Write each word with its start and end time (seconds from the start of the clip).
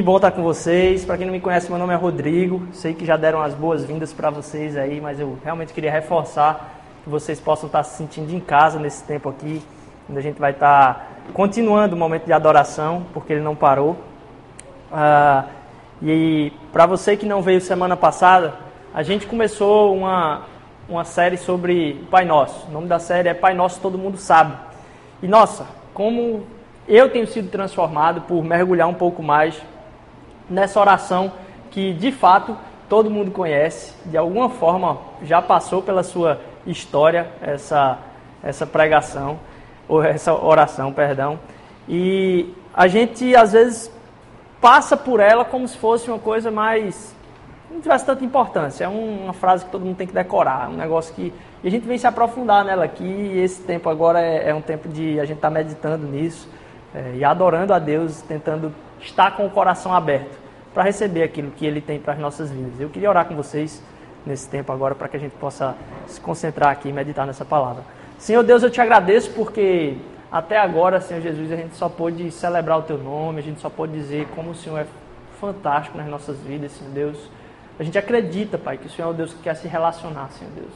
Que 0.00 0.04
bom 0.04 0.16
estar 0.16 0.30
com 0.30 0.42
vocês. 0.42 1.04
Para 1.04 1.18
quem 1.18 1.26
não 1.26 1.32
me 1.34 1.40
conhece, 1.40 1.68
meu 1.68 1.78
nome 1.78 1.92
é 1.92 1.96
Rodrigo. 1.96 2.66
Sei 2.72 2.94
que 2.94 3.04
já 3.04 3.18
deram 3.18 3.42
as 3.42 3.52
boas-vindas 3.52 4.14
para 4.14 4.30
vocês 4.30 4.74
aí, 4.74 4.98
mas 4.98 5.20
eu 5.20 5.36
realmente 5.44 5.74
queria 5.74 5.92
reforçar 5.92 6.80
que 7.04 7.10
vocês 7.10 7.38
possam 7.38 7.66
estar 7.66 7.82
se 7.82 7.98
sentindo 7.98 8.34
em 8.34 8.40
casa 8.40 8.78
nesse 8.78 9.04
tempo 9.04 9.28
aqui, 9.28 9.62
onde 10.08 10.18
a 10.18 10.22
gente 10.22 10.40
vai 10.40 10.52
estar 10.52 11.06
continuando 11.34 11.94
o 11.94 11.98
momento 11.98 12.24
de 12.24 12.32
adoração, 12.32 13.04
porque 13.12 13.34
ele 13.34 13.42
não 13.42 13.54
parou. 13.54 13.94
Ah, 14.90 15.44
e 16.02 16.50
para 16.72 16.86
você 16.86 17.14
que 17.14 17.26
não 17.26 17.42
veio 17.42 17.60
semana 17.60 17.94
passada, 17.94 18.54
a 18.94 19.02
gente 19.02 19.26
começou 19.26 19.94
uma, 19.94 20.44
uma 20.88 21.04
série 21.04 21.36
sobre 21.36 22.06
Pai 22.10 22.24
Nosso. 22.24 22.68
O 22.68 22.70
nome 22.70 22.86
da 22.86 22.98
série 22.98 23.28
é 23.28 23.34
Pai 23.34 23.52
Nosso 23.52 23.78
Todo 23.82 23.98
Mundo 23.98 24.16
Sabe. 24.16 24.56
E 25.22 25.28
nossa, 25.28 25.66
como 25.92 26.46
eu 26.88 27.10
tenho 27.10 27.26
sido 27.26 27.50
transformado 27.50 28.22
por 28.22 28.42
mergulhar 28.42 28.88
um 28.88 28.94
pouco 28.94 29.22
mais 29.22 29.60
nessa 30.50 30.80
oração 30.80 31.32
que 31.70 31.94
de 31.94 32.10
fato 32.10 32.56
todo 32.88 33.08
mundo 33.08 33.30
conhece, 33.30 33.94
de 34.04 34.16
alguma 34.16 34.50
forma 34.50 34.98
já 35.22 35.40
passou 35.40 35.80
pela 35.80 36.02
sua 36.02 36.40
história 36.66 37.28
essa, 37.40 37.98
essa 38.42 38.66
pregação, 38.66 39.38
ou 39.88 40.02
essa 40.02 40.34
oração, 40.34 40.92
perdão. 40.92 41.38
E 41.88 42.52
a 42.74 42.86
gente 42.86 43.34
às 43.34 43.52
vezes 43.52 43.90
passa 44.60 44.96
por 44.96 45.20
ela 45.20 45.44
como 45.44 45.66
se 45.66 45.76
fosse 45.76 46.10
uma 46.10 46.18
coisa 46.18 46.50
mais. 46.50 47.14
não 47.70 47.80
tivesse 47.80 48.04
tanta 48.04 48.24
importância. 48.24 48.84
É 48.84 48.88
uma 48.88 49.32
frase 49.32 49.64
que 49.64 49.70
todo 49.70 49.84
mundo 49.84 49.96
tem 49.96 50.06
que 50.06 50.12
decorar, 50.12 50.68
um 50.68 50.76
negócio 50.76 51.14
que. 51.14 51.32
E 51.62 51.68
a 51.68 51.70
gente 51.70 51.86
vem 51.86 51.98
se 51.98 52.06
aprofundar 52.06 52.64
nela 52.64 52.84
aqui, 52.84 53.04
e 53.04 53.40
esse 53.40 53.62
tempo 53.62 53.88
agora 53.88 54.20
é, 54.20 54.50
é 54.50 54.54
um 54.54 54.62
tempo 54.62 54.88
de 54.88 55.20
a 55.20 55.24
gente 55.24 55.36
estar 55.36 55.48
tá 55.48 55.54
meditando 55.54 56.06
nisso 56.06 56.48
é, 56.94 57.16
e 57.16 57.24
adorando 57.24 57.74
a 57.74 57.78
Deus, 57.78 58.22
tentando 58.22 58.72
estar 59.00 59.36
com 59.36 59.46
o 59.46 59.50
coração 59.50 59.94
aberto 59.94 60.38
para 60.72 60.82
receber 60.82 61.22
aquilo 61.22 61.50
que 61.50 61.66
Ele 61.66 61.80
tem 61.80 61.98
para 61.98 62.12
as 62.12 62.18
nossas 62.18 62.50
vidas. 62.50 62.80
Eu 62.80 62.88
queria 62.88 63.08
orar 63.08 63.26
com 63.26 63.34
vocês 63.34 63.82
nesse 64.24 64.48
tempo 64.48 64.72
agora 64.72 64.94
para 64.94 65.08
que 65.08 65.16
a 65.16 65.20
gente 65.20 65.34
possa 65.36 65.74
se 66.06 66.20
concentrar 66.20 66.70
aqui 66.70 66.88
e 66.88 66.92
meditar 66.92 67.26
nessa 67.26 67.44
palavra. 67.44 67.82
Senhor 68.18 68.42
Deus, 68.42 68.62
eu 68.62 68.70
te 68.70 68.80
agradeço 68.80 69.30
porque 69.32 69.96
até 70.30 70.58
agora, 70.58 71.00
Senhor 71.00 71.20
Jesus, 71.20 71.50
a 71.50 71.56
gente 71.56 71.74
só 71.74 71.88
pôde 71.88 72.30
celebrar 72.30 72.78
o 72.78 72.82
Teu 72.82 72.98
nome, 72.98 73.40
a 73.40 73.42
gente 73.42 73.60
só 73.60 73.68
pôde 73.68 73.92
dizer 73.92 74.28
como 74.34 74.50
o 74.50 74.54
Senhor 74.54 74.78
é 74.78 74.86
fantástico 75.40 75.96
nas 75.96 76.06
nossas 76.06 76.38
vidas, 76.38 76.72
Senhor 76.72 76.92
Deus. 76.92 77.30
A 77.78 77.82
gente 77.82 77.98
acredita, 77.98 78.58
Pai, 78.58 78.76
que 78.76 78.86
o 78.86 78.90
Senhor 78.90 79.08
é 79.08 79.10
o 79.10 79.14
Deus 79.14 79.32
que 79.32 79.42
quer 79.42 79.56
se 79.56 79.66
relacionar, 79.66 80.30
Senhor 80.32 80.52
Deus. 80.54 80.72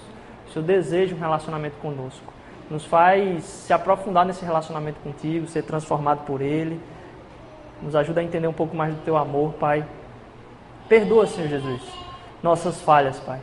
O 0.49 0.53
Senhor 0.53 0.65
deseja 0.65 1.15
um 1.15 1.19
relacionamento 1.19 1.77
conosco. 1.77 2.33
Nos 2.71 2.85
faz 2.87 3.45
se 3.45 3.73
aprofundar 3.75 4.25
nesse 4.25 4.43
relacionamento 4.43 4.99
contigo, 5.01 5.47
ser 5.47 5.63
transformado 5.63 6.25
por 6.25 6.41
Ele. 6.41 6.81
Nos 7.85 7.95
ajuda 7.95 8.23
a 8.23 8.25
entender 8.25 8.49
um 8.49 8.53
pouco 8.53 8.75
mais 8.75 8.95
do 8.95 9.01
teu 9.03 9.15
amor, 9.15 9.53
Pai. 9.55 9.85
Perdoa, 10.89 11.27
Senhor 11.27 11.49
Jesus, 11.49 11.83
nossas 12.43 12.81
falhas, 12.81 13.21
Pai. 13.21 13.39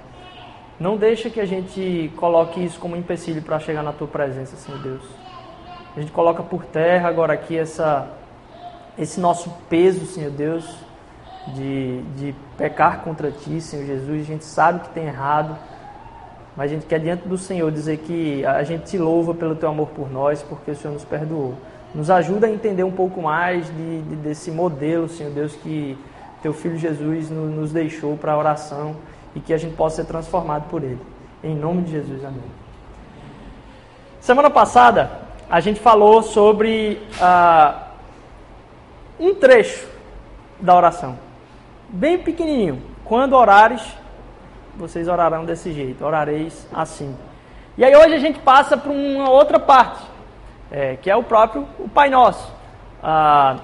Não 0.79 0.97
deixa 0.97 1.29
que 1.29 1.39
a 1.39 1.45
gente 1.45 2.11
coloque 2.15 2.59
isso 2.59 2.79
como 2.79 2.95
empecilho 2.95 3.39
para 3.43 3.59
chegar 3.59 3.83
na 3.83 3.93
tua 3.93 4.07
presença, 4.07 4.55
Senhor 4.55 4.81
Deus. 4.81 5.03
A 5.95 5.99
gente 5.99 6.11
coloca 6.11 6.41
por 6.41 6.65
terra 6.65 7.07
agora 7.07 7.33
aqui 7.33 7.55
essa, 7.55 8.07
esse 8.97 9.19
nosso 9.19 9.51
peso, 9.69 10.07
Senhor 10.07 10.31
Deus, 10.31 10.65
de, 11.49 12.01
de 12.15 12.35
pecar 12.57 13.01
contra 13.01 13.29
ti, 13.29 13.61
Senhor 13.61 13.85
Jesus. 13.85 14.21
A 14.21 14.25
gente 14.25 14.43
sabe 14.43 14.79
que 14.79 14.89
tem 14.89 15.05
errado, 15.05 15.55
mas 16.57 16.71
a 16.71 16.73
gente 16.73 16.87
quer 16.87 16.99
diante 16.99 17.27
do 17.27 17.37
Senhor 17.37 17.71
dizer 17.71 17.97
que 17.97 18.43
a 18.43 18.63
gente 18.63 18.85
te 18.85 18.97
louva 18.97 19.35
pelo 19.35 19.55
teu 19.55 19.69
amor 19.69 19.89
por 19.89 20.11
nós, 20.11 20.41
porque 20.41 20.71
o 20.71 20.75
Senhor 20.75 20.93
nos 20.93 21.05
perdoou. 21.05 21.55
Nos 21.93 22.09
ajuda 22.09 22.47
a 22.47 22.49
entender 22.49 22.83
um 22.83 22.91
pouco 22.91 23.21
mais 23.21 23.67
de, 23.67 24.01
de, 24.01 24.15
desse 24.17 24.49
modelo, 24.49 25.09
Senhor 25.09 25.31
Deus, 25.31 25.55
que 25.55 25.97
teu 26.41 26.53
Filho 26.53 26.77
Jesus 26.77 27.29
nos, 27.29 27.51
nos 27.51 27.71
deixou 27.71 28.17
para 28.17 28.33
a 28.33 28.37
oração 28.37 28.95
e 29.35 29.39
que 29.39 29.53
a 29.53 29.57
gente 29.57 29.75
possa 29.75 29.97
ser 29.97 30.05
transformado 30.05 30.69
por 30.69 30.83
ele. 30.83 30.99
Em 31.43 31.55
nome 31.55 31.83
de 31.83 31.91
Jesus, 31.91 32.23
amém. 32.23 32.43
Semana 34.19 34.49
passada, 34.49 35.11
a 35.49 35.59
gente 35.59 35.79
falou 35.79 36.21
sobre 36.21 37.01
ah, 37.19 37.87
um 39.19 39.33
trecho 39.33 39.87
da 40.59 40.75
oração, 40.75 41.17
bem 41.89 42.17
pequenininho. 42.19 42.81
Quando 43.03 43.33
orares, 43.33 43.81
vocês 44.77 45.07
orarão 45.07 45.43
desse 45.43 45.73
jeito, 45.73 46.05
orareis 46.05 46.67
assim. 46.73 47.15
E 47.77 47.83
aí 47.83 47.95
hoje 47.95 48.13
a 48.13 48.19
gente 48.19 48.39
passa 48.39 48.77
para 48.77 48.91
uma 48.91 49.29
outra 49.29 49.59
parte, 49.59 50.01
é, 50.71 50.95
que 50.95 51.09
é 51.09 51.15
o 51.15 51.23
próprio 51.23 51.67
o 51.77 51.89
Pai 51.89 52.09
Nosso. 52.09 52.51
Ah, 53.03 53.57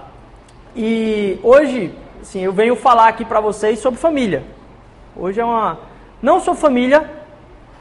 e 0.76 1.40
hoje, 1.42 1.94
sim, 2.22 2.42
eu 2.42 2.52
venho 2.52 2.76
falar 2.76 3.08
aqui 3.08 3.24
para 3.24 3.40
vocês 3.40 3.80
sobre 3.80 4.00
família. 4.00 4.44
Hoje 5.16 5.40
é 5.40 5.46
uma. 5.46 5.80
Não 6.22 6.40
sou 6.40 6.54
família 6.54 7.10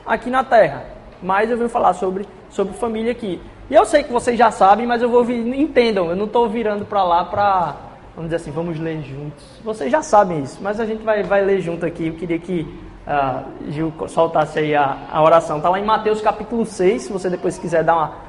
aqui 0.06 0.30
na 0.30 0.44
Terra, 0.44 0.84
mas 1.22 1.50
eu 1.50 1.56
venho 1.56 1.68
falar 1.68 1.92
sobre, 1.94 2.26
sobre 2.50 2.74
família 2.74 3.12
aqui. 3.12 3.40
E 3.68 3.74
eu 3.74 3.84
sei 3.84 4.04
que 4.04 4.12
vocês 4.12 4.38
já 4.38 4.50
sabem, 4.50 4.86
mas 4.86 5.02
eu 5.02 5.10
vou 5.10 5.28
entendam, 5.28 6.08
eu 6.08 6.16
não 6.16 6.26
estou 6.26 6.48
virando 6.48 6.84
para 6.84 7.02
lá 7.02 7.24
para, 7.24 7.74
vamos 8.14 8.30
dizer 8.30 8.36
assim, 8.36 8.50
vamos 8.52 8.78
ler 8.78 9.02
juntos. 9.02 9.44
Vocês 9.64 9.90
já 9.90 10.02
sabem 10.02 10.42
isso, 10.42 10.58
mas 10.62 10.78
a 10.78 10.86
gente 10.86 11.02
vai, 11.02 11.24
vai 11.24 11.44
ler 11.44 11.60
junto 11.60 11.84
aqui. 11.84 12.06
Eu 12.06 12.14
queria 12.14 12.38
que 12.38 12.62
uh, 13.06 13.72
Gil 13.72 13.92
soltasse 14.06 14.60
aí 14.60 14.74
a, 14.74 14.96
a 15.10 15.22
oração. 15.22 15.56
Está 15.56 15.68
lá 15.68 15.80
em 15.80 15.84
Mateus 15.84 16.20
capítulo 16.20 16.64
6, 16.64 17.02
se 17.02 17.12
você 17.12 17.28
depois 17.28 17.58
quiser 17.58 17.82
dar 17.82 17.96
uma 17.96 18.25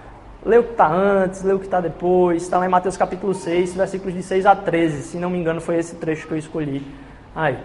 Lê 0.47 0.57
o 0.57 0.63
que 0.63 0.71
está 0.71 0.87
antes, 0.87 1.43
lê 1.43 1.51
o 1.51 1.59
que 1.59 1.65
está 1.65 1.81
depois. 1.81 2.41
Está 2.41 2.57
lá 2.57 2.65
em 2.65 2.69
Mateus 2.69 2.95
capítulo 2.95 3.33
6, 3.33 3.75
versículos 3.75 4.13
de 4.13 4.23
6 4.23 4.45
a 4.45 4.55
13. 4.55 5.01
Se 5.01 5.17
não 5.17 5.29
me 5.29 5.37
engano, 5.37 5.59
foi 5.59 5.75
esse 5.75 5.97
trecho 5.97 6.25
que 6.25 6.33
eu 6.33 6.37
escolhi. 6.37 6.87
Aí. 7.35 7.57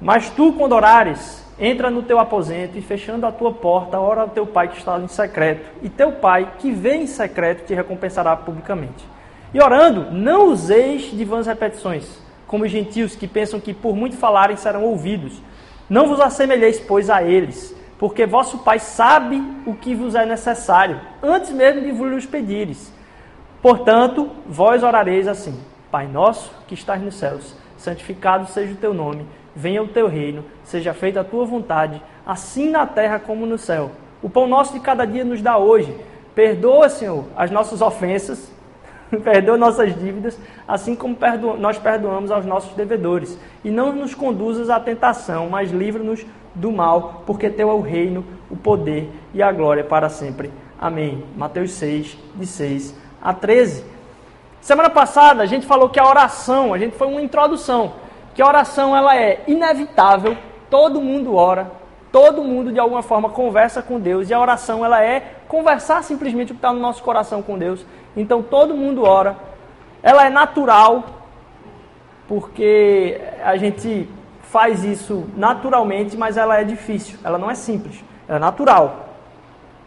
Mas 0.00 0.30
tu, 0.30 0.54
quando 0.54 0.72
orares, 0.72 1.44
entra 1.58 1.90
no 1.90 2.02
teu 2.02 2.18
aposento 2.18 2.78
e 2.78 2.80
fechando 2.80 3.26
a 3.26 3.30
tua 3.30 3.52
porta, 3.52 4.00
ora 4.00 4.22
ao 4.22 4.28
teu 4.30 4.46
pai 4.46 4.68
que 4.68 4.78
está 4.78 4.98
em 4.98 5.08
secreto. 5.08 5.68
E 5.82 5.90
teu 5.90 6.12
pai, 6.12 6.54
que 6.58 6.70
vê 6.70 6.94
em 6.94 7.06
secreto, 7.06 7.66
te 7.66 7.74
recompensará 7.74 8.34
publicamente. 8.34 9.04
E 9.52 9.60
orando, 9.60 10.10
não 10.10 10.46
useis 10.46 11.10
de 11.10 11.24
vãs 11.26 11.46
repetições, 11.46 12.18
como 12.46 12.64
os 12.64 12.70
gentios 12.70 13.14
que 13.14 13.28
pensam 13.28 13.60
que 13.60 13.74
por 13.74 13.94
muito 13.94 14.16
falarem 14.16 14.56
serão 14.56 14.84
ouvidos. 14.84 15.38
Não 15.86 16.08
vos 16.08 16.18
assemelheis, 16.18 16.80
pois, 16.80 17.10
a 17.10 17.22
eles 17.22 17.76
porque 18.02 18.26
vosso 18.26 18.58
Pai 18.58 18.80
sabe 18.80 19.40
o 19.64 19.74
que 19.76 19.94
vos 19.94 20.16
é 20.16 20.26
necessário, 20.26 21.00
antes 21.22 21.52
mesmo 21.52 21.82
de 21.82 21.92
vos 21.92 22.26
pedires. 22.26 22.92
Portanto, 23.62 24.28
vós 24.44 24.82
orareis 24.82 25.28
assim: 25.28 25.56
Pai 25.88 26.08
nosso 26.08 26.52
que 26.66 26.74
estás 26.74 27.00
nos 27.00 27.14
céus, 27.14 27.54
santificado 27.76 28.48
seja 28.48 28.72
o 28.72 28.76
teu 28.76 28.92
nome, 28.92 29.24
venha 29.54 29.80
o 29.80 29.86
teu 29.86 30.08
reino, 30.08 30.44
seja 30.64 30.92
feita 30.92 31.20
a 31.20 31.24
tua 31.24 31.44
vontade, 31.44 32.02
assim 32.26 32.70
na 32.70 32.84
terra 32.88 33.20
como 33.20 33.46
no 33.46 33.56
céu. 33.56 33.92
O 34.20 34.28
pão 34.28 34.48
nosso 34.48 34.72
de 34.72 34.80
cada 34.80 35.04
dia 35.04 35.24
nos 35.24 35.40
dá 35.40 35.56
hoje. 35.56 35.96
Perdoa, 36.34 36.88
Senhor, 36.88 37.24
as 37.36 37.52
nossas 37.52 37.80
ofensas, 37.80 38.50
perdoa 39.22 39.56
nossas 39.56 39.94
dívidas, 39.94 40.36
assim 40.66 40.96
como 40.96 41.14
perdo 41.14 41.56
nós 41.56 41.78
perdoamos 41.78 42.32
aos 42.32 42.44
nossos 42.44 42.74
devedores. 42.74 43.38
E 43.62 43.70
não 43.70 43.92
nos 43.92 44.12
conduzas 44.12 44.70
à 44.70 44.80
tentação, 44.80 45.48
mas 45.48 45.70
livra-nos 45.70 46.26
do 46.54 46.70
mal, 46.70 47.22
porque 47.26 47.48
teu 47.50 47.70
é 47.70 47.74
o 47.74 47.80
reino, 47.80 48.24
o 48.50 48.56
poder 48.56 49.10
e 49.32 49.42
a 49.42 49.50
glória 49.50 49.84
para 49.84 50.08
sempre. 50.08 50.50
Amém. 50.80 51.24
Mateus 51.36 51.72
6, 51.72 52.18
de 52.34 52.46
6 52.46 52.94
a 53.22 53.32
13. 53.32 53.84
Semana 54.60 54.90
passada 54.90 55.42
a 55.42 55.46
gente 55.46 55.66
falou 55.66 55.88
que 55.88 55.98
a 55.98 56.08
oração, 56.08 56.74
a 56.74 56.78
gente 56.78 56.96
foi 56.96 57.06
uma 57.06 57.22
introdução, 57.22 57.94
que 58.34 58.42
a 58.42 58.46
oração 58.46 58.96
ela 58.96 59.16
é 59.16 59.42
inevitável, 59.46 60.36
todo 60.70 61.00
mundo 61.00 61.34
ora, 61.34 61.70
todo 62.12 62.44
mundo 62.44 62.72
de 62.72 62.78
alguma 62.78 63.02
forma 63.02 63.28
conversa 63.28 63.82
com 63.82 63.98
Deus 63.98 64.28
e 64.28 64.34
a 64.34 64.40
oração 64.40 64.84
ela 64.84 65.02
é 65.02 65.36
conversar 65.48 66.04
simplesmente 66.04 66.52
o 66.52 66.54
que 66.54 66.58
está 66.58 66.72
no 66.72 66.78
nosso 66.78 67.02
coração 67.02 67.42
com 67.42 67.58
Deus. 67.58 67.84
Então 68.16 68.42
todo 68.42 68.76
mundo 68.76 69.02
ora, 69.02 69.36
ela 70.02 70.26
é 70.26 70.30
natural, 70.30 71.04
porque 72.28 73.20
a 73.42 73.56
gente 73.56 74.08
faz 74.52 74.84
isso 74.84 75.24
naturalmente, 75.34 76.14
mas 76.14 76.36
ela 76.36 76.60
é 76.60 76.62
difícil, 76.62 77.18
ela 77.24 77.38
não 77.38 77.50
é 77.50 77.54
simples, 77.54 78.04
ela 78.28 78.36
é 78.36 78.40
natural. 78.40 79.08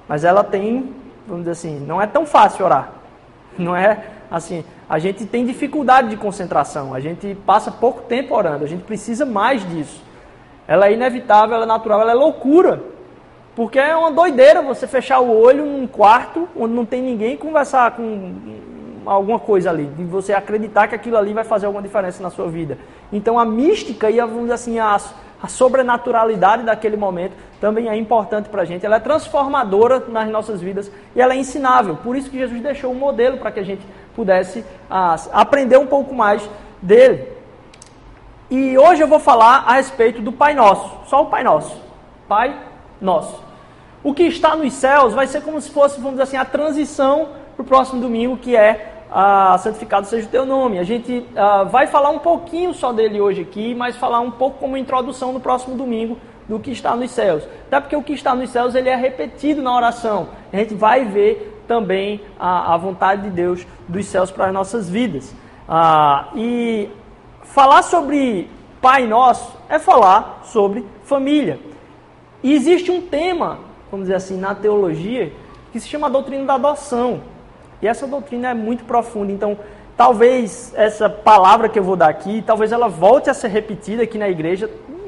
Mas 0.08 0.24
ela 0.24 0.44
tem, 0.44 0.92
vamos 1.28 1.44
dizer 1.44 1.52
assim, 1.52 1.80
não 1.86 2.02
é 2.02 2.08
tão 2.08 2.26
fácil 2.26 2.66
orar. 2.66 2.92
Não 3.58 3.74
é 3.74 4.08
assim, 4.30 4.66
a 4.90 5.00
gente 5.00 5.26
tem 5.26 5.46
dificuldade 5.46 6.10
de 6.10 6.18
concentração, 6.18 6.94
a 6.94 7.00
gente 7.00 7.36
passa 7.46 7.72
pouco 7.72 8.02
tempo 8.02 8.36
orando, 8.36 8.66
a 8.66 8.68
gente 8.68 8.84
precisa 8.84 9.26
mais 9.26 9.66
disso. 9.70 10.04
Ela 10.68 10.88
é 10.88 10.94
inevitável, 10.94 11.56
ela 11.56 11.64
é 11.64 11.68
natural, 11.68 12.02
ela 12.02 12.12
é 12.12 12.16
loucura. 12.16 12.84
Porque 13.56 13.80
é 13.80 13.96
uma 13.96 14.12
doideira 14.12 14.62
você 14.62 14.88
fechar 14.88 15.22
o 15.22 15.32
olho 15.32 15.66
num 15.66 15.88
quarto 15.88 16.50
onde 16.54 16.74
não 16.74 16.86
tem 16.86 17.02
ninguém 17.02 17.36
e 17.36 17.38
conversar 17.38 17.92
com 17.92 18.34
alguma 19.06 19.40
coisa 19.40 19.70
ali, 19.70 19.86
de 19.86 20.04
você 20.04 20.34
acreditar 20.34 20.88
que 20.88 20.96
aquilo 20.96 21.16
ali 21.16 21.34
vai 21.34 21.46
fazer 21.46 21.68
alguma 21.68 21.82
diferença 21.82 22.22
na 22.22 22.30
sua 22.30 22.50
vida. 22.50 22.78
Então 23.12 23.38
a 23.38 23.46
mística 23.46 24.10
e 24.10 24.20
a, 24.20 24.26
vamos 24.26 24.52
assim, 24.52 24.80
a, 24.80 24.98
a 25.42 25.48
sobrenaturalidade 25.48 26.64
daquele 26.64 26.98
momento 26.98 27.34
também 27.60 27.90
é 27.90 27.96
importante 27.96 28.50
para 28.50 28.64
a 28.64 28.66
gente. 28.66 28.86
Ela 28.86 28.98
é 28.98 29.00
transformadora 29.00 30.04
nas 30.08 30.30
nossas 30.30 30.62
vidas 30.62 30.92
e 31.16 31.22
ela 31.22 31.34
é 31.34 31.38
ensinável. 31.38 31.98
Por 31.98 32.16
isso 32.16 32.30
que 32.30 32.38
Jesus 32.38 32.62
deixou 32.62 32.92
um 32.92 32.96
modelo 32.96 33.38
para 33.38 33.52
que 33.52 33.60
a 33.60 33.64
gente 33.64 33.86
pudesse 34.16 34.64
aprender 35.32 35.78
um 35.78 35.88
pouco 35.88 36.14
mais 36.14 36.48
dele. 36.82 37.28
E 38.50 38.78
hoje 38.78 39.02
eu 39.02 39.08
vou 39.08 39.20
falar 39.20 39.64
a 39.68 39.74
respeito 39.74 40.22
do 40.22 40.32
Pai 40.32 40.54
Nosso, 40.54 41.10
só 41.10 41.24
o 41.24 41.26
Pai 41.28 41.44
Nosso. 41.44 41.82
Pai 42.28 42.56
Nosso. 43.02 43.44
O 44.04 44.14
que 44.14 44.24
está 44.24 44.56
nos 44.56 44.74
céus 44.74 45.14
vai 45.14 45.26
ser 45.26 45.42
como 45.42 45.60
se 45.60 45.72
fosse, 45.72 45.96
vamos 45.96 46.12
dizer 46.12 46.24
assim, 46.24 46.38
a 46.38 46.46
transição 46.46 47.30
para 47.56 47.64
o 47.64 47.66
próximo 47.66 48.00
domingo, 48.00 48.38
que 48.38 48.56
é 48.56 48.95
ah, 49.18 49.58
santificado 49.58 50.06
seja 50.08 50.28
o 50.28 50.30
teu 50.30 50.46
nome. 50.46 50.78
A 50.78 50.84
gente 50.84 51.26
ah, 51.38 51.64
vai 51.64 51.88
falar 51.88 52.10
um 52.10 52.20
pouquinho 52.20 52.74
só 52.74 52.92
dele 52.92 53.22
hoje 53.22 53.44
aqui, 53.44 53.74
mas 53.74 53.96
falar 53.96 54.20
um 54.20 54.30
pouco 54.30 54.60
como 54.60 54.76
introdução 54.76 55.32
no 55.32 55.40
próximo 55.40 55.78
domingo 55.78 56.18
do 56.50 56.60
que 56.60 56.70
está 56.72 56.98
nos 56.98 57.12
céus. 57.12 57.48
Até 57.68 57.80
porque 57.80 57.96
o 57.96 58.04
que 58.04 58.12
está 58.12 58.36
nos 58.36 58.50
céus 58.50 58.76
ele 58.76 58.90
é 58.90 58.96
repetido 58.96 59.62
na 59.62 59.74
oração. 59.74 60.28
A 60.52 60.58
gente 60.58 60.74
vai 60.74 61.06
ver 61.06 61.64
também 61.66 62.20
a, 62.38 62.74
a 62.74 62.78
vontade 62.78 63.22
de 63.22 63.30
Deus 63.30 63.66
dos 63.88 64.06
céus 64.06 64.32
para 64.32 64.48
as 64.48 64.54
nossas 64.54 64.90
vidas. 64.90 65.34
Ah, 65.66 66.28
e 66.36 66.90
falar 67.42 67.84
sobre 67.84 68.50
Pai 68.82 69.08
Nosso 69.08 69.58
é 69.70 69.80
falar 69.80 70.42
sobre 70.44 70.86
família. 71.06 71.58
E 72.44 72.52
existe 72.52 72.92
um 72.92 73.00
tema, 73.00 73.60
vamos 73.90 74.08
dizer 74.08 74.16
assim, 74.16 74.38
na 74.38 74.54
teologia, 74.54 75.32
que 75.72 75.80
se 75.80 75.88
chama 75.88 76.08
a 76.08 76.10
doutrina 76.10 76.44
da 76.44 76.56
adoção. 76.56 77.22
E 77.86 77.88
essa 77.88 78.08
doutrina 78.08 78.50
é 78.50 78.54
muito 78.56 78.84
profunda. 78.84 79.32
Então, 79.32 79.56
talvez 79.96 80.74
essa 80.76 81.08
palavra 81.08 81.70
que 81.70 81.78
eu 81.78 81.84
vou 81.84 81.96
dar 81.96 82.10
aqui, 82.10 82.44
talvez 82.44 82.72
ela 82.72 82.88
volte 82.88 83.30
a 83.30 83.34
ser 83.34 83.50
repetida 83.50 84.02
aqui 84.02 84.18
na 84.18 84.28
igreja 84.28 84.68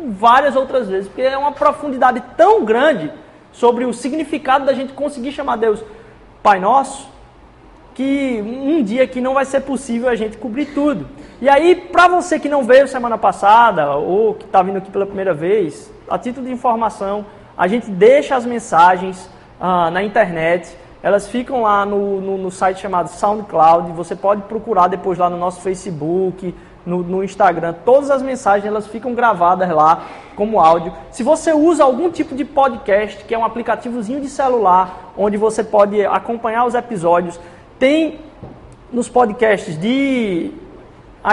várias 0.09 0.56
outras 0.56 0.88
vezes, 0.88 1.07
porque 1.07 1.24
é 1.24 1.35
uma 1.35 1.51
profundidade 1.51 2.21
tão 2.38 2.63
grande 2.63 3.12
sobre 3.51 3.83
o 3.83 3.91
significado 3.91 4.63
da 4.63 4.74
gente 4.74 4.94
conseguir 4.94 5.31
chamar 5.31 5.56
Deus 5.56 5.83
Pai 6.44 6.59
Nosso, 6.59 7.09
que 7.95 8.39
um 8.45 8.83
dia 8.83 9.06
aqui 9.06 9.19
não 9.19 9.33
vai 9.33 9.44
ser 9.44 9.62
possível 9.62 10.07
a 10.07 10.15
gente 10.15 10.38
cobrir 10.38 10.68
tudo. 10.68 11.07
E 11.41 11.50
aí, 11.50 11.75
para 11.75 12.07
você 12.07 12.39
que 12.39 12.47
não 12.47 12.63
veio 12.63 12.88
semana 12.88 13.18
passada, 13.18 13.95
ou 13.95 14.35
que 14.35 14.45
está 14.45 14.62
vindo 14.62 14.77
aqui 14.77 14.91
pela 14.91 15.07
primeira 15.07 15.33
vez, 15.33 15.91
a 16.07 16.19
título 16.19 16.45
de 16.45 16.53
informação, 16.53 17.25
a 17.57 17.68
gente 17.68 17.89
deixa 17.89 18.35
as 18.35 18.45
mensagens 18.45 19.27
ah, 19.59 19.89
na 19.89 20.03
internet, 20.03 20.77
elas 21.01 21.27
ficam 21.27 21.61
lá 21.61 21.85
no, 21.85 22.19
no, 22.19 22.38
no, 22.38 22.51
site 22.51 22.81
chamado 22.81 23.07
SoundCloud, 23.09 23.91
você 23.91 24.15
pode 24.15 24.41
procurar 24.44 24.88
depois 24.88 25.17
lá 25.17 25.29
no 25.29 25.38
nosso 25.38 25.61
Facebook, 25.61 26.53
no, 26.85 27.03
no 27.03 27.23
Instagram, 27.23 27.75
todas 27.85 28.09
as 28.09 28.21
mensagens 28.21 28.65
elas 28.65 28.88
ficam 28.88 29.13
gravadas 29.13 29.69
lá 29.69 30.03
como 30.35 30.59
áudio. 30.59 30.94
Se 31.11 31.21
você 31.21 31.53
usa 31.53 31.83
algum 31.83 32.09
tipo 32.09 32.33
de 32.33 32.45
podcast, 32.45 33.23
que 33.25 33.35
é 33.35 33.38
um 33.38 33.45
aplicativozinho 33.45 34.21
de 34.21 34.29
celular, 34.29 35.13
onde 35.17 35.38
você 35.38 35.63
pode 35.63 36.03
acompanhar 36.05 36.65
os 36.65 36.73
episódios, 36.73 37.39
tem 37.77 38.19
nos 38.91 39.09
podcasts 39.09 39.77
de 39.77 40.51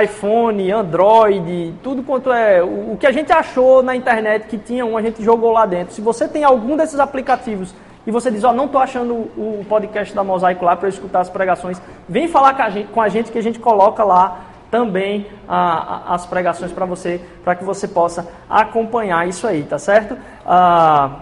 iPhone, 0.02 0.72
Android, 0.72 1.74
tudo 1.82 2.02
quanto 2.02 2.32
é. 2.32 2.62
O 2.62 2.96
que 2.98 3.06
a 3.06 3.12
gente 3.12 3.32
achou 3.32 3.82
na 3.82 3.94
internet 3.94 4.48
que 4.48 4.58
tinha 4.58 4.84
um, 4.84 4.96
a 4.96 5.02
gente 5.02 5.22
jogou 5.22 5.52
lá 5.52 5.66
dentro. 5.66 5.94
Se 5.94 6.00
você 6.00 6.26
tem 6.26 6.42
algum 6.42 6.76
desses 6.76 6.98
aplicativos 6.98 7.72
e 8.06 8.10
você 8.10 8.30
diz, 8.30 8.44
ó, 8.44 8.50
oh, 8.50 8.52
não 8.52 8.66
estou 8.66 8.80
achando 8.80 9.14
o 9.14 9.64
podcast 9.68 10.14
da 10.14 10.22
Mosaico 10.22 10.64
lá 10.64 10.76
para 10.76 10.88
escutar 10.88 11.20
as 11.20 11.30
pregações, 11.30 11.80
vem 12.08 12.28
falar 12.28 12.54
com 12.54 12.62
a 12.62 12.70
gente, 12.70 12.88
com 12.88 13.00
a 13.00 13.08
gente 13.08 13.32
que 13.32 13.38
a 13.38 13.42
gente 13.42 13.58
coloca 13.58 14.04
lá 14.04 14.40
também 14.70 15.26
a, 15.48 16.10
a, 16.10 16.14
as 16.14 16.26
pregações 16.26 16.72
para 16.72 16.84
você, 16.84 17.20
para 17.44 17.54
que 17.54 17.64
você 17.64 17.86
possa 17.86 18.28
acompanhar 18.50 19.26
isso 19.28 19.46
aí, 19.46 19.62
tá 19.62 19.78
certo? 19.78 20.18
Ah, 20.44 21.20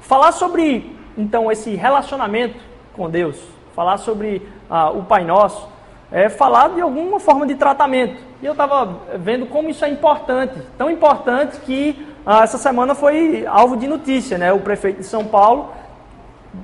falar 0.00 0.32
sobre, 0.32 0.94
então, 1.16 1.50
esse 1.50 1.74
relacionamento 1.74 2.58
com 2.94 3.08
Deus, 3.08 3.42
falar 3.74 3.96
sobre 3.96 4.46
ah, 4.70 4.90
o 4.90 5.02
Pai 5.02 5.24
Nosso, 5.24 5.66
é 6.12 6.28
falar 6.28 6.68
de 6.68 6.80
alguma 6.80 7.18
forma 7.18 7.46
de 7.46 7.54
tratamento. 7.54 8.22
E 8.40 8.46
eu 8.46 8.52
estava 8.52 8.98
vendo 9.18 9.46
como 9.46 9.70
isso 9.70 9.84
é 9.84 9.88
importante, 9.88 10.60
tão 10.76 10.90
importante 10.90 11.58
que 11.60 12.06
ah, 12.26 12.42
essa 12.44 12.58
semana 12.58 12.94
foi 12.94 13.46
alvo 13.46 13.76
de 13.76 13.88
notícia, 13.88 14.38
né? 14.38 14.52
O 14.52 14.60
prefeito 14.60 14.98
de 14.98 15.06
São 15.06 15.24
Paulo 15.24 15.72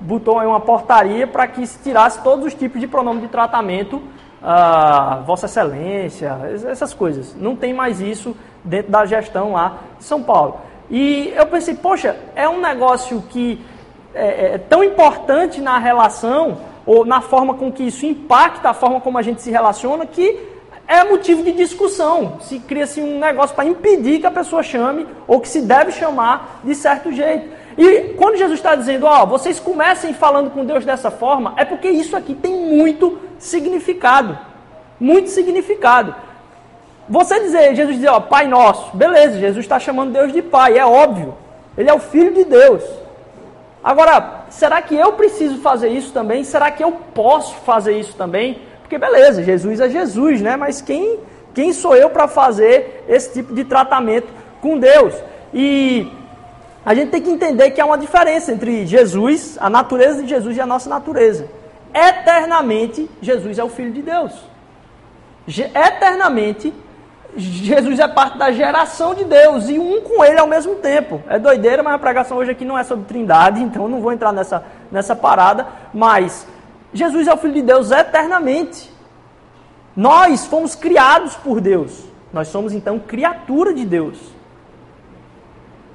botou 0.03 0.39
aí 0.39 0.47
uma 0.47 0.61
portaria 0.61 1.27
para 1.27 1.47
que 1.47 1.67
se 1.67 1.79
tirasse 1.83 2.23
todos 2.23 2.47
os 2.47 2.55
tipos 2.55 2.81
de 2.81 2.87
pronome 2.87 3.21
de 3.21 3.29
tratamento 3.29 4.03
ah, 4.43 5.23
Vossa 5.27 5.47
Excelência, 5.47 6.39
essas 6.69 6.95
coisas. 6.95 7.35
Não 7.35 7.55
tem 7.55 7.75
mais 7.75 8.01
isso 8.01 8.37
dentro 8.65 8.91
da 8.91 9.05
gestão 9.05 9.53
lá 9.53 9.79
de 9.99 10.05
São 10.05 10.23
Paulo. 10.23 10.61
E 10.91 11.33
eu 11.37 11.47
pensei, 11.47 11.75
poxa, 11.75 12.17
é 12.35 12.49
um 12.49 12.61
negócio 12.61 13.23
que 13.29 13.61
é, 14.15 14.55
é 14.55 14.59
tão 14.59 14.83
importante 14.83 15.61
na 15.61 15.79
relação, 15.79 16.59
ou 16.85 17.05
na 17.05 17.21
forma 17.21 17.55
com 17.55 17.71
que 17.71 17.85
isso 17.85 18.07
impacta 18.07 18.71
a 18.71 18.75
forma 18.75 19.01
como 19.01 19.19
a 19.19 19.23
gente 19.23 19.41
se 19.43 19.51
relaciona, 19.51 20.07
que 20.07 20.49
é 20.89 21.05
motivo 21.05 21.45
de 21.45 21.53
discussão. 21.53 22.39
Se 22.41 22.59
cria-se 22.59 23.01
um 23.01 23.21
negócio 23.21 23.55
para 23.55 23.65
impedir 23.65 24.19
que 24.19 24.27
a 24.27 24.31
pessoa 24.31 24.63
chame, 24.63 25.07
ou 25.29 25.41
que 25.41 25.49
se 25.49 25.61
deve 25.61 25.93
chamar 25.93 26.61
de 26.65 26.75
certo 26.75 27.13
jeito. 27.13 27.60
E 27.81 28.13
quando 28.13 28.37
Jesus 28.37 28.59
está 28.59 28.75
dizendo, 28.75 29.07
ó, 29.07 29.23
oh, 29.23 29.27
vocês 29.27 29.59
comecem 29.59 30.13
falando 30.13 30.51
com 30.51 30.67
Deus 30.67 30.85
dessa 30.85 31.11
forma, 31.11 31.55
é 31.57 31.65
porque 31.65 31.89
isso 31.89 32.15
aqui 32.15 32.35
tem 32.35 32.55
muito 32.55 33.19
significado. 33.39 34.39
Muito 35.01 35.31
significado. 35.31 36.15
Você 37.09 37.41
dizer, 37.41 37.75
Jesus 37.75 37.97
dizer, 37.97 38.11
ó, 38.11 38.21
Pai 38.21 38.47
Nosso, 38.47 38.95
beleza, 38.95 39.39
Jesus 39.39 39.65
está 39.65 39.79
chamando 39.79 40.13
Deus 40.13 40.31
de 40.31 40.43
Pai, 40.43 40.77
é 40.77 40.85
óbvio. 40.85 41.35
Ele 41.75 41.89
é 41.89 41.95
o 41.95 41.99
Filho 41.99 42.35
de 42.35 42.45
Deus. 42.45 42.85
Agora, 43.83 44.43
será 44.51 44.83
que 44.83 44.95
eu 44.95 45.15
preciso 45.15 45.63
fazer 45.63 45.89
isso 45.89 46.13
também? 46.13 46.45
Será 46.45 46.71
que 46.71 46.85
eu 46.85 46.93
posso 47.15 47.55
fazer 47.61 47.99
isso 47.99 48.15
também? 48.15 48.61
Porque 48.83 48.99
beleza, 48.99 49.43
Jesus 49.43 49.81
é 49.81 49.89
Jesus, 49.89 50.43
né? 50.43 50.55
Mas 50.55 50.83
quem, 50.83 51.19
quem 51.55 51.73
sou 51.73 51.97
eu 51.97 52.11
para 52.11 52.29
fazer 52.29 53.07
esse 53.09 53.33
tipo 53.33 53.55
de 53.55 53.65
tratamento 53.65 54.29
com 54.61 54.79
Deus? 54.79 55.15
E 55.55 56.20
a 56.85 56.95
gente 56.95 57.11
tem 57.11 57.21
que 57.21 57.31
entender 57.31 57.71
que 57.71 57.81
há 57.81 57.87
uma 57.87 57.99
diferença 57.99 58.53
entre 58.53 58.87
Jesus, 58.87 59.59
a 59.61 59.69
natureza 59.69 60.23
de 60.23 60.29
Jesus 60.29 60.57
e 60.57 60.61
a 60.61 60.67
nossa 60.67 60.89
natureza. 60.89 61.49
Eternamente, 61.93 63.11
Jesus 63.21 63.59
é 63.59 63.65
o 63.65 63.69
Filho 63.69 63.93
de 63.93 64.03
Deus. 64.03 64.33
Eternamente, 65.47 66.73
Jesus 67.37 67.99
é 67.99 68.09
parte 68.09 68.39
da 68.39 68.51
geração 68.51 69.15
de 69.15 69.25
Deus 69.25 69.69
e 69.69 69.79
um 69.79 70.01
com 70.01 70.25
ele 70.25 70.39
ao 70.39 70.47
mesmo 70.47 70.77
tempo. 70.77 71.23
É 71.29 71.39
doideira, 71.39 71.83
mas 71.83 71.95
a 71.95 71.99
pregação 71.99 72.39
hoje 72.39 72.51
aqui 72.51 72.65
não 72.65 72.79
é 72.79 72.83
sobre 72.83 73.05
trindade, 73.05 73.61
então 73.63 73.89
não 73.89 74.01
vou 74.01 74.13
entrar 74.13 74.33
nessa, 74.33 74.65
nessa 74.91 75.15
parada. 75.15 75.67
Mas 75.93 76.47
Jesus 76.95 77.29
é 77.29 77.35
o 77.35 77.37
Filho 77.37 77.55
de 77.55 77.63
Deus 77.63 77.91
eternamente. 77.91 78.91
Nós 79.95 80.47
fomos 80.47 80.75
criados 80.75 81.37
por 81.37 81.61
Deus. 81.61 82.05
Nós 82.33 82.49
somos 82.49 82.73
então 82.73 82.99
criatura 82.99 83.75
de 83.75 83.85
Deus. 83.85 84.19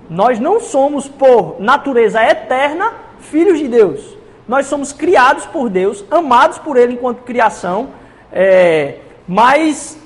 Nós 0.10 0.40
não 0.40 0.60
somos, 0.60 1.08
por 1.08 1.58
natureza 1.60 2.24
eterna, 2.24 2.94
filhos 3.20 3.60
de 3.60 3.68
Deus. 3.68 4.16
Nós 4.48 4.68
somos 4.68 4.94
criados 4.94 5.46
por 5.46 5.70
Deus, 5.70 6.06
amados 6.12 6.60
por 6.60 6.78
Ele 6.78 6.94
enquanto 6.94 7.24
criação, 7.24 7.90
é, 8.32 9.00
mas 9.28 9.98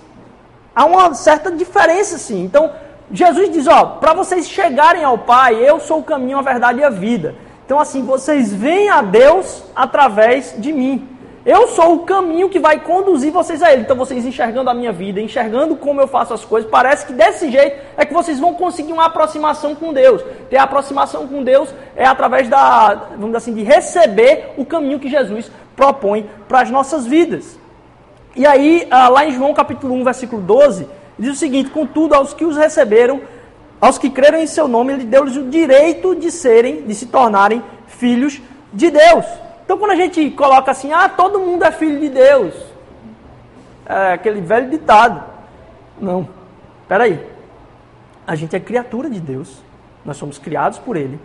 há 0.73 0.85
uma 0.85 1.13
certa 1.13 1.51
diferença, 1.51 2.17
sim. 2.17 2.43
Então, 2.43 2.71
Jesus 3.11 3.51
diz: 3.51 3.67
Ó, 3.67 3.85
para 3.85 4.13
vocês 4.13 4.47
chegarem 4.47 5.03
ao 5.03 5.17
Pai, 5.17 5.55
eu 5.55 5.79
sou 5.79 5.99
o 5.99 6.03
caminho, 6.03 6.37
a 6.37 6.41
verdade 6.41 6.79
e 6.79 6.83
a 6.83 6.89
vida. 6.89 7.35
Então, 7.65 7.79
assim, 7.79 8.03
vocês 8.03 8.53
vêm 8.53 8.89
a 8.89 9.01
Deus 9.01 9.63
através 9.75 10.55
de 10.57 10.71
mim. 10.71 11.07
Eu 11.45 11.69
sou 11.69 11.95
o 11.95 11.99
caminho 11.99 12.49
que 12.49 12.59
vai 12.59 12.79
conduzir 12.81 13.31
vocês 13.31 13.63
a 13.63 13.71
Ele. 13.71 13.83
Então, 13.83 13.95
vocês 13.95 14.25
enxergando 14.25 14.69
a 14.69 14.73
minha 14.73 14.91
vida, 14.91 15.21
enxergando 15.21 15.75
como 15.75 16.01
eu 16.01 16.07
faço 16.07 16.33
as 16.33 16.43
coisas, 16.43 16.69
parece 16.69 17.05
que 17.05 17.13
desse 17.13 17.49
jeito 17.49 17.81
é 17.95 18.05
que 18.05 18.13
vocês 18.13 18.39
vão 18.39 18.53
conseguir 18.53 18.91
uma 18.91 19.05
aproximação 19.05 19.73
com 19.73 19.93
Deus. 19.93 20.21
Ter 20.49 20.57
a 20.57 20.63
aproximação 20.63 21.27
com 21.27 21.43
Deus 21.43 21.73
é 21.95 22.05
através 22.05 22.49
da, 22.49 22.93
vamos 23.11 23.27
dizer 23.27 23.37
assim, 23.37 23.53
de 23.53 23.63
receber 23.63 24.53
o 24.57 24.65
caminho 24.65 24.99
que 24.99 25.09
Jesus 25.09 25.49
propõe 25.75 26.29
para 26.47 26.61
as 26.61 26.69
nossas 26.69 27.05
vidas. 27.05 27.57
E 28.35 28.45
aí, 28.45 28.85
ah, 28.91 29.07
lá 29.07 29.25
em 29.25 29.31
João 29.31 29.53
capítulo 29.53 29.95
1, 29.95 30.03
versículo 30.03 30.41
12, 30.41 30.87
diz 31.17 31.31
o 31.31 31.35
seguinte: 31.35 31.69
Contudo, 31.69 32.15
aos 32.15 32.33
que 32.33 32.43
os 32.43 32.57
receberam, 32.57 33.21
aos 33.79 33.97
que 33.97 34.09
creram 34.09 34.39
em 34.39 34.47
seu 34.47 34.67
nome, 34.67 34.93
ele 34.93 35.05
deu-lhes 35.05 35.37
o 35.37 35.49
direito 35.49 36.15
de 36.15 36.31
serem, 36.31 36.83
de 36.83 36.93
se 36.93 37.05
tornarem 37.05 37.63
filhos 37.87 38.41
de 38.73 38.91
Deus. 38.91 39.25
Então, 39.69 39.77
quando 39.77 39.91
a 39.91 39.95
gente 39.95 40.31
coloca 40.31 40.71
assim, 40.71 40.91
ah, 40.91 41.07
todo 41.07 41.37
mundo 41.37 41.63
é 41.63 41.71
filho 41.71 41.99
de 41.99 42.09
Deus, 42.09 42.55
é 43.85 44.13
aquele 44.13 44.41
velho 44.41 44.67
ditado. 44.67 45.23
Não, 46.01 46.27
peraí. 46.87 47.23
A 48.25 48.33
gente 48.33 48.55
é 48.55 48.59
criatura 48.59 49.07
de 49.11 49.19
Deus, 49.19 49.61
nós 50.03 50.17
somos 50.17 50.39
criados 50.39 50.79
por 50.79 50.97
Ele. 50.97 51.19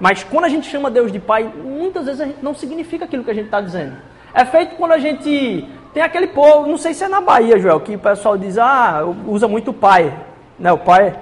Mas 0.00 0.24
quando 0.24 0.46
a 0.46 0.48
gente 0.48 0.66
chama 0.66 0.90
Deus 0.90 1.12
de 1.12 1.18
Pai, 1.18 1.52
muitas 1.62 2.06
vezes 2.06 2.22
a 2.22 2.24
gente 2.24 2.42
não 2.42 2.54
significa 2.54 3.04
aquilo 3.04 3.22
que 3.22 3.32
a 3.32 3.34
gente 3.34 3.44
está 3.44 3.60
dizendo. 3.60 3.98
É 4.32 4.46
feito 4.46 4.76
quando 4.76 4.92
a 4.92 4.98
gente 4.98 5.68
tem 5.92 6.02
aquele 6.02 6.28
povo, 6.28 6.66
não 6.66 6.78
sei 6.78 6.94
se 6.94 7.04
é 7.04 7.08
na 7.08 7.20
Bahia, 7.20 7.58
Joel, 7.58 7.80
que 7.80 7.96
o 7.96 7.98
pessoal 7.98 8.38
diz, 8.38 8.56
ah, 8.56 9.02
usa 9.26 9.46
muito 9.46 9.74
pai, 9.74 10.10
né, 10.58 10.72
o 10.72 10.78
pai. 10.78 11.14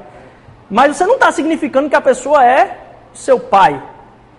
Mas 0.71 0.97
você 0.97 1.05
não 1.05 1.15
está 1.15 1.33
significando 1.33 1.91
que 1.91 1.97
a 1.97 2.01
pessoa 2.01 2.47
é 2.47 2.79
seu 3.13 3.41
pai 3.41 3.83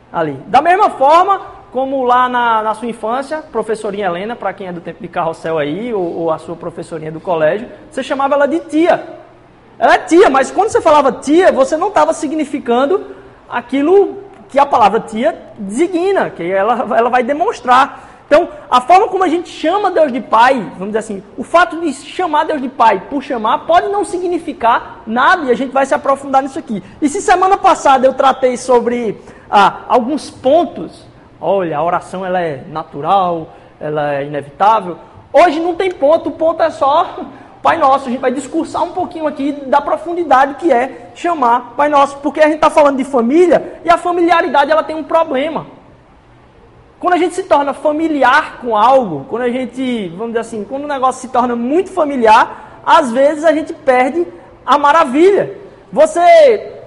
ali. 0.09 0.41
Da 0.47 0.61
mesma 0.61 0.91
forma, 0.91 1.58
como 1.71 2.03
lá 2.03 2.27
na, 2.27 2.63
na, 2.63 2.73
sua 2.73 2.87
infância, 2.87 3.43
professorinha 3.51 4.07
Helena, 4.07 4.35
para 4.35 4.53
quem 4.53 4.67
é 4.67 4.73
do 4.73 4.81
tempo 4.81 5.01
de 5.01 5.07
carrossel 5.07 5.57
aí, 5.57 5.93
ou, 5.93 6.21
ou, 6.21 6.31
a 6.31 6.37
sua 6.37 6.55
professorinha 6.55 7.11
do 7.11 7.19
colégio, 7.19 7.67
você 7.89 8.01
chamava 8.01 8.35
ela 8.35 8.47
de 8.47 8.59
tia. 8.61 9.03
ela 9.77 9.95
é 9.95 9.99
tia, 9.99 10.29
mas 10.29 10.51
quando 10.51 10.69
você 10.69 10.81
falava 10.81 11.11
tia, 11.11 11.51
você 11.51 11.77
não 11.77 11.89
estava 11.89 12.13
significando 12.13 13.05
aquilo 13.47 14.23
que 14.49 14.57
a 14.57 14.65
palavra 14.65 14.99
tia 14.99 15.37
designa, 15.57 16.29
que 16.29 16.43
ela, 16.43 16.97
ela 16.97 17.09
vai 17.09 17.23
demonstrar. 17.23 18.09
Então, 18.25 18.47
a 18.69 18.79
forma 18.79 19.07
como 19.07 19.23
a 19.23 19.27
gente 19.27 19.49
chama 19.49 19.89
Deus 19.89 20.13
de 20.13 20.21
Pai, 20.21 20.53
vamos 20.77 20.89
dizer 20.89 20.99
assim, 20.99 21.23
o 21.35 21.43
fato 21.43 21.79
de 21.81 21.91
chamar 21.93 22.45
Deus 22.45 22.61
de 22.61 22.69
Pai 22.69 23.07
por 23.09 23.23
chamar 23.23 23.65
pode 23.65 23.87
não 23.87 24.05
significar 24.05 25.01
nada 25.07 25.45
e 25.45 25.51
a 25.51 25.55
gente 25.55 25.71
vai 25.71 25.83
se 25.83 25.95
aprofundar 25.95 26.43
nisso 26.43 26.59
aqui. 26.59 26.83
E 27.01 27.09
se 27.09 27.23
semana 27.23 27.57
passada 27.57 28.05
eu 28.05 28.13
tratei 28.13 28.55
sobre 28.55 29.19
ah, 29.49 29.81
alguns 29.87 30.29
pontos, 30.29 31.08
olha, 31.39 31.77
a 31.77 31.83
oração 31.83 32.25
ela 32.25 32.41
é 32.41 32.63
natural, 32.67 33.49
ela 33.79 34.15
é 34.15 34.25
inevitável, 34.25 34.97
hoje 35.31 35.59
não 35.59 35.75
tem 35.75 35.91
ponto, 35.91 36.29
o 36.29 36.33
ponto 36.33 36.61
é 36.61 36.69
só 36.69 37.19
Pai 37.61 37.77
Nosso. 37.77 38.07
A 38.07 38.11
gente 38.11 38.21
vai 38.21 38.31
discursar 38.31 38.83
um 38.83 38.91
pouquinho 38.91 39.27
aqui 39.27 39.51
da 39.51 39.81
profundidade 39.81 40.55
que 40.55 40.71
é 40.71 41.11
chamar 41.15 41.73
Pai 41.75 41.89
Nosso, 41.89 42.17
porque 42.17 42.39
a 42.39 42.45
gente 42.45 42.55
está 42.55 42.69
falando 42.69 42.97
de 42.97 43.03
família 43.03 43.79
e 43.83 43.89
a 43.89 43.97
familiaridade 43.97 44.71
ela 44.71 44.83
tem 44.83 44.95
um 44.95 45.03
problema. 45.03 45.67
Quando 46.99 47.13
a 47.13 47.17
gente 47.17 47.33
se 47.33 47.43
torna 47.43 47.73
familiar 47.73 48.59
com 48.59 48.75
algo, 48.75 49.25
quando 49.29 49.43
a 49.43 49.49
gente, 49.49 50.09
vamos 50.09 50.27
dizer 50.27 50.39
assim, 50.39 50.65
quando 50.65 50.83
o 50.83 50.87
negócio 50.87 51.21
se 51.21 51.29
torna 51.29 51.55
muito 51.55 51.91
familiar, 51.91 52.81
às 52.85 53.11
vezes 53.11 53.45
a 53.45 53.53
gente 53.53 53.73
perde 53.73 54.27
a 54.65 54.77
maravilha. 54.77 55.57
Você, 55.93 56.78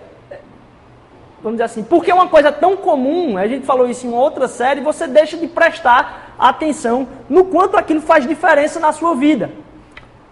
vamos 1.42 1.56
dizer 1.56 1.64
assim, 1.64 1.82
porque 1.82 2.10
é 2.10 2.14
uma 2.14 2.28
coisa 2.28 2.52
tão 2.52 2.76
comum, 2.76 3.36
a 3.36 3.46
gente 3.46 3.66
falou 3.66 3.88
isso 3.88 4.06
em 4.06 4.12
outra 4.12 4.46
série, 4.46 4.80
você 4.80 5.06
deixa 5.06 5.36
de 5.36 5.48
prestar 5.48 6.34
atenção 6.38 7.08
no 7.28 7.44
quanto 7.44 7.76
aquilo 7.76 8.00
faz 8.00 8.26
diferença 8.26 8.78
na 8.78 8.92
sua 8.92 9.14
vida. 9.14 9.50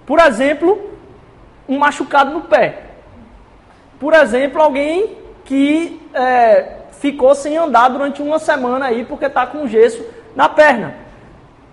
Por 0.06 0.18
exemplo, 0.20 0.90
um 1.68 1.78
machucado 1.78 2.32
no 2.32 2.42
pé. 2.42 2.82
Por 3.98 4.14
exemplo, 4.14 4.62
alguém 4.62 5.16
que 5.44 6.00
é, 6.14 6.76
ficou 6.92 7.34
sem 7.34 7.56
andar 7.56 7.88
durante 7.88 8.22
uma 8.22 8.38
semana 8.38 8.86
aí 8.86 9.04
porque 9.04 9.26
está 9.26 9.46
com 9.46 9.66
gesso 9.66 10.04
na 10.34 10.48
perna. 10.48 10.94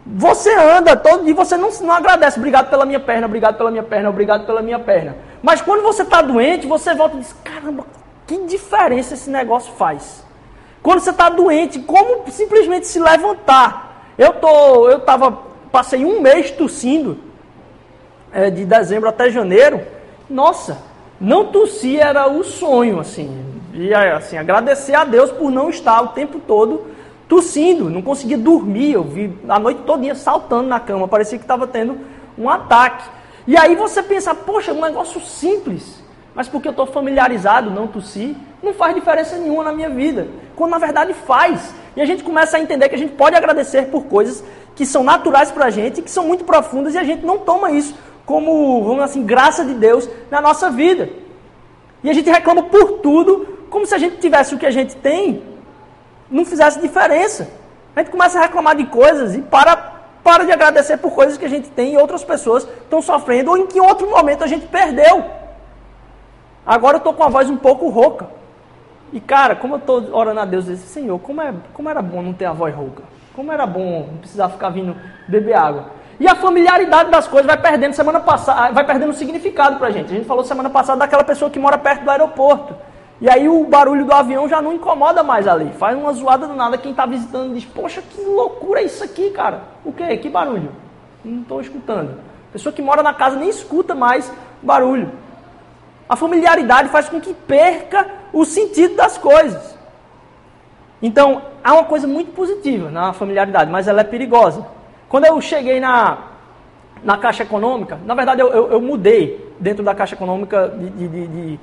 Você 0.06 0.54
anda 0.54 0.96
todo 0.96 1.26
dia, 1.26 1.36
você 1.36 1.58
não, 1.58 1.70
não 1.82 1.94
agradece, 1.94 2.40
obrigado 2.40 2.70
pela 2.70 2.86
minha 2.86 3.00
perna, 3.00 3.28
obrigado 3.28 3.58
pela 3.58 3.70
minha 3.70 3.84
perna, 3.84 4.10
obrigado 4.10 4.46
pela 4.46 4.62
minha 4.62 4.80
perna. 4.80 5.18
Mas 5.44 5.62
quando 5.62 5.84
você 5.84 6.04
está 6.04 6.22
doente, 6.22 6.66
você 6.66 6.96
volta 6.96 7.18
e 7.18 7.20
diz: 7.20 7.36
caramba, 7.44 7.86
que 8.28 8.38
diferença 8.46 9.14
esse 9.14 9.30
negócio 9.30 9.74
faz. 9.74 10.24
Quando 10.84 11.00
você 11.00 11.10
está 11.10 11.30
doente, 11.30 11.80
como 11.80 12.30
simplesmente 12.30 12.86
se 12.86 13.00
levantar? 13.00 14.14
Eu 14.18 14.34
tô, 14.34 14.90
eu 14.90 15.00
tava, 15.00 15.32
passei 15.72 16.06
um 16.06 16.22
mês 16.22 16.52
tossindo, 16.52 17.18
é, 18.32 18.50
de 18.50 18.66
dezembro 18.66 19.10
até 19.10 19.30
janeiro. 19.30 19.82
Nossa, 20.30 20.78
não 21.20 21.46
tossir 21.46 22.00
era 22.00 22.30
o 22.30 22.44
sonho, 22.44 23.00
assim. 23.00 23.46
E 23.74 23.94
assim, 23.94 24.38
agradecer 24.38 24.96
a 24.96 25.04
Deus 25.04 25.32
por 25.32 25.52
não 25.52 25.70
estar 25.70 26.02
o 26.02 26.10
tempo 26.10 26.40
todo 26.40 26.88
tossindo, 27.28 27.90
não 27.90 28.02
conseguia 28.02 28.38
dormir, 28.38 28.94
eu 28.94 29.04
vi 29.04 29.38
a 29.48 29.60
noite 29.60 29.82
todinha 29.82 30.16
saltando 30.16 30.70
na 30.70 30.80
cama, 30.80 31.08
parecia 31.08 31.38
que 31.38 31.44
estava 31.44 31.68
tendo 31.68 31.98
um 32.38 32.50
ataque. 32.50 33.04
E 33.46 33.58
aí 33.58 33.76
você 33.76 34.02
pensa, 34.02 34.34
poxa, 34.34 34.74
um 34.74 34.82
negócio 34.82 35.20
simples, 35.22 36.02
mas 36.38 36.48
porque 36.48 36.68
eu 36.68 36.72
estou 36.72 36.86
familiarizado, 36.86 37.72
não 37.72 37.88
tossir, 37.88 38.36
não 38.62 38.72
faz 38.72 38.94
diferença 38.94 39.36
nenhuma 39.40 39.64
na 39.64 39.72
minha 39.72 39.90
vida. 39.90 40.28
Quando 40.56 40.70
na 40.70 40.78
verdade 40.78 41.12
faz. 41.16 41.74
E 41.96 42.02
a 42.02 42.06
gente 42.06 42.24
começa 42.24 42.58
a 42.58 42.60
entender 42.60 42.88
que 42.90 42.94
a 42.94 42.98
gente 42.98 43.14
pode 43.14 43.36
agradecer 43.36 43.88
por 43.88 44.04
coisas 44.04 44.44
que 44.76 44.86
são 44.86 45.04
naturais 45.04 45.50
para 45.50 45.66
a 45.66 45.70
gente, 45.72 46.00
que 46.00 46.12
são 46.12 46.28
muito 46.28 46.44
profundas, 46.46 46.94
e 46.94 47.00
a 47.00 47.04
gente 47.04 47.26
não 47.26 47.40
toma 47.40 47.72
isso 47.72 47.96
como, 48.24 48.84
vamos 48.84 49.04
assim, 49.04 49.24
graça 49.24 49.66
de 49.66 49.74
Deus 49.74 50.08
na 50.30 50.40
nossa 50.40 50.70
vida. 50.70 51.10
E 52.04 52.10
a 52.10 52.14
gente 52.14 52.30
reclama 52.30 52.62
por 52.62 53.00
tudo, 53.00 53.66
como 53.72 53.88
se 53.88 53.96
a 53.96 53.98
gente 53.98 54.18
tivesse 54.18 54.54
o 54.54 54.60
que 54.60 54.66
a 54.68 54.72
gente 54.72 54.96
tem, 54.96 55.42
não 56.30 56.46
fizesse 56.46 56.80
diferença. 56.80 57.50
A 57.96 58.02
gente 58.02 58.12
começa 58.12 58.38
a 58.38 58.44
reclamar 58.44 58.76
de 58.76 58.86
coisas 58.86 59.34
e 59.34 59.42
para, 59.42 59.76
para 60.24 60.44
de 60.44 60.52
agradecer 60.52 60.98
por 60.98 61.10
coisas 61.14 61.36
que 61.36 61.46
a 61.46 61.50
gente 61.50 61.68
tem 61.70 61.94
e 61.94 61.98
outras 61.98 62.24
pessoas 62.24 62.68
estão 62.84 63.02
sofrendo 63.02 63.50
ou 63.50 63.58
em 63.58 63.66
que 63.66 63.80
outro 63.82 64.08
momento 64.08 64.44
a 64.44 64.48
gente 64.48 64.68
perdeu. 64.68 65.47
Agora 66.68 66.98
eu 66.98 67.00
estou 67.00 67.14
com 67.14 67.24
a 67.24 67.30
voz 67.30 67.50
um 67.50 67.56
pouco 67.56 67.88
rouca. 67.88 68.28
E 69.14 69.22
cara, 69.22 69.56
como 69.56 69.76
eu 69.76 69.78
estou 69.78 70.14
orando 70.14 70.42
a 70.42 70.46
Deus, 70.46 70.68
eu 70.68 70.76
disse, 70.76 70.88
Senhor, 70.88 71.18
como, 71.20 71.42
é, 71.42 71.54
como 71.74 71.90
era 71.90 72.02
bom 72.02 72.22
não 72.22 72.34
ter 72.34 72.44
a 72.44 72.52
voz 72.52 72.76
rouca. 72.76 73.04
Como 73.34 73.54
era 73.54 73.66
bom 73.66 74.08
não 74.12 74.18
precisar 74.18 74.50
ficar 74.50 74.70
vindo 74.70 74.94
beber 75.30 75.54
água. 75.54 75.86
E 76.20 76.28
a 76.28 76.36
familiaridade 76.36 77.10
das 77.10 77.26
coisas 77.26 77.46
vai 77.46 77.58
perdendo 77.58 77.94
semana 77.94 78.20
passada, 78.20 78.74
vai 78.74 78.84
perdendo 78.84 79.14
significado 79.14 79.78
para 79.78 79.88
a 79.88 79.92
gente. 79.92 80.12
A 80.12 80.16
gente 80.16 80.28
falou 80.28 80.44
semana 80.44 80.70
passada 80.70 81.00
daquela 81.00 81.24
pessoa 81.24 81.50
que 81.50 81.58
mora 81.58 81.78
perto 81.78 82.04
do 82.04 82.12
aeroporto. 82.12 82.76
E 83.22 83.30
aí 83.30 83.48
o 83.48 83.64
barulho 83.64 84.04
do 84.04 84.14
avião 84.14 84.50
já 84.50 84.62
não 84.62 84.74
incomoda 84.74 85.24
mais 85.24 85.48
ali. 85.48 85.72
Faz 85.78 85.98
uma 85.98 86.12
zoada 86.12 86.48
do 86.48 86.54
nada. 86.54 86.78
Quem 86.78 86.92
está 86.92 87.06
visitando 87.06 87.54
diz, 87.54 87.66
poxa, 87.66 88.02
que 88.02 88.22
loucura 88.22 88.82
isso 88.82 89.04
aqui, 89.04 89.30
cara. 89.30 89.62
O 89.86 89.94
quê? 89.94 90.18
Que 90.18 90.30
barulho? 90.30 90.72
Não 91.24 91.42
estou 91.42 91.62
escutando. 91.62 92.20
Pessoa 92.52 92.74
que 92.74 92.82
mora 92.82 93.02
na 93.02 93.14
casa 93.14 93.38
nem 93.38 93.50
escuta 93.50 93.96
mais 93.96 94.32
barulho. 94.62 95.12
A 96.08 96.16
familiaridade 96.16 96.90
faz 96.90 97.10
com 97.10 97.20
que 97.20 97.34
perca 97.34 98.08
o 98.32 98.46
sentido 98.46 98.96
das 98.96 99.18
coisas. 99.18 99.78
Então, 101.02 101.42
há 101.64 101.74
uma 101.74 101.84
coisa 101.84 102.08
muito 102.08 102.32
positiva 102.32 102.90
na 102.90 103.14
familiaridade, 103.14 103.70
mas 103.70 103.88
ela 103.88 104.02
é 104.02 104.04
perigosa. 104.04 104.66
Quando 105.10 105.26
eu 105.26 105.40
cheguei 105.42 105.80
na, 105.80 106.18
na 107.04 107.18
Caixa 107.18 107.44
Econômica, 107.44 108.00
na 108.06 108.16
verdade 108.16 108.42
eu, 108.42 108.50
eu, 108.50 108.72
eu 108.72 108.82
mudei 108.82 109.54
dentro 109.60 109.84
da 109.84 109.94
Caixa 109.94 110.16
Econômica 110.16 110.70
de, 110.70 111.08
de, 111.08 111.28
de 111.28 111.60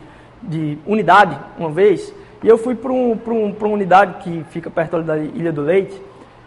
de 0.46 0.78
unidade 0.86 1.38
uma 1.58 1.70
vez, 1.70 2.14
e 2.42 2.48
eu 2.48 2.58
fui 2.58 2.74
para 2.74 2.92
um, 2.92 3.12
um, 3.12 3.56
uma 3.58 3.68
unidade 3.68 4.22
que 4.22 4.44
fica 4.50 4.70
perto 4.70 5.02
da 5.02 5.16
Ilha 5.16 5.52
do 5.52 5.62
Leite, 5.62 6.00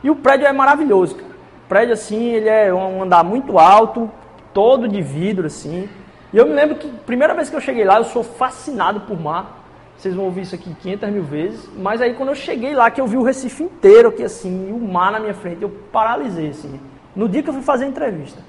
e 0.03 0.09
o 0.09 0.15
prédio 0.15 0.45
é 0.45 0.53
maravilhoso. 0.53 1.15
O 1.15 1.67
prédio, 1.67 1.93
assim, 1.93 2.33
ele 2.33 2.47
é 2.47 2.73
um 2.73 3.03
andar 3.03 3.23
muito 3.23 3.57
alto, 3.57 4.09
todo 4.53 4.87
de 4.87 5.01
vidro, 5.01 5.47
assim. 5.47 5.89
E 6.33 6.37
eu 6.37 6.45
me 6.45 6.53
lembro 6.53 6.75
que, 6.75 6.87
primeira 6.89 7.33
vez 7.33 7.49
que 7.49 7.55
eu 7.55 7.61
cheguei 7.61 7.85
lá, 7.85 7.97
eu 7.97 8.03
sou 8.05 8.23
fascinado 8.23 9.01
por 9.01 9.19
mar. 9.19 9.65
Vocês 9.97 10.13
vão 10.13 10.25
ouvir 10.25 10.41
isso 10.41 10.55
aqui 10.55 10.75
500 10.81 11.09
mil 11.09 11.23
vezes. 11.23 11.69
Mas 11.77 12.01
aí, 12.01 12.13
quando 12.13 12.29
eu 12.29 12.35
cheguei 12.35 12.75
lá, 12.75 12.91
que 12.91 13.01
eu 13.01 13.07
vi 13.07 13.17
o 13.17 13.23
Recife 13.23 13.63
inteiro 13.63 14.09
aqui, 14.09 14.23
assim, 14.23 14.69
e 14.69 14.71
o 14.71 14.79
mar 14.79 15.11
na 15.11 15.19
minha 15.19 15.33
frente, 15.33 15.61
eu 15.61 15.69
paralisei, 15.91 16.49
assim. 16.49 16.79
No 17.15 17.27
dia 17.27 17.41
que 17.41 17.49
eu 17.49 17.53
fui 17.53 17.63
fazer 17.63 17.85
a 17.85 17.87
entrevista. 17.87 18.41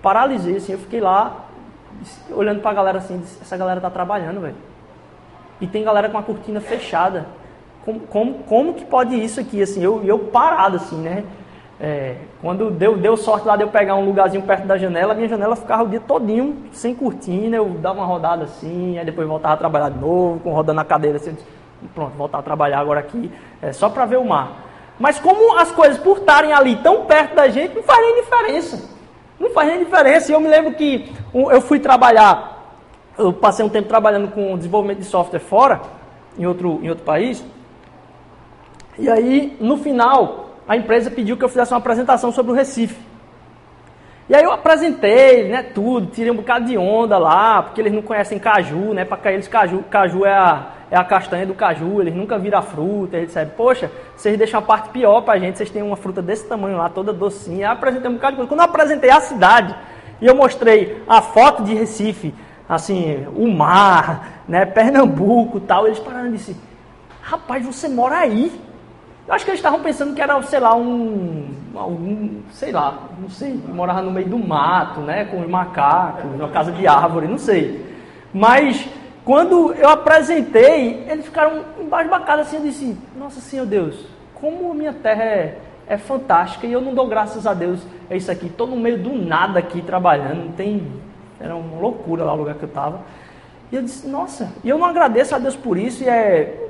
Paralisei, 0.00 0.56
assim, 0.56 0.72
eu 0.72 0.78
fiquei 0.78 1.00
lá, 1.00 1.46
olhando 2.30 2.60
para 2.60 2.70
a 2.70 2.74
galera, 2.74 2.98
assim, 2.98 3.18
disse, 3.18 3.38
essa 3.40 3.56
galera 3.56 3.80
tá 3.80 3.90
trabalhando, 3.90 4.40
velho 4.40 4.72
e 5.62 5.66
tem 5.68 5.84
galera 5.84 6.08
com 6.08 6.18
a 6.18 6.22
cortina 6.22 6.60
fechada. 6.60 7.24
Como, 7.84 8.00
como, 8.00 8.34
como 8.40 8.74
que 8.74 8.84
pode 8.84 9.14
isso 9.14 9.38
aqui? 9.38 9.62
Assim, 9.62 9.80
eu, 9.82 10.02
eu 10.02 10.18
parado 10.18 10.76
assim, 10.76 10.96
né? 10.96 11.24
É, 11.84 12.14
quando 12.40 12.70
deu, 12.70 12.96
deu 12.96 13.16
sorte 13.16 13.44
lá 13.44 13.56
de 13.56 13.64
eu 13.64 13.68
pegar 13.68 13.96
um 13.96 14.04
lugarzinho 14.04 14.42
perto 14.44 14.66
da 14.68 14.78
janela, 14.78 15.12
a 15.12 15.16
minha 15.16 15.28
janela 15.28 15.56
ficava 15.56 15.82
o 15.82 15.88
dia 15.88 15.98
todinho 15.98 16.56
sem 16.70 16.94
cortina, 16.94 17.56
eu 17.56 17.68
dava 17.70 17.98
uma 17.98 18.06
rodada 18.06 18.44
assim, 18.44 18.96
aí 18.98 19.04
depois 19.04 19.26
voltava 19.26 19.54
a 19.54 19.56
trabalhar 19.56 19.88
de 19.88 19.98
novo, 19.98 20.38
com 20.38 20.52
rodando 20.52 20.76
na 20.76 20.84
cadeira 20.84 21.16
assim, 21.16 21.36
e 21.82 21.88
pronto, 21.88 22.12
voltar 22.16 22.38
a 22.38 22.42
trabalhar 22.42 22.78
agora 22.78 23.00
aqui, 23.00 23.32
é, 23.60 23.72
só 23.72 23.88
para 23.88 24.06
ver 24.06 24.18
o 24.18 24.24
mar. 24.24 24.62
Mas 24.96 25.18
como 25.18 25.58
as 25.58 25.72
coisas 25.72 25.98
por 25.98 26.18
estarem 26.18 26.52
ali 26.52 26.76
tão 26.76 27.04
perto 27.04 27.34
da 27.34 27.48
gente, 27.48 27.74
não 27.74 27.82
faz 27.82 27.98
nem 27.98 28.22
diferença. 28.22 28.90
Não 29.40 29.50
faz 29.50 29.68
nem 29.68 29.80
diferença. 29.80 30.30
Eu 30.30 30.38
me 30.38 30.46
lembro 30.46 30.74
que 30.74 31.12
eu 31.34 31.60
fui 31.60 31.80
trabalhar 31.80 32.52
eu 33.18 33.32
passei 33.32 33.64
um 33.64 33.68
tempo 33.68 33.88
trabalhando 33.88 34.28
com 34.28 34.56
desenvolvimento 34.56 34.98
de 34.98 35.04
software 35.04 35.40
fora, 35.40 35.80
em 36.38 36.46
outro, 36.46 36.80
em 36.82 36.88
outro 36.88 37.04
país. 37.04 37.44
E 38.98 39.08
aí, 39.08 39.56
no 39.60 39.76
final, 39.76 40.51
a 40.66 40.76
empresa 40.76 41.10
pediu 41.10 41.36
que 41.36 41.44
eu 41.44 41.48
fizesse 41.48 41.72
uma 41.72 41.78
apresentação 41.78 42.32
sobre 42.32 42.52
o 42.52 42.54
Recife. 42.54 43.12
E 44.28 44.34
aí 44.34 44.44
eu 44.44 44.52
apresentei, 44.52 45.48
né, 45.48 45.62
tudo, 45.62 46.06
tirei 46.06 46.30
um 46.30 46.36
bocado 46.36 46.64
de 46.64 46.78
onda 46.78 47.18
lá, 47.18 47.62
porque 47.62 47.80
eles 47.80 47.92
não 47.92 48.02
conhecem 48.02 48.38
caju, 48.38 48.94
né, 48.94 49.04
para 49.04 49.32
eles 49.32 49.48
caju, 49.48 49.82
caju 49.90 50.24
é 50.24 50.32
a, 50.32 50.66
é 50.90 50.96
a 50.96 51.04
castanha 51.04 51.44
do 51.44 51.54
caju, 51.54 52.00
eles 52.00 52.14
nunca 52.14 52.38
viram 52.38 52.62
fruta, 52.62 53.16
eles 53.16 53.28
disseram, 53.28 53.50
poxa, 53.56 53.90
vocês 54.16 54.38
deixam 54.38 54.60
a 54.60 54.62
parte 54.62 54.90
pior 54.90 55.20
pra 55.22 55.38
gente, 55.38 55.58
vocês 55.58 55.70
têm 55.70 55.82
uma 55.82 55.96
fruta 55.96 56.22
desse 56.22 56.46
tamanho 56.46 56.78
lá, 56.78 56.88
toda 56.88 57.12
docinha. 57.12 57.68
Aí 57.68 57.72
apresentei 57.74 58.08
um 58.08 58.14
bocado 58.14 58.32
de 58.32 58.36
coisa. 58.36 58.48
Quando 58.48 58.60
eu 58.60 58.66
apresentei 58.66 59.10
a 59.10 59.20
cidade, 59.20 59.74
e 60.20 60.26
eu 60.26 60.36
mostrei 60.36 61.02
a 61.08 61.20
foto 61.20 61.64
de 61.64 61.74
Recife, 61.74 62.32
assim, 62.68 63.26
o 63.34 63.48
mar, 63.48 64.44
né, 64.46 64.64
Pernambuco 64.64 65.58
tal, 65.58 65.86
eles 65.86 65.98
pararam 65.98 66.28
e 66.28 66.32
disseram, 66.32 66.60
rapaz, 67.20 67.66
você 67.66 67.88
mora 67.88 68.18
aí? 68.18 68.52
Eu 69.26 69.34
acho 69.34 69.44
que 69.44 69.50
eles 69.50 69.60
estavam 69.60 69.80
pensando 69.80 70.14
que 70.14 70.20
era, 70.20 70.40
sei 70.42 70.58
lá, 70.58 70.74
um, 70.74 71.48
algum, 71.74 72.40
sei 72.50 72.72
lá, 72.72 73.08
não 73.18 73.28
sei, 73.28 73.54
morava 73.54 74.02
no 74.02 74.10
meio 74.10 74.28
do 74.28 74.38
mato, 74.38 75.00
né, 75.00 75.24
com 75.26 75.40
os 75.40 75.48
macacos, 75.48 76.24
uma 76.34 76.48
casa 76.48 76.72
de 76.72 76.86
árvore, 76.86 77.28
não 77.28 77.38
sei. 77.38 77.86
Mas 78.34 78.88
quando 79.24 79.72
eu 79.74 79.88
apresentei, 79.88 81.06
eles 81.08 81.24
ficaram 81.24 81.64
embasbacados 81.80 82.46
assim, 82.46 82.56
eu 82.56 82.62
disse, 82.62 82.98
nossa 83.16 83.40
Senhor 83.40 83.66
Deus, 83.66 84.04
como 84.34 84.72
a 84.72 84.74
minha 84.74 84.92
terra 84.92 85.22
é, 85.22 85.58
é 85.86 85.96
fantástica 85.96 86.66
e 86.66 86.72
eu 86.72 86.80
não 86.80 86.92
dou 86.92 87.06
graças 87.06 87.46
a 87.46 87.54
Deus 87.54 87.80
é 88.10 88.16
isso 88.16 88.30
aqui, 88.30 88.46
estou 88.46 88.66
no 88.66 88.76
meio 88.76 88.98
do 88.98 89.12
nada 89.14 89.60
aqui 89.60 89.80
trabalhando, 89.80 90.46
não 90.46 90.52
tem 90.52 90.84
era 91.40 91.56
uma 91.56 91.80
loucura 91.80 92.24
lá 92.24 92.32
o 92.32 92.36
lugar 92.36 92.54
que 92.54 92.62
eu 92.62 92.68
estava. 92.68 93.00
E 93.70 93.76
eu 93.76 93.82
disse, 93.82 94.06
nossa, 94.06 94.52
e 94.62 94.68
eu 94.68 94.78
não 94.78 94.86
agradeço 94.86 95.34
a 95.34 95.38
Deus 95.38 95.56
por 95.56 95.76
isso, 95.76 96.04
e 96.04 96.08
é 96.08 96.68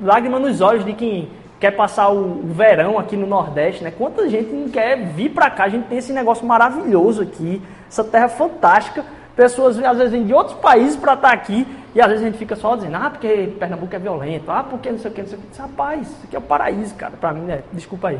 lágrima 0.00 0.38
nos 0.38 0.60
olhos 0.60 0.84
de 0.84 0.92
quem 0.92 1.28
quer 1.62 1.70
passar 1.70 2.08
o, 2.08 2.40
verão 2.42 2.98
aqui 2.98 3.16
no 3.16 3.24
Nordeste, 3.24 3.84
né? 3.84 3.92
Quanta 3.96 4.28
gente 4.28 4.52
não 4.52 4.68
quer 4.68 4.96
vir 4.96 5.28
para 5.28 5.48
cá, 5.48 5.62
a 5.62 5.68
gente 5.68 5.84
tem 5.84 5.96
esse 5.96 6.12
negócio 6.12 6.44
maravilhoso 6.44 7.22
aqui, 7.22 7.62
essa 7.88 8.02
terra 8.02 8.28
fantástica. 8.28 9.04
Pessoas 9.36 9.78
às 9.78 9.96
vezes 9.96 10.10
vêm 10.12 10.24
de 10.24 10.34
outros 10.34 10.58
países 10.58 10.96
para 10.96 11.14
estar 11.14 11.28
tá 11.28 11.32
aqui 11.32 11.64
e 11.94 12.00
às 12.00 12.08
vezes 12.08 12.24
a 12.24 12.26
gente 12.26 12.36
fica 12.36 12.56
só 12.56 12.74
dizendo, 12.74 12.96
ah, 12.96 13.08
porque 13.08 13.54
Pernambuco 13.60 13.94
é 13.94 13.98
violento, 14.00 14.50
ah, 14.50 14.64
porque 14.68 14.90
não 14.90 14.98
sei 14.98 15.12
o 15.12 15.14
que, 15.14 15.22
não 15.22 15.28
sei 15.28 15.38
o 15.38 15.40
que. 15.40 15.62
Rapaz, 15.62 16.00
isso 16.00 16.20
aqui 16.24 16.34
é 16.34 16.38
o 16.40 16.42
paraíso, 16.42 16.96
cara, 16.96 17.12
para 17.18 17.32
mim, 17.32 17.42
né? 17.42 17.62
Desculpa 17.72 18.08
aí. 18.08 18.18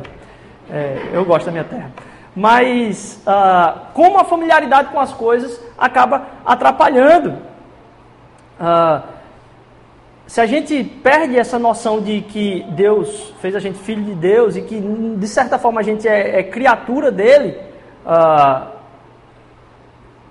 É, 0.71 1.11
eu 1.13 1.25
gosto 1.25 1.47
da 1.47 1.51
minha 1.51 1.65
terra. 1.65 1.91
Mas 2.37 3.21
ah, 3.27 3.89
como 3.93 4.21
a 4.21 4.25
familiaridade 4.25 4.91
com 4.91 5.01
as 5.01 5.13
coisas 5.13 5.61
acaba 5.77 6.29
atrapalhando. 6.47 7.39
Ah, 8.61 9.03
se 10.27 10.41
a 10.41 10.47
gente 10.47 10.83
perde 10.85 11.37
essa 11.37 11.59
noção 11.59 12.01
de 12.01 12.23
que 12.23 12.65
Deus 12.71 13.35
fez 13.41 13.55
a 13.55 13.59
gente 13.59 13.79
filho 13.79 14.03
de 14.03 14.15
Deus 14.15 14.57
e 14.57 14.63
que, 14.63 14.81
de 14.81 15.29
certa 15.29 15.59
forma, 15.59 15.81
a 15.81 15.85
gente 15.85 16.09
é, 16.09 16.41
é 16.41 16.43
criatura 16.43 17.11
dele, 17.11 17.59
uh, 18.07 18.73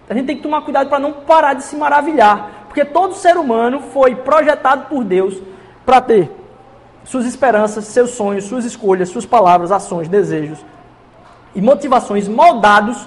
a 0.10 0.14
gente 0.14 0.26
tem 0.26 0.38
que 0.38 0.44
tomar 0.44 0.62
cuidado 0.62 0.90
para 0.90 1.00
não 1.00 1.14
parar 1.14 1.54
de 1.54 1.64
se 1.64 1.76
maravilhar. 1.76 2.66
Porque 2.68 2.86
todo 2.86 3.14
ser 3.14 3.38
humano 3.38 3.82
foi 3.94 4.16
projetado 4.16 4.88
por 4.88 5.04
Deus 5.04 5.38
para 5.86 6.02
ter 6.02 6.32
suas 7.04 7.26
esperanças, 7.26 7.86
seus 7.86 8.12
sonhos, 8.12 8.46
suas 8.46 8.66
escolhas, 8.66 9.10
suas 9.10 9.26
palavras, 9.26 9.72
ações, 9.72 10.08
desejos 10.08 10.64
e 11.54 11.62
motivações 11.62 12.28
moldados 12.28 13.06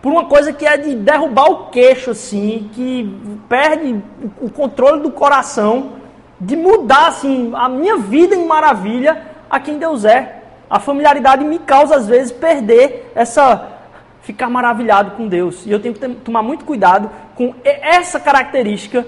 por 0.00 0.12
uma 0.12 0.24
coisa 0.26 0.52
que 0.52 0.64
é 0.64 0.76
de 0.76 0.94
derrubar 0.94 1.50
o 1.50 1.70
queixo, 1.70 2.12
assim, 2.12 2.70
que 2.72 3.20
perde 3.48 4.02
o 4.40 4.48
controle 4.50 5.02
do 5.02 5.10
coração 5.10 5.99
de 6.40 6.56
mudar 6.56 7.08
assim 7.08 7.52
a 7.54 7.68
minha 7.68 7.98
vida 7.98 8.34
em 8.34 8.46
maravilha 8.46 9.22
a 9.48 9.60
quem 9.60 9.78
Deus 9.78 10.04
é. 10.04 10.42
A 10.68 10.78
familiaridade 10.80 11.44
me 11.44 11.58
causa 11.58 11.96
às 11.96 12.06
vezes 12.06 12.32
perder 12.32 13.12
essa 13.14 13.80
ficar 14.22 14.48
maravilhado 14.48 15.12
com 15.12 15.26
Deus. 15.26 15.66
E 15.66 15.70
eu 15.70 15.80
tenho 15.80 15.94
que 15.94 16.08
tomar 16.08 16.42
muito 16.42 16.64
cuidado 16.64 17.10
com 17.34 17.54
essa 17.64 18.20
característica 18.20 19.06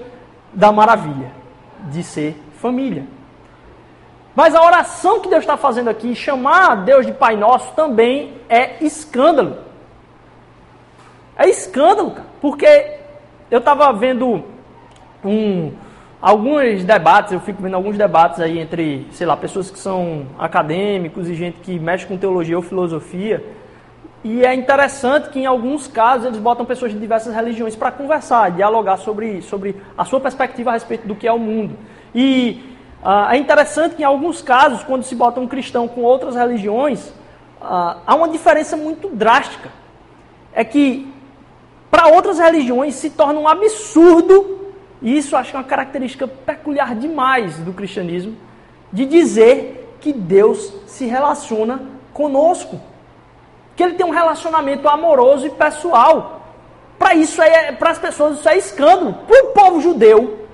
da 0.53 0.71
maravilha, 0.71 1.31
de 1.89 2.03
ser 2.03 2.37
família. 2.59 3.05
Mas 4.35 4.55
a 4.55 4.63
oração 4.63 5.19
que 5.19 5.29
Deus 5.29 5.43
está 5.43 5.55
fazendo 5.55 5.89
aqui, 5.89 6.15
chamar 6.15 6.83
Deus 6.83 7.05
de 7.05 7.11
Pai 7.11 7.35
Nosso, 7.35 7.71
também 7.73 8.33
é 8.49 8.83
escândalo. 8.83 9.57
É 11.37 11.47
escândalo, 11.47 12.11
cara, 12.11 12.27
porque 12.41 12.97
eu 13.49 13.59
estava 13.59 13.91
vendo 13.93 14.43
um, 15.23 15.71
alguns 16.23 16.85
debates, 16.85 17.33
eu 17.33 17.41
fico 17.41 17.61
vendo 17.61 17.73
alguns 17.73 17.97
debates 17.97 18.39
aí 18.39 18.57
entre, 18.57 19.05
sei 19.11 19.27
lá, 19.27 19.35
pessoas 19.35 19.69
que 19.69 19.77
são 19.77 20.25
acadêmicos 20.39 21.27
e 21.27 21.35
gente 21.35 21.59
que 21.59 21.77
mexe 21.77 22.05
com 22.05 22.17
teologia 22.17 22.55
ou 22.55 22.63
filosofia. 22.63 23.43
E 24.23 24.45
é 24.45 24.53
interessante 24.53 25.27
que 25.27 25.39
em 25.41 25.45
alguns 25.45 25.85
casos 25.85 26.27
eles 26.27 26.39
botam 26.39 26.65
pessoas 26.65 26.93
de 26.93 26.97
diversas 26.97 27.35
religiões 27.35 27.75
para 27.75 27.91
conversar, 27.91 28.51
dialogar 28.51 28.95
sobre, 28.95 29.41
sobre 29.41 29.75
a 29.97 30.05
sua 30.05 30.21
perspectiva 30.21 30.69
a 30.69 30.73
respeito 30.73 31.05
do 31.05 31.13
que 31.13 31.27
é 31.27 31.33
o 31.33 31.37
mundo. 31.37 31.75
E 32.15 32.73
uh, 33.03 33.29
é 33.29 33.35
interessante 33.35 33.95
que 33.95 34.01
em 34.01 34.05
alguns 34.05 34.41
casos, 34.41 34.81
quando 34.81 35.03
se 35.03 35.13
bota 35.15 35.41
um 35.41 35.47
cristão 35.47 35.89
com 35.89 36.03
outras 36.03 36.35
religiões, 36.35 37.09
uh, 37.61 37.99
há 38.07 38.15
uma 38.15 38.29
diferença 38.29 38.77
muito 38.77 39.09
drástica. 39.09 39.69
É 40.53 40.63
que 40.63 41.13
para 41.91 42.07
outras 42.07 42.39
religiões 42.39 42.95
se 42.95 43.09
torna 43.09 43.41
um 43.41 43.47
absurdo 43.47 44.62
e 45.03 45.17
isso 45.17 45.35
acho 45.35 45.51
que 45.51 45.57
é 45.57 45.59
uma 45.59 45.65
característica 45.65 46.25
peculiar 46.25 46.95
demais 46.95 47.57
do 47.57 47.73
cristianismo, 47.73 48.37
de 48.91 49.05
dizer 49.05 49.97
que 49.99 50.13
Deus 50.13 50.73
se 50.87 51.05
relaciona 51.05 51.81
conosco. 52.13 52.79
Que 53.75 53.83
ele 53.83 53.95
tem 53.95 54.05
um 54.05 54.11
relacionamento 54.11 54.87
amoroso 54.87 55.45
e 55.45 55.49
pessoal. 55.49 56.41
Para 56.97 57.15
isso 57.15 57.41
é, 57.41 57.73
para 57.73 57.89
as 57.89 57.99
pessoas 57.99 58.39
isso 58.39 58.47
é 58.47 58.57
escândalo. 58.57 59.13
Para 59.27 59.43
o 59.43 59.47
povo 59.47 59.81
judeu, 59.81 60.47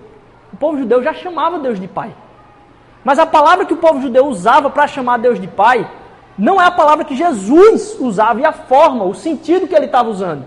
o 0.51 0.57
povo 0.57 0.79
judeu 0.79 1.03
já 1.03 1.13
chamava 1.13 1.59
Deus 1.59 1.79
de 1.79 1.87
Pai. 1.87 2.11
Mas 3.03 3.19
a 3.19 3.27
palavra 3.27 3.65
que 3.65 3.73
o 3.73 3.77
povo 3.77 4.01
judeu 4.01 4.25
usava 4.25 4.69
para 4.69 4.87
chamar 4.87 5.19
Deus 5.19 5.39
de 5.39 5.47
Pai 5.47 5.87
não 6.35 6.59
é 6.59 6.65
a 6.65 6.71
palavra 6.71 7.05
que 7.05 7.15
Jesus 7.15 7.97
usava 7.99 8.41
e 8.41 8.45
a 8.45 8.51
forma, 8.51 9.03
o 9.03 9.13
sentido 9.13 9.67
que 9.67 9.75
ele 9.75 9.85
estava 9.85 10.09
usando. 10.09 10.45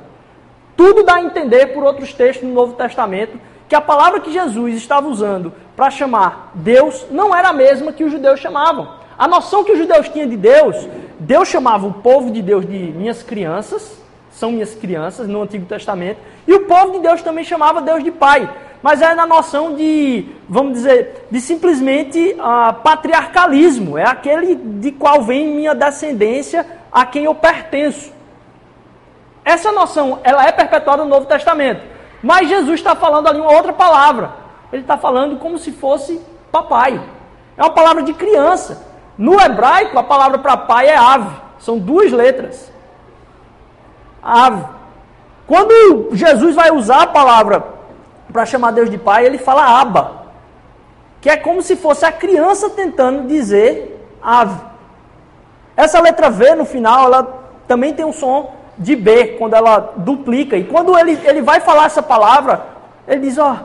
Tudo 0.76 1.04
dá 1.04 1.16
a 1.16 1.22
entender 1.22 1.66
por 1.68 1.84
outros 1.84 2.12
textos 2.12 2.48
no 2.48 2.54
Novo 2.54 2.72
Testamento 2.72 3.38
que 3.72 3.76
a 3.76 3.80
palavra 3.80 4.20
que 4.20 4.30
Jesus 4.30 4.76
estava 4.76 5.08
usando 5.08 5.50
para 5.74 5.90
chamar 5.90 6.50
Deus 6.52 7.06
não 7.10 7.34
era 7.34 7.48
a 7.48 7.52
mesma 7.54 7.90
que 7.90 8.04
os 8.04 8.12
judeus 8.12 8.38
chamavam. 8.38 8.86
A 9.18 9.26
noção 9.26 9.64
que 9.64 9.72
os 9.72 9.78
judeus 9.78 10.10
tinham 10.10 10.28
de 10.28 10.36
Deus, 10.36 10.76
Deus 11.18 11.48
chamava 11.48 11.86
o 11.86 11.94
povo 11.94 12.30
de 12.30 12.42
Deus 12.42 12.66
de 12.66 12.76
minhas 12.76 13.22
crianças, 13.22 13.98
são 14.30 14.52
minhas 14.52 14.74
crianças 14.74 15.26
no 15.26 15.40
Antigo 15.40 15.64
Testamento, 15.64 16.18
e 16.46 16.52
o 16.52 16.66
povo 16.66 16.92
de 16.92 16.98
Deus 16.98 17.22
também 17.22 17.44
chamava 17.44 17.80
Deus 17.80 18.04
de 18.04 18.10
Pai. 18.10 18.46
Mas 18.82 19.00
é 19.00 19.14
na 19.14 19.26
noção 19.26 19.74
de, 19.74 20.26
vamos 20.46 20.74
dizer, 20.74 21.28
de 21.30 21.40
simplesmente 21.40 22.36
uh, 22.38 22.74
patriarcalismo. 22.74 23.96
É 23.96 24.06
aquele 24.06 24.54
de 24.54 24.92
qual 24.92 25.22
vem 25.22 25.48
minha 25.48 25.74
descendência, 25.74 26.66
a 26.92 27.06
quem 27.06 27.24
eu 27.24 27.34
pertenço. 27.34 28.12
Essa 29.42 29.72
noção, 29.72 30.20
ela 30.22 30.46
é 30.46 30.52
perpetuada 30.52 31.04
no 31.04 31.08
Novo 31.08 31.24
Testamento. 31.24 31.91
Mas 32.22 32.48
Jesus 32.48 32.78
está 32.78 32.94
falando 32.94 33.26
ali 33.26 33.40
uma 33.40 33.52
outra 33.52 33.72
palavra. 33.72 34.32
Ele 34.72 34.82
está 34.82 34.96
falando 34.96 35.38
como 35.38 35.58
se 35.58 35.72
fosse 35.72 36.20
papai. 36.50 37.00
É 37.56 37.62
uma 37.62 37.70
palavra 37.70 38.02
de 38.02 38.14
criança. 38.14 38.86
No 39.18 39.40
hebraico, 39.40 39.98
a 39.98 40.02
palavra 40.02 40.38
para 40.38 40.56
pai 40.56 40.88
é 40.88 40.96
ave. 40.96 41.34
São 41.58 41.78
duas 41.78 42.12
letras. 42.12 42.72
Ave. 44.22 44.64
Quando 45.46 46.14
Jesus 46.14 46.54
vai 46.54 46.70
usar 46.70 47.02
a 47.02 47.06
palavra 47.06 47.64
para 48.32 48.46
chamar 48.46 48.70
Deus 48.70 48.88
de 48.88 48.96
pai, 48.96 49.26
ele 49.26 49.38
fala 49.38 49.80
aba. 49.80 50.22
Que 51.20 51.28
é 51.28 51.36
como 51.36 51.60
se 51.60 51.76
fosse 51.76 52.04
a 52.04 52.12
criança 52.12 52.70
tentando 52.70 53.26
dizer 53.26 54.08
ave. 54.22 54.58
Essa 55.76 56.00
letra 56.00 56.30
V 56.30 56.54
no 56.54 56.64
final, 56.64 57.04
ela 57.06 57.42
também 57.66 57.92
tem 57.92 58.04
um 58.04 58.12
som 58.12 58.54
de 58.82 58.96
B, 58.96 59.36
quando 59.38 59.54
ela 59.54 59.94
duplica. 59.96 60.56
E 60.56 60.64
quando 60.64 60.98
ele, 60.98 61.18
ele 61.24 61.40
vai 61.40 61.60
falar 61.60 61.86
essa 61.86 62.02
palavra, 62.02 62.66
ele 63.06 63.22
diz, 63.22 63.38
ó, 63.38 63.52
oh, 63.52 63.64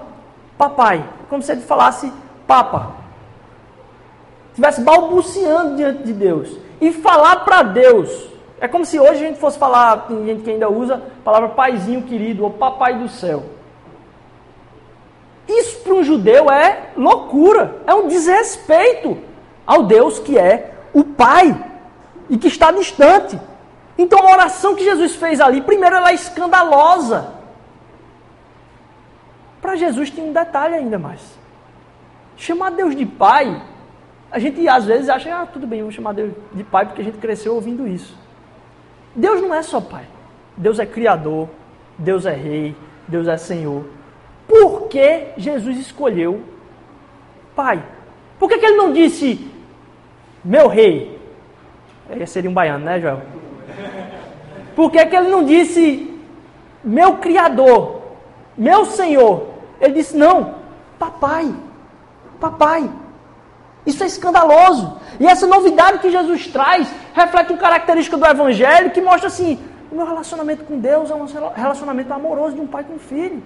papai, 0.57 1.03
como 1.29 1.41
se 1.41 1.51
ele 1.51 1.61
falasse 1.61 2.11
papa. 2.45 2.91
Estivesse 4.49 4.81
balbuciando 4.81 5.75
diante 5.75 6.03
de 6.03 6.13
Deus. 6.13 6.57
E 6.79 6.91
falar 6.91 7.37
para 7.37 7.63
Deus. 7.63 8.27
É 8.59 8.67
como 8.67 8.85
se 8.85 8.99
hoje 8.99 9.23
a 9.23 9.27
gente 9.27 9.39
fosse 9.39 9.57
falar, 9.57 10.07
tem 10.07 10.25
gente 10.25 10.43
que 10.43 10.49
ainda 10.49 10.69
usa 10.69 10.95
a 10.95 11.23
palavra 11.23 11.49
paizinho 11.49 12.03
querido 12.03 12.43
ou 12.43 12.51
papai 12.51 12.95
do 12.97 13.07
céu. 13.07 13.43
Isso 15.47 15.79
para 15.79 15.93
um 15.93 16.03
judeu 16.03 16.49
é 16.51 16.89
loucura, 16.97 17.77
é 17.85 17.93
um 17.93 18.07
desrespeito 18.07 19.17
ao 19.65 19.83
Deus 19.83 20.19
que 20.19 20.37
é 20.37 20.73
o 20.93 21.03
Pai 21.03 21.55
e 22.29 22.37
que 22.37 22.47
está 22.47 22.71
distante. 22.71 23.39
Então 23.97 24.19
a 24.19 24.31
oração 24.31 24.75
que 24.75 24.83
Jesus 24.83 25.15
fez 25.15 25.41
ali, 25.41 25.61
primeiro 25.61 25.95
ela 25.95 26.11
é 26.11 26.13
escandalosa. 26.13 27.33
Para 29.61 29.75
Jesus 29.75 30.09
tem 30.09 30.23
um 30.23 30.33
detalhe 30.33 30.75
ainda 30.75 30.99
mais. 30.99 31.21
Chamar 32.35 32.71
Deus 32.71 32.95
de 32.95 33.05
Pai, 33.05 33.61
a 34.31 34.37
gente 34.37 34.67
às 34.67 34.85
vezes 34.85 35.09
acha, 35.09 35.41
ah, 35.41 35.45
tudo 35.45 35.65
bem, 35.65 35.81
vou 35.81 35.91
chamar 35.91 36.13
Deus 36.13 36.31
de 36.53 36.63
Pai 36.63 36.85
porque 36.85 37.01
a 37.01 37.05
gente 37.05 37.17
cresceu 37.17 37.55
ouvindo 37.55 37.87
isso. 37.87 38.15
Deus 39.15 39.41
não 39.41 39.53
é 39.53 39.63
só 39.63 39.81
Pai. 39.81 40.05
Deus 40.55 40.79
é 40.79 40.85
Criador, 40.85 41.49
Deus 41.97 42.25
é 42.25 42.33
Rei, 42.33 42.75
Deus 43.07 43.27
é 43.27 43.37
Senhor. 43.37 43.85
Por 44.47 44.87
que 44.87 45.29
Jesus 45.37 45.77
escolheu 45.77 46.41
Pai? 47.55 47.83
Por 48.39 48.47
que, 48.47 48.59
que 48.59 48.65
ele 48.65 48.77
não 48.77 48.93
disse, 48.93 49.51
meu 50.43 50.67
Rei? 50.67 51.19
Aí 52.09 52.25
seria 52.27 52.49
um 52.49 52.53
baiano, 52.53 52.85
né, 52.85 53.01
Joel? 53.01 53.21
Por 54.75 54.91
que, 54.91 55.05
que 55.05 55.15
ele 55.15 55.29
não 55.29 55.43
disse, 55.43 56.13
meu 56.83 57.17
Criador, 57.17 58.01
meu 58.57 58.85
Senhor? 58.85 59.47
Ele 59.81 59.95
disse, 59.95 60.15
não, 60.15 60.55
papai, 60.99 61.53
papai. 62.39 62.89
Isso 63.85 64.03
é 64.03 64.07
escandaloso. 64.07 64.99
E 65.19 65.25
essa 65.25 65.47
novidade 65.47 65.99
que 65.99 66.11
Jesus 66.11 66.47
traz 66.47 66.87
reflete 67.13 67.51
uma 67.53 67.57
característica 67.59 68.17
do 68.17 68.25
Evangelho 68.25 68.91
que 68.91 69.01
mostra 69.01 69.27
assim: 69.27 69.59
o 69.91 69.95
meu 69.95 70.05
relacionamento 70.05 70.65
com 70.65 70.77
Deus 70.77 71.09
é 71.09 71.15
um 71.15 71.25
relacionamento 71.55 72.13
amoroso 72.13 72.55
de 72.55 72.61
um 72.61 72.67
pai 72.67 72.83
com 72.83 72.95
um 72.95 72.99
filho. 72.99 73.41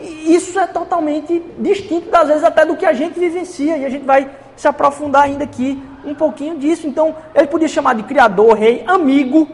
E 0.00 0.34
isso 0.34 0.58
é 0.58 0.66
totalmente 0.66 1.44
distinto, 1.58 2.10
das 2.10 2.28
vezes, 2.28 2.42
até 2.42 2.64
do 2.64 2.74
que 2.74 2.86
a 2.86 2.92
gente 2.94 3.20
vivencia. 3.20 3.76
E 3.76 3.84
a 3.84 3.90
gente 3.90 4.06
vai 4.06 4.30
se 4.56 4.66
aprofundar 4.66 5.24
ainda 5.24 5.44
aqui 5.44 5.82
um 6.04 6.14
pouquinho 6.14 6.58
disso. 6.58 6.86
Então, 6.86 7.14
ele 7.34 7.46
podia 7.46 7.68
chamar 7.68 7.94
de 7.94 8.02
criador, 8.02 8.54
rei, 8.54 8.84
amigo, 8.86 9.48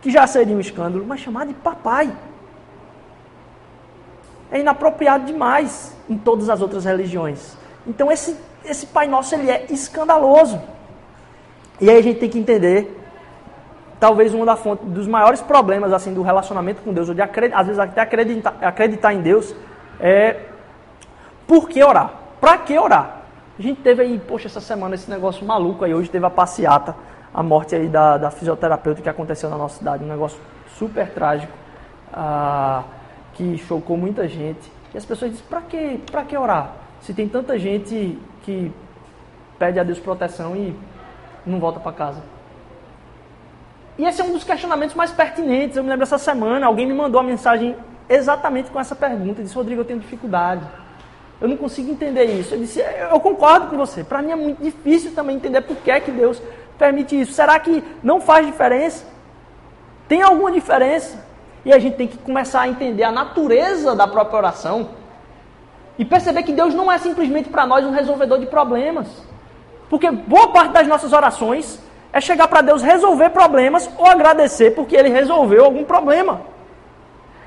que 0.00 0.10
já 0.10 0.26
seria 0.26 0.56
um 0.56 0.60
escândalo, 0.60 1.04
mas 1.06 1.20
chamar 1.20 1.46
de 1.46 1.54
papai. 1.54 2.12
é 4.50 4.58
inapropriado 4.58 5.26
demais 5.26 5.96
em 6.08 6.18
todas 6.18 6.50
as 6.50 6.60
outras 6.60 6.84
religiões. 6.84 7.56
Então 7.86 8.10
esse, 8.10 8.36
esse 8.64 8.86
Pai 8.86 9.06
Nosso 9.06 9.34
ele 9.34 9.50
é 9.50 9.66
escandaloso. 9.70 10.60
E 11.80 11.88
aí 11.88 11.98
a 11.98 12.02
gente 12.02 12.18
tem 12.18 12.28
que 12.28 12.38
entender, 12.38 13.00
talvez 13.98 14.34
uma 14.34 14.44
da 14.44 14.56
fonte 14.56 14.84
dos 14.84 15.06
maiores 15.06 15.40
problemas 15.40 15.92
assim 15.92 16.12
do 16.12 16.22
relacionamento 16.22 16.82
com 16.82 16.92
Deus, 16.92 17.08
ou 17.08 17.14
de 17.14 17.22
às 17.22 17.66
vezes 17.66 17.78
até 17.78 18.00
acreditar, 18.00 18.56
acreditar 18.60 19.14
em 19.14 19.20
Deus, 19.20 19.54
é 20.00 20.36
por 21.46 21.68
que 21.68 21.82
orar? 21.82 22.12
Para 22.40 22.58
que 22.58 22.76
orar? 22.78 23.19
A 23.60 23.62
gente 23.62 23.82
teve 23.82 24.00
aí, 24.00 24.18
poxa, 24.18 24.46
essa 24.46 24.58
semana 24.58 24.94
esse 24.94 25.10
negócio 25.10 25.46
maluco 25.46 25.84
aí, 25.84 25.92
hoje 25.92 26.08
teve 26.08 26.24
a 26.24 26.30
passeata, 26.30 26.96
a 27.32 27.42
morte 27.42 27.74
aí 27.74 27.88
da, 27.88 28.16
da 28.16 28.30
fisioterapeuta 28.30 29.02
que 29.02 29.08
aconteceu 29.10 29.50
na 29.50 29.58
nossa 29.58 29.76
cidade, 29.76 30.02
um 30.02 30.08
negócio 30.08 30.40
super 30.78 31.10
trágico, 31.10 31.52
ah, 32.10 32.84
que 33.34 33.58
chocou 33.58 33.98
muita 33.98 34.26
gente. 34.26 34.72
E 34.94 34.96
as 34.96 35.04
pessoas 35.04 35.32
dizem, 35.32 35.44
para 35.46 35.60
que, 35.60 36.00
pra 36.10 36.24
que 36.24 36.38
orar? 36.38 36.72
Se 37.02 37.12
tem 37.12 37.28
tanta 37.28 37.58
gente 37.58 38.18
que 38.44 38.72
pede 39.58 39.78
a 39.78 39.82
Deus 39.82 40.00
proteção 40.00 40.56
e 40.56 40.74
não 41.44 41.60
volta 41.60 41.78
para 41.78 41.92
casa. 41.92 42.22
E 43.98 44.06
esse 44.06 44.22
é 44.22 44.24
um 44.24 44.32
dos 44.32 44.42
questionamentos 44.42 44.96
mais 44.96 45.12
pertinentes. 45.12 45.76
Eu 45.76 45.82
me 45.82 45.90
lembro 45.90 46.04
essa 46.04 46.16
semana, 46.16 46.64
alguém 46.64 46.86
me 46.86 46.94
mandou 46.94 47.20
uma 47.20 47.28
mensagem 47.28 47.76
exatamente 48.08 48.70
com 48.70 48.80
essa 48.80 48.96
pergunta. 48.96 49.42
Disse, 49.42 49.54
Rodrigo, 49.54 49.82
eu 49.82 49.84
tenho 49.84 50.00
dificuldade. 50.00 50.64
Eu 51.40 51.48
não 51.48 51.56
consigo 51.56 51.90
entender 51.90 52.24
isso. 52.24 52.54
Eu 52.54 52.58
disse, 52.58 52.80
eu 52.80 53.18
concordo 53.20 53.68
com 53.68 53.76
você. 53.76 54.04
Para 54.04 54.20
mim 54.20 54.30
é 54.30 54.36
muito 54.36 54.62
difícil 54.62 55.12
também 55.12 55.36
entender 55.36 55.62
por 55.62 55.76
que, 55.76 55.90
é 55.90 55.98
que 55.98 56.10
Deus 56.10 56.40
permite 56.78 57.18
isso. 57.18 57.32
Será 57.32 57.58
que 57.58 57.82
não 58.02 58.20
faz 58.20 58.46
diferença? 58.46 59.04
Tem 60.06 60.20
alguma 60.22 60.50
diferença? 60.52 61.24
E 61.64 61.72
a 61.72 61.78
gente 61.78 61.96
tem 61.96 62.06
que 62.08 62.18
começar 62.18 62.62
a 62.62 62.68
entender 62.68 63.04
a 63.04 63.12
natureza 63.12 63.94
da 63.94 64.06
própria 64.06 64.38
oração 64.38 64.90
e 65.98 66.04
perceber 66.04 66.42
que 66.42 66.52
Deus 66.52 66.74
não 66.74 66.90
é 66.90 66.98
simplesmente 66.98 67.48
para 67.48 67.66
nós 67.66 67.86
um 67.86 67.90
resolvedor 67.90 68.38
de 68.38 68.46
problemas. 68.46 69.06
Porque 69.88 70.10
boa 70.10 70.48
parte 70.48 70.72
das 70.72 70.86
nossas 70.86 71.12
orações 71.12 71.78
é 72.12 72.20
chegar 72.20 72.48
para 72.48 72.62
Deus 72.62 72.82
resolver 72.82 73.30
problemas 73.30 73.88
ou 73.98 74.06
agradecer 74.06 74.72
porque 74.72 74.96
Ele 74.96 75.08
resolveu 75.08 75.64
algum 75.64 75.84
problema. 75.84 76.40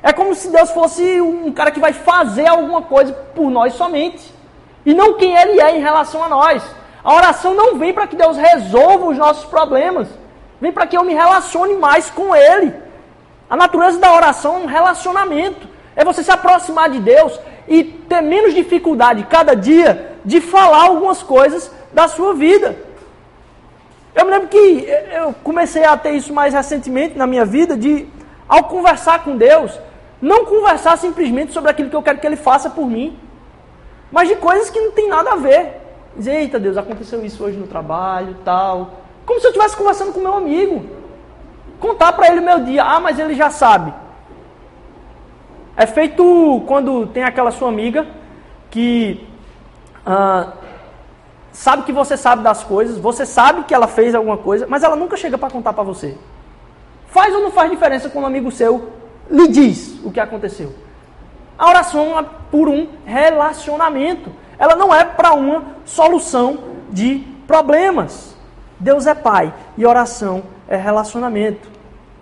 É 0.03 0.11
como 0.11 0.35
se 0.35 0.49
Deus 0.49 0.69
fosse 0.71 1.21
um 1.21 1.49
cara 1.53 1.71
que 1.71 1.79
vai 1.79 1.93
fazer 1.93 2.45
alguma 2.45 2.81
coisa 2.81 3.13
por 3.33 3.49
nós 3.49 3.73
somente. 3.73 4.33
E 4.85 4.93
não 4.93 5.13
quem 5.13 5.33
Ele 5.33 5.61
é 5.61 5.77
em 5.77 5.81
relação 5.81 6.21
a 6.21 6.27
nós. 6.27 6.61
A 7.01 7.15
oração 7.15 7.55
não 7.55 7.77
vem 7.77 7.93
para 7.93 8.05
que 8.05 8.15
Deus 8.17 8.35
resolva 8.35 9.05
os 9.05 9.17
nossos 9.17 9.45
problemas. 9.45 10.09
Vem 10.59 10.73
para 10.73 10.85
que 10.85 10.97
eu 10.97 11.05
me 11.05 11.13
relacione 11.13 11.75
mais 11.75 12.09
com 12.09 12.35
Ele. 12.35 12.73
A 13.49 13.55
natureza 13.55 13.97
da 13.97 14.13
oração 14.13 14.57
é 14.57 14.59
um 14.59 14.65
relacionamento. 14.65 15.67
É 15.95 16.03
você 16.03 16.21
se 16.21 16.31
aproximar 16.31 16.89
de 16.89 16.99
Deus 16.99 17.39
e 17.65 17.83
ter 17.83 18.21
menos 18.21 18.53
dificuldade 18.53 19.25
cada 19.29 19.55
dia 19.55 20.17
de 20.25 20.41
falar 20.41 20.83
algumas 20.83 21.23
coisas 21.23 21.71
da 21.93 22.09
sua 22.09 22.33
vida. 22.33 22.75
Eu 24.13 24.25
me 24.25 24.31
lembro 24.31 24.47
que 24.49 24.85
eu 25.11 25.33
comecei 25.43 25.85
a 25.85 25.95
ter 25.95 26.11
isso 26.11 26.33
mais 26.33 26.53
recentemente 26.53 27.17
na 27.17 27.25
minha 27.25 27.45
vida, 27.45 27.77
de 27.77 28.05
ao 28.47 28.65
conversar 28.65 29.23
com 29.23 29.37
Deus, 29.37 29.79
não 30.23 30.45
conversar 30.45 30.97
simplesmente 30.97 31.51
sobre 31.51 31.69
aquilo 31.69 31.89
que 31.89 31.95
eu 31.97 32.01
quero 32.01 32.17
que 32.17 32.25
Ele 32.25 32.38
faça 32.38 32.69
por 32.69 32.86
mim, 32.86 33.19
mas 34.09 34.29
de 34.29 34.38
coisas 34.38 34.69
que 34.69 34.79
não 34.79 34.91
tem 34.91 35.09
nada 35.09 35.33
a 35.33 35.36
ver. 35.36 35.81
Dizer, 36.15 36.36
eita 36.36 36.57
Deus, 36.57 36.77
aconteceu 36.77 37.25
isso 37.25 37.43
hoje 37.43 37.57
no 37.57 37.67
trabalho, 37.67 38.38
tal. 38.45 38.91
Como 39.25 39.41
se 39.41 39.47
eu 39.47 39.49
estivesse 39.49 39.75
conversando 39.75 40.13
com 40.13 40.21
meu 40.21 40.33
amigo. 40.33 40.86
Contar 41.77 42.13
para 42.13 42.27
ele 42.27 42.39
o 42.39 42.43
meu 42.43 42.62
dia. 42.62 42.86
Ah, 42.86 43.01
mas 43.01 43.19
ele 43.19 43.33
já 43.33 43.49
sabe. 43.49 43.93
É 45.75 45.86
feito 45.86 46.63
quando 46.67 47.05
tem 47.07 47.25
aquela 47.25 47.51
sua 47.51 47.67
amiga 47.67 48.07
que 48.71 49.27
ah, 50.05 50.53
sabe 51.51 51.83
que 51.83 51.91
você 51.91 52.15
sabe 52.15 52.43
das 52.43 52.63
coisas, 52.63 52.97
você 52.97 53.25
sabe 53.25 53.65
que 53.65 53.73
ela 53.73 53.88
fez 53.88 54.15
alguma 54.15 54.38
coisa, 54.38 54.65
mas 54.69 54.83
ela 54.83 54.95
nunca 54.95 55.17
chega 55.17 55.38
para 55.38 55.49
contar 55.49 55.73
para 55.73 55.83
você. 55.83 56.17
Faz 57.07 57.36
ou 57.36 57.41
não 57.41 57.51
faz 57.51 57.69
diferença 57.69 58.09
quando 58.09 58.23
um 58.23 58.27
amigo 58.27 58.49
seu 58.51 59.02
lhe 59.33 59.47
diz 59.47 59.99
o 60.05 60.11
que 60.11 60.19
aconteceu? 60.19 60.73
A 61.57 61.67
oração 61.67 62.17
é 62.17 62.25
por 62.51 62.69
um 62.69 62.87
relacionamento. 63.05 64.31
Ela 64.57 64.75
não 64.75 64.93
é 64.93 65.03
para 65.03 65.33
uma 65.33 65.63
solução 65.85 66.59
de 66.89 67.25
problemas. 67.47 68.35
Deus 68.79 69.07
é 69.07 69.15
Pai 69.15 69.53
e 69.77 69.85
oração 69.85 70.43
é 70.67 70.75
relacionamento. 70.75 71.67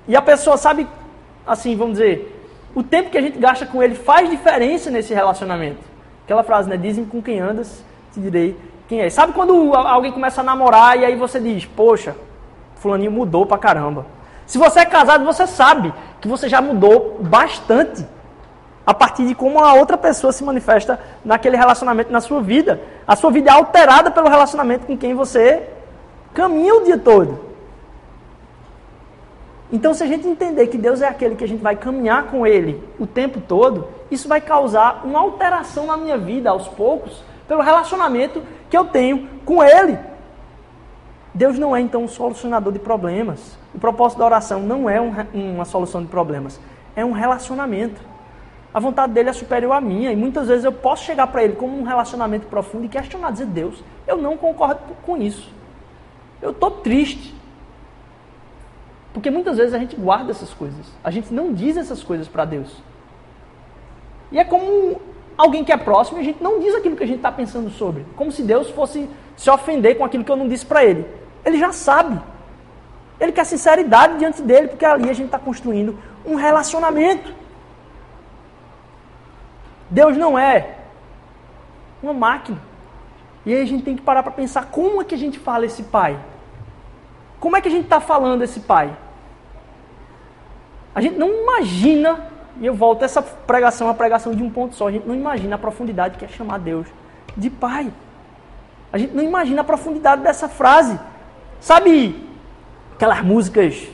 E 0.07 0.15
a 0.15 0.21
pessoa 0.21 0.57
sabe, 0.57 0.87
assim, 1.45 1.75
vamos 1.75 1.93
dizer, 1.97 2.41
o 2.73 2.81
tempo 2.81 3.09
que 3.09 3.17
a 3.17 3.21
gente 3.21 3.37
gasta 3.37 3.65
com 3.65 3.83
ele 3.83 3.95
faz 3.95 4.29
diferença 4.29 4.89
nesse 4.89 5.13
relacionamento. 5.13 5.79
Aquela 6.23 6.43
frase, 6.43 6.69
né? 6.69 6.77
Dizem 6.77 7.03
com 7.03 7.21
quem 7.21 7.39
andas, 7.39 7.83
te 8.13 8.19
direi 8.19 8.55
quem 8.87 9.01
é. 9.01 9.09
Sabe 9.09 9.33
quando 9.33 9.75
alguém 9.75 10.11
começa 10.11 10.41
a 10.41 10.43
namorar 10.43 10.97
e 10.97 11.05
aí 11.05 11.15
você 11.15 11.39
diz, 11.39 11.65
poxa, 11.65 12.15
fulaninho 12.75 13.11
mudou 13.11 13.45
pra 13.45 13.57
caramba. 13.57 14.05
Se 14.45 14.57
você 14.57 14.81
é 14.81 14.85
casado, 14.85 15.23
você 15.23 15.47
sabe 15.47 15.93
que 16.21 16.27
você 16.27 16.47
já 16.47 16.61
mudou 16.61 17.17
bastante 17.19 18.05
a 18.85 18.93
partir 18.93 19.27
de 19.27 19.35
como 19.35 19.59
a 19.59 19.73
outra 19.73 19.97
pessoa 19.97 20.31
se 20.31 20.43
manifesta 20.43 20.99
naquele 21.25 21.57
relacionamento 21.57 22.11
na 22.11 22.21
sua 22.21 22.41
vida. 22.41 22.79
A 23.07 23.15
sua 23.15 23.31
vida 23.31 23.49
é 23.49 23.53
alterada 23.53 24.11
pelo 24.11 24.29
relacionamento 24.29 24.85
com 24.85 24.95
quem 24.95 25.15
você 25.15 25.67
caminha 26.33 26.75
o 26.75 26.83
dia 26.83 26.97
todo. 26.97 27.51
Então, 29.71 29.93
se 29.93 30.03
a 30.03 30.07
gente 30.07 30.27
entender 30.27 30.67
que 30.67 30.77
Deus 30.77 31.01
é 31.01 31.07
aquele 31.07 31.35
que 31.35 31.43
a 31.43 31.47
gente 31.47 31.63
vai 31.63 31.75
caminhar 31.75 32.23
com 32.23 32.45
Ele 32.45 32.83
o 32.99 33.07
tempo 33.07 33.39
todo, 33.39 33.87
isso 34.09 34.27
vai 34.27 34.41
causar 34.41 35.01
uma 35.05 35.19
alteração 35.19 35.85
na 35.85 35.95
minha 35.95 36.17
vida 36.17 36.49
aos 36.49 36.67
poucos, 36.67 37.23
pelo 37.47 37.61
relacionamento 37.61 38.43
que 38.69 38.77
eu 38.77 38.85
tenho 38.85 39.29
com 39.45 39.63
Ele. 39.63 39.97
Deus 41.33 41.57
não 41.57 41.75
é 41.75 41.79
então 41.79 42.03
um 42.03 42.07
solucionador 42.07 42.73
de 42.73 42.79
problemas. 42.79 43.57
O 43.73 43.79
propósito 43.79 44.19
da 44.19 44.25
oração 44.25 44.61
não 44.61 44.89
é 44.89 44.99
um, 44.99 45.13
uma 45.33 45.65
solução 45.65 46.01
de 46.01 46.07
problemas, 46.07 46.59
é 46.95 47.05
um 47.05 47.11
relacionamento. 47.11 48.01
A 48.73 48.79
vontade 48.79 49.13
dele 49.13 49.29
é 49.29 49.33
superior 49.33 49.73
à 49.73 49.81
minha 49.81 50.11
e 50.11 50.15
muitas 50.15 50.47
vezes 50.47 50.63
eu 50.63 50.71
posso 50.71 51.03
chegar 51.03 51.27
para 51.27 51.43
ele 51.43 51.55
como 51.55 51.77
um 51.77 51.83
relacionamento 51.83 52.47
profundo 52.47 52.85
e 52.85 52.89
questionar, 52.89 53.31
dizer: 53.31 53.47
Deus, 53.47 53.83
eu 54.07 54.17
não 54.17 54.37
concordo 54.37 54.79
com 55.05 55.17
isso. 55.17 55.49
Eu 56.41 56.51
estou 56.51 56.71
triste. 56.71 57.35
Porque 59.13 59.29
muitas 59.29 59.57
vezes 59.57 59.73
a 59.73 59.77
gente 59.77 59.95
guarda 59.95 60.31
essas 60.31 60.53
coisas. 60.53 60.85
A 61.03 61.11
gente 61.11 61.33
não 61.33 61.53
diz 61.53 61.75
essas 61.75 62.01
coisas 62.01 62.29
para 62.29 62.45
Deus. 62.45 62.81
E 64.31 64.39
é 64.39 64.43
como 64.45 65.01
alguém 65.37 65.63
que 65.65 65.71
é 65.71 65.77
próximo 65.77 66.19
e 66.19 66.21
a 66.21 66.23
gente 66.23 66.41
não 66.41 66.59
diz 66.59 66.73
aquilo 66.75 66.95
que 66.95 67.03
a 67.03 67.07
gente 67.07 67.17
está 67.17 67.31
pensando 67.31 67.69
sobre. 67.69 68.05
Como 68.15 68.31
se 68.31 68.41
Deus 68.41 68.69
fosse 68.69 69.09
se 69.35 69.49
ofender 69.49 69.97
com 69.97 70.05
aquilo 70.05 70.23
que 70.23 70.31
eu 70.31 70.37
não 70.37 70.47
disse 70.47 70.65
para 70.65 70.85
ele. 70.85 71.05
Ele 71.45 71.57
já 71.57 71.71
sabe. 71.71 72.19
Ele 73.19 73.31
quer 73.31 73.45
sinceridade 73.45 74.17
diante 74.17 74.41
dele, 74.41 74.69
porque 74.69 74.85
ali 74.85 75.09
a 75.09 75.13
gente 75.13 75.27
está 75.27 75.39
construindo 75.39 75.97
um 76.25 76.35
relacionamento. 76.35 77.33
Deus 79.89 80.17
não 80.17 80.37
é 80.37 80.77
uma 82.01 82.13
máquina. 82.13 82.57
E 83.45 83.53
aí 83.53 83.61
a 83.61 83.65
gente 83.65 83.83
tem 83.83 83.95
que 83.95 84.01
parar 84.01 84.23
para 84.23 84.31
pensar 84.31 84.65
como 84.65 85.01
é 85.01 85.05
que 85.05 85.15
a 85.15 85.17
gente 85.17 85.39
fala 85.39 85.65
esse 85.65 85.83
pai. 85.83 86.17
Como 87.39 87.57
é 87.57 87.61
que 87.61 87.67
a 87.67 87.71
gente 87.71 87.85
está 87.85 87.99
falando 87.99 88.43
esse 88.43 88.59
pai? 88.59 88.95
A 90.93 91.01
gente 91.01 91.17
não 91.17 91.29
imagina, 91.29 92.27
e 92.59 92.65
eu 92.65 92.73
volto 92.73 93.03
essa 93.03 93.21
pregação, 93.21 93.89
a 93.89 93.93
pregação 93.93 94.33
de 94.33 94.43
um 94.43 94.49
ponto 94.49 94.75
só, 94.75 94.87
a 94.87 94.91
gente 94.91 95.07
não 95.07 95.15
imagina 95.15 95.55
a 95.55 95.59
profundidade 95.59 96.17
que 96.17 96.25
é 96.25 96.27
chamar 96.27 96.59
Deus 96.59 96.87
de 97.35 97.49
pai. 97.49 97.91
A 98.91 98.97
gente 98.97 99.15
não 99.15 99.23
imagina 99.23 99.61
a 99.61 99.63
profundidade 99.63 100.21
dessa 100.21 100.49
frase. 100.49 100.99
Sabe 101.61 102.15
aquelas 102.95 103.21
músicas, 103.21 103.87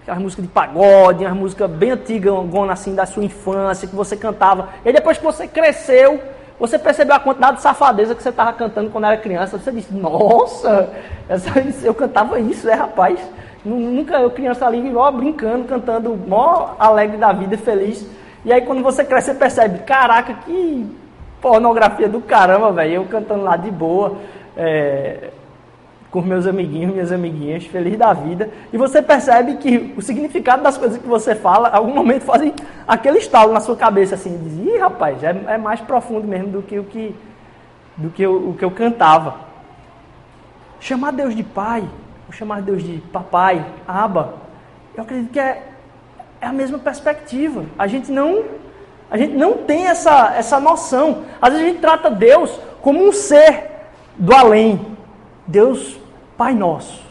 aquelas 0.00 0.18
músicas 0.20 0.46
de 0.46 0.50
pagode, 0.50 1.26
as 1.26 1.34
músicas 1.34 1.70
bem 1.70 1.90
antigas, 1.90 2.32
assim, 2.70 2.94
da 2.94 3.04
sua 3.04 3.22
infância, 3.22 3.86
que 3.86 3.94
você 3.94 4.16
cantava. 4.16 4.70
E 4.82 4.90
depois 4.90 5.18
que 5.18 5.24
você 5.24 5.46
cresceu, 5.46 6.18
você 6.58 6.78
percebeu 6.78 7.14
a 7.14 7.20
quantidade 7.20 7.58
de 7.58 7.62
safadeza 7.62 8.14
que 8.14 8.22
você 8.22 8.30
estava 8.30 8.50
cantando 8.54 8.88
quando 8.88 9.04
era 9.04 9.18
criança. 9.18 9.58
Você 9.58 9.70
disse, 9.70 9.92
nossa, 9.92 10.88
eu 11.84 11.92
cantava 11.92 12.40
isso, 12.40 12.66
é 12.66 12.72
rapaz. 12.72 13.20
Nunca 13.62 14.16
eu 14.16 14.30
criança 14.30 14.66
ali, 14.66 14.94
ó, 14.96 15.10
brincando, 15.10 15.64
cantando, 15.64 16.16
mó 16.26 16.76
alegre 16.78 17.18
da 17.18 17.30
vida, 17.30 17.58
feliz. 17.58 18.06
E 18.42 18.50
aí 18.50 18.62
quando 18.62 18.82
você 18.82 19.04
cresce, 19.04 19.32
você 19.32 19.38
percebe, 19.38 19.80
caraca, 19.80 20.32
que 20.32 20.90
pornografia 21.42 22.08
do 22.08 22.22
caramba, 22.22 22.72
velho. 22.72 22.94
Eu 22.94 23.04
cantando 23.04 23.42
lá 23.42 23.54
de 23.54 23.70
boa. 23.70 24.16
É, 24.56 25.30
com 26.16 26.22
meus 26.22 26.46
amiguinhos, 26.46 26.94
minhas 26.94 27.12
amiguinhas, 27.12 27.66
feliz 27.66 27.98
da 27.98 28.10
vida. 28.14 28.48
E 28.72 28.78
você 28.78 29.02
percebe 29.02 29.56
que 29.56 29.92
o 29.98 30.00
significado 30.00 30.62
das 30.62 30.78
coisas 30.78 30.96
que 30.96 31.06
você 31.06 31.34
fala, 31.34 31.68
algum 31.68 31.92
momento 31.92 32.22
fazem 32.22 32.54
aquele 32.88 33.18
estalo 33.18 33.52
na 33.52 33.60
sua 33.60 33.76
cabeça, 33.76 34.14
assim, 34.14 34.38
diz, 34.42 34.74
ih, 34.74 34.78
rapaz, 34.78 35.22
é, 35.22 35.36
é 35.46 35.58
mais 35.58 35.78
profundo 35.78 36.26
mesmo 36.26 36.48
do 36.48 36.62
que 36.62 36.78
o 36.78 36.84
que, 36.84 37.14
do 37.98 38.08
que 38.08 38.22
eu, 38.22 38.48
o 38.48 38.54
que 38.54 38.64
eu 38.64 38.70
cantava. 38.70 39.34
Chamar 40.80 41.12
Deus 41.12 41.36
de 41.36 41.42
pai, 41.42 41.84
ou 42.26 42.32
chamar 42.32 42.62
Deus 42.62 42.82
de 42.82 42.96
papai, 43.12 43.62
aba, 43.86 44.36
eu 44.96 45.02
acredito 45.02 45.30
que 45.30 45.38
é, 45.38 45.64
é 46.40 46.46
a 46.46 46.52
mesma 46.52 46.78
perspectiva. 46.78 47.66
A 47.78 47.86
gente 47.86 48.10
não 48.10 48.42
A 49.10 49.18
gente 49.18 49.34
não 49.34 49.58
tem 49.58 49.86
essa, 49.86 50.32
essa 50.34 50.58
noção. 50.58 51.24
Às 51.42 51.50
vezes 51.52 51.66
a 51.66 51.68
gente 51.68 51.80
trata 51.80 52.08
Deus 52.08 52.58
como 52.80 53.06
um 53.06 53.12
ser 53.12 53.70
do 54.16 54.34
além. 54.34 54.96
Deus 55.46 56.05
Pai 56.36 56.54
Nosso. 56.54 57.02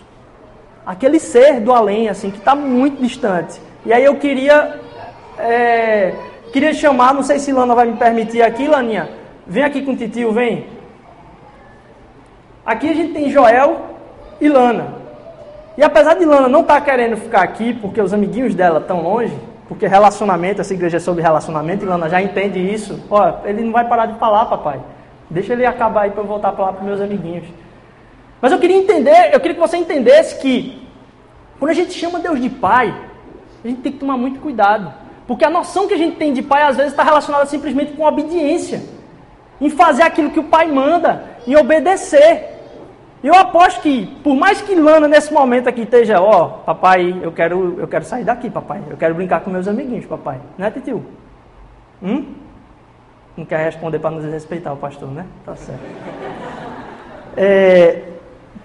Aquele 0.86 1.20
ser 1.20 1.60
do 1.60 1.74
além, 1.74 2.10
assim, 2.10 2.30
que 2.30 2.38
está 2.38 2.54
muito 2.54 3.02
distante. 3.02 3.60
E 3.86 3.92
aí 3.92 4.04
eu 4.04 4.16
queria, 4.18 4.80
é, 5.38 6.14
queria 6.54 6.74
chamar, 6.74 7.14
não 7.14 7.24
sei 7.24 7.40
se 7.40 7.52
Lana 7.52 7.74
vai 7.74 7.88
me 7.88 7.98
permitir 7.98 8.42
aqui, 8.42 8.68
Laninha. 8.68 9.10
Vem 9.48 9.64
aqui 9.64 9.82
com 9.82 9.94
o 9.94 9.98
titio, 9.98 10.32
vem. 10.32 10.68
Aqui 12.66 12.90
a 12.90 12.94
gente 12.94 13.14
tem 13.14 13.30
Joel 13.30 13.82
e 14.40 14.48
Lana. 14.48 14.96
E 15.78 15.84
apesar 15.84 16.14
de 16.16 16.26
Lana 16.26 16.48
não 16.48 16.62
estar 16.62 16.76
tá 16.76 16.82
querendo 16.82 17.18
ficar 17.18 17.42
aqui, 17.42 17.74
porque 17.74 18.02
os 18.02 18.14
amiguinhos 18.14 18.56
dela 18.56 18.80
estão 18.80 19.02
longe, 19.02 19.38
porque 19.68 19.88
relacionamento, 19.88 20.62
essa 20.62 20.74
igreja 20.74 20.98
é 20.98 21.00
sobre 21.00 21.22
relacionamento, 21.22 21.84
e 21.84 21.88
Lana 21.88 22.10
já 22.10 22.22
entende 22.22 22.60
isso. 22.60 23.04
Ó, 23.10 23.40
ele 23.44 23.64
não 23.64 23.72
vai 23.72 23.88
parar 23.88 24.06
de 24.06 24.18
falar, 24.20 24.46
papai. 24.46 24.80
Deixa 25.30 25.54
ele 25.54 25.66
acabar 25.66 26.02
aí 26.02 26.12
para 26.12 26.22
eu 26.22 26.28
voltar 26.28 26.52
para 26.52 26.66
lá 26.66 26.74
para 26.74 26.84
meus 26.84 27.02
amiguinhos. 27.02 27.46
Mas 28.46 28.52
eu 28.52 28.60
queria 28.60 28.78
entender, 28.78 29.34
eu 29.34 29.40
queria 29.40 29.56
que 29.56 29.60
você 29.60 29.76
entendesse 29.76 30.40
que 30.40 30.88
quando 31.58 31.72
a 31.72 31.74
gente 31.74 31.94
chama 31.94 32.20
Deus 32.20 32.40
de 32.40 32.48
Pai, 32.48 32.96
a 33.64 33.68
gente 33.68 33.82
tem 33.82 33.92
que 33.92 33.98
tomar 33.98 34.18
muito 34.18 34.40
cuidado. 34.40 34.94
Porque 35.26 35.44
a 35.44 35.50
noção 35.50 35.88
que 35.88 35.96
a 35.96 35.98
gente 35.98 36.18
tem 36.18 36.32
de 36.32 36.44
Pai 36.44 36.62
às 36.62 36.78
vezes 36.78 36.92
está 36.92 37.02
relacionada 37.02 37.48
simplesmente 37.48 37.94
com 37.94 38.06
obediência. 38.06 38.84
Em 39.60 39.72
fazer 39.72 40.04
aquilo 40.04 40.30
que 40.30 40.40
o 40.40 40.44
Pai 40.44 40.72
manda, 40.72 41.24
em 41.48 41.56
obedecer. 41.56 42.62
E 43.24 43.28
eu 43.28 43.34
aposto 43.34 43.82
que, 43.82 44.06
por 44.24 44.36
mais 44.36 44.62
que 44.62 44.76
Lana 44.76 45.08
nesse 45.08 45.34
momento 45.34 45.68
aqui 45.68 45.82
esteja, 45.82 46.22
ó, 46.22 46.46
papai, 46.48 47.20
eu 47.24 47.32
quero, 47.32 47.80
eu 47.80 47.88
quero 47.88 48.06
sair 48.06 48.26
daqui, 48.26 48.52
papai. 48.52 48.80
Eu 48.88 48.96
quero 48.96 49.16
brincar 49.16 49.40
com 49.40 49.50
meus 49.50 49.68
amiguinhos, 49.68 50.06
papai. 50.06 50.40
Né, 50.56 50.70
tio? 50.70 51.04
Hum? 52.00 52.28
Não 53.36 53.44
quer 53.44 53.66
responder 53.66 53.98
para 53.98 54.12
nos 54.12 54.24
respeitar 54.24 54.72
o 54.72 54.78
pastor, 54.78 55.10
né? 55.10 55.26
Tá 55.44 55.56
certo. 55.56 55.82
É, 57.36 58.15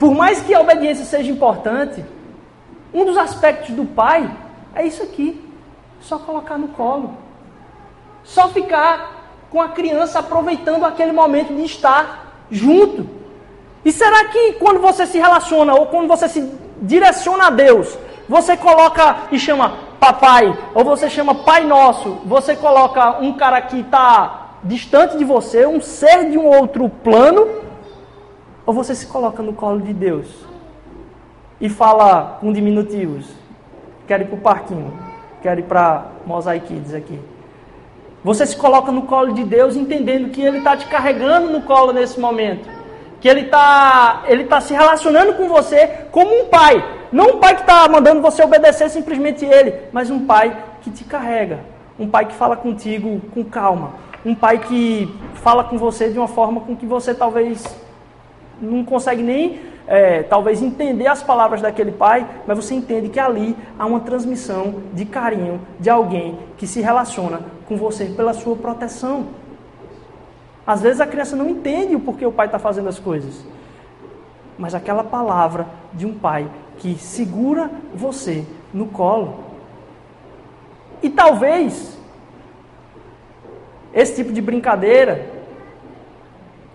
por 0.01 0.15
mais 0.15 0.41
que 0.41 0.55
a 0.55 0.61
obediência 0.61 1.05
seja 1.05 1.31
importante, 1.31 2.03
um 2.93 3.05
dos 3.05 3.19
aspectos 3.19 3.75
do 3.75 3.85
pai 3.85 4.29
é 4.75 4.87
isso 4.87 5.03
aqui: 5.03 5.47
só 6.01 6.19
colocar 6.19 6.57
no 6.57 6.69
colo. 6.69 7.15
Só 8.25 8.49
ficar 8.49 9.21
com 9.51 9.61
a 9.61 9.69
criança 9.69 10.21
aproveitando 10.21 10.85
aquele 10.85 11.13
momento 11.13 11.55
de 11.55 11.65
estar 11.65 12.45
junto. 12.51 13.07
E 13.85 13.93
será 13.93 14.25
que 14.29 14.55
quando 14.55 14.81
você 14.81 15.07
se 15.07 15.19
relaciona 15.19 15.75
ou 15.75 15.87
quando 15.87 16.09
você 16.09 16.29
se 16.29 16.51
direciona 16.81 17.49
a 17.49 17.51
Deus, 17.51 17.99
você 18.27 18.57
coloca 18.57 19.25
e 19.31 19.39
chama 19.39 19.75
papai, 19.99 20.57
ou 20.75 20.83
você 20.83 21.11
chama 21.11 21.35
pai 21.35 21.65
nosso, 21.67 22.19
você 22.25 22.57
coloca 22.57 23.19
um 23.21 23.35
cara 23.35 23.61
que 23.61 23.81
está 23.81 24.53
distante 24.65 25.19
de 25.19 25.25
você, 25.25 25.67
um 25.67 25.81
ser 25.81 26.31
de 26.31 26.39
um 26.39 26.47
outro 26.47 26.89
plano, 26.89 27.47
ou 28.71 28.75
você 28.75 28.95
se 28.95 29.05
coloca 29.05 29.43
no 29.43 29.53
colo 29.53 29.81
de 29.81 29.93
Deus 29.93 30.29
e 31.61 31.69
fala 31.69 32.39
com 32.41 32.53
diminutivos, 32.53 33.27
quero 34.07 34.23
ir 34.23 34.27
para 34.27 34.37
o 34.37 34.41
parquinho, 34.41 34.97
quero 35.43 35.59
ir 35.59 35.65
para 35.65 36.07
Mosaic 36.25 36.69
Kids 36.69 36.95
aqui. 36.95 37.19
Você 38.23 38.47
se 38.47 38.57
coloca 38.57 38.93
no 38.93 39.03
colo 39.03 39.33
de 39.33 39.43
Deus 39.43 39.75
entendendo 39.75 40.31
que 40.31 40.41
Ele 40.41 40.59
está 40.59 40.77
te 40.77 40.87
carregando 40.87 41.51
no 41.51 41.63
colo 41.63 41.93
nesse 41.93 42.21
momento 42.21 42.71
que 43.21 43.29
ele 43.29 43.41
está 43.41 44.23
ele 44.29 44.45
tá 44.45 44.63
se 44.63 44.73
relacionando 44.73 45.35
com 45.35 45.47
você 45.47 46.07
como 46.11 46.33
um 46.33 46.47
pai. 46.47 46.83
Não 47.13 47.33
um 47.33 47.39
pai 47.39 47.55
que 47.55 47.61
está 47.63 47.87
mandando 47.87 48.23
você 48.23 48.43
obedecer 48.43 48.89
simplesmente 48.89 49.45
ele, 49.45 49.75
mas 49.93 50.09
um 50.09 50.25
pai 50.25 50.57
que 50.81 50.91
te 50.91 51.05
carrega. 51.05 51.59
Um 51.99 52.09
pai 52.09 52.25
que 52.25 52.33
fala 52.33 52.57
contigo 52.57 53.21
com 53.35 53.45
calma. 53.45 53.93
Um 54.25 54.35
pai 54.35 54.59
que 54.59 55.15
fala 55.35 55.65
com 55.65 55.77
você 55.77 56.09
de 56.09 56.19
uma 56.19 56.29
forma 56.29 56.63
com 56.63 56.75
que 56.75 56.87
você 56.87 57.13
talvez 57.13 57.63
não 58.61 58.85
consegue 58.85 59.23
nem 59.23 59.61
é, 59.87 60.23
talvez 60.23 60.63
entender 60.63 61.07
as 61.07 61.23
palavras 61.23 61.61
daquele 61.61 61.93
pai, 61.93 62.27
mas 62.47 62.57
você 62.57 62.75
entende 62.75 63.09
que 63.09 63.19
ali 63.19 63.57
há 63.79 63.87
uma 63.87 64.01
transmissão 64.01 64.83
de 64.93 65.05
carinho 65.05 65.61
de 65.79 65.91
alguém 65.91 66.39
que 66.57 66.67
se 66.67 66.81
relaciona 66.81 67.41
com 67.67 67.77
você 67.77 68.05
pela 68.07 68.33
sua 68.33 68.55
proteção. 68.55 69.27
Às 70.67 70.83
vezes 70.83 71.01
a 71.01 71.07
criança 71.07 71.35
não 71.35 71.49
entende 71.49 71.97
o 71.97 72.01
porquê 72.01 72.25
o 72.25 72.33
pai 72.33 72.47
está 72.47 72.59
fazendo 72.59 72.89
as 72.89 72.99
coisas. 72.99 73.45
Mas 74.59 74.75
aquela 74.75 75.03
palavra 75.03 75.67
de 75.93 76.07
um 76.07 76.15
pai 76.15 76.49
que 76.79 76.97
segura 76.97 77.71
você 77.95 78.45
no 78.73 78.87
colo. 78.87 79.41
E 81.03 81.09
talvez 81.09 81.99
esse 83.93 84.15
tipo 84.15 84.33
de 84.33 84.41
brincadeira, 84.41 85.40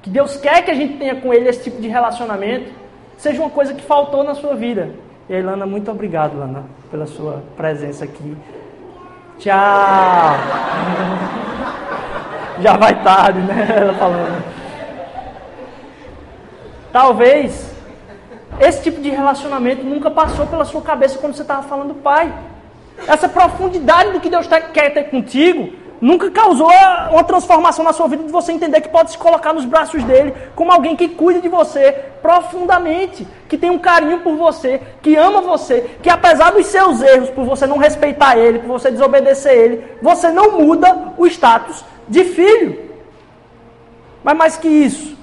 que 0.05 0.09
Deus 0.11 0.37
quer 0.37 0.63
que 0.63 0.69
a 0.69 0.75
gente 0.75 0.99
tenha 0.99 1.15
com 1.15 1.33
Ele 1.33 1.49
esse 1.49 1.63
tipo 1.63 1.81
de 1.81 1.87
relacionamento, 1.87 2.71
seja 3.17 3.41
uma 3.41 3.49
coisa 3.49 3.73
que 3.73 3.81
faltou 3.81 4.23
na 4.23 4.35
sua 4.35 4.53
vida. 4.53 4.91
E 5.27 5.33
aí, 5.33 5.41
Lana, 5.41 5.65
muito 5.65 5.89
obrigado, 5.89 6.37
Lana, 6.37 6.65
pela 6.91 7.07
sua 7.07 7.41
presença 7.57 8.05
aqui. 8.05 8.37
Tchau! 9.39 9.55
já 12.61 12.77
vai 12.77 13.03
tarde, 13.03 13.39
né? 13.39 13.65
Ela 13.75 13.95
falando. 13.95 14.43
Talvez 16.93 17.75
esse 18.59 18.83
tipo 18.83 19.01
de 19.01 19.09
relacionamento 19.09 19.83
nunca 19.83 20.11
passou 20.11 20.45
pela 20.45 20.65
sua 20.65 20.83
cabeça 20.83 21.17
quando 21.17 21.33
você 21.33 21.41
estava 21.41 21.63
falando 21.63 21.95
pai. 21.95 22.31
Essa 23.07 23.27
profundidade 23.27 24.11
do 24.11 24.19
que 24.19 24.29
Deus 24.29 24.47
quer 24.71 24.93
ter 24.93 25.05
contigo 25.05 25.73
nunca 26.01 26.29
causou 26.29 26.69
uma 27.11 27.23
transformação 27.23 27.83
na 27.83 27.93
sua 27.93 28.07
vida 28.07 28.23
de 28.23 28.31
você 28.31 28.51
entender 28.51 28.81
que 28.81 28.89
pode 28.89 29.11
se 29.11 29.17
colocar 29.17 29.53
nos 29.53 29.65
braços 29.65 30.03
dele 30.03 30.33
como 30.55 30.71
alguém 30.71 30.95
que 30.95 31.07
cuida 31.09 31.41
de 31.41 31.49
você 31.49 31.91
profundamente, 32.21 33.27
que 33.47 33.57
tem 33.57 33.69
um 33.69 33.79
carinho 33.79 34.21
por 34.21 34.35
você, 34.35 34.81
que 35.01 35.15
ama 35.15 35.41
você, 35.41 35.97
que 36.01 36.09
apesar 36.09 36.51
dos 36.51 36.65
seus 36.65 37.01
erros, 37.01 37.29
por 37.29 37.45
você 37.45 37.67
não 37.67 37.77
respeitar 37.77 38.37
ele, 38.37 38.59
por 38.59 38.67
você 38.67 38.91
desobedecer 38.91 39.53
ele, 39.53 39.83
você 40.01 40.31
não 40.31 40.59
muda 40.59 41.13
o 41.17 41.25
status 41.27 41.83
de 42.07 42.23
filho. 42.23 42.85
Mas 44.23 44.37
mais 44.37 44.57
que 44.57 44.67
isso, 44.67 45.15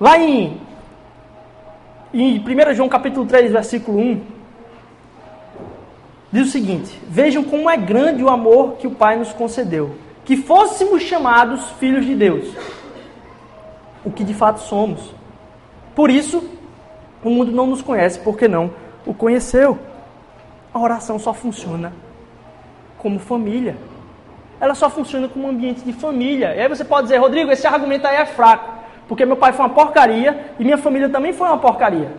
lá 0.00 0.18
em, 0.18 0.60
em 2.14 2.38
1 2.38 2.74
João 2.74 2.88
capítulo 2.88 3.26
3, 3.26 3.50
versículo 3.50 3.98
1, 3.98 4.20
diz 6.32 6.48
o 6.48 6.50
seguinte: 6.50 6.98
Vejam 7.08 7.44
como 7.44 7.68
é 7.68 7.76
grande 7.76 8.24
o 8.24 8.28
amor 8.28 8.74
que 8.78 8.86
o 8.86 8.92
Pai 8.92 9.16
nos 9.16 9.32
concedeu, 9.32 9.96
que 10.24 10.36
fôssemos 10.36 11.02
chamados 11.02 11.70
filhos 11.72 12.04
de 12.04 12.14
Deus, 12.14 12.48
o 14.04 14.10
que 14.10 14.24
de 14.24 14.34
fato 14.34 14.60
somos. 14.60 15.14
Por 15.94 16.10
isso, 16.10 16.42
o 17.22 17.30
mundo 17.30 17.52
não 17.52 17.66
nos 17.66 17.82
conhece 17.82 18.18
porque 18.20 18.48
não 18.48 18.70
o 19.06 19.12
conheceu. 19.12 19.78
A 20.72 20.80
oração 20.80 21.18
só 21.18 21.34
funciona 21.34 21.92
como 22.96 23.18
família 23.18 23.76
ela 24.62 24.76
só 24.76 24.88
funciona 24.88 25.26
como 25.26 25.48
ambiente 25.48 25.82
de 25.82 25.92
família. 25.92 26.54
E 26.54 26.60
aí 26.60 26.68
você 26.68 26.84
pode 26.84 27.08
dizer, 27.08 27.18
Rodrigo, 27.18 27.50
esse 27.50 27.66
argumento 27.66 28.06
aí 28.06 28.14
é 28.14 28.24
fraco, 28.24 28.72
porque 29.08 29.26
meu 29.26 29.34
pai 29.34 29.52
foi 29.52 29.66
uma 29.66 29.74
porcaria 29.74 30.52
e 30.56 30.62
minha 30.62 30.78
família 30.78 31.08
também 31.08 31.32
foi 31.32 31.48
uma 31.48 31.58
porcaria. 31.58 32.12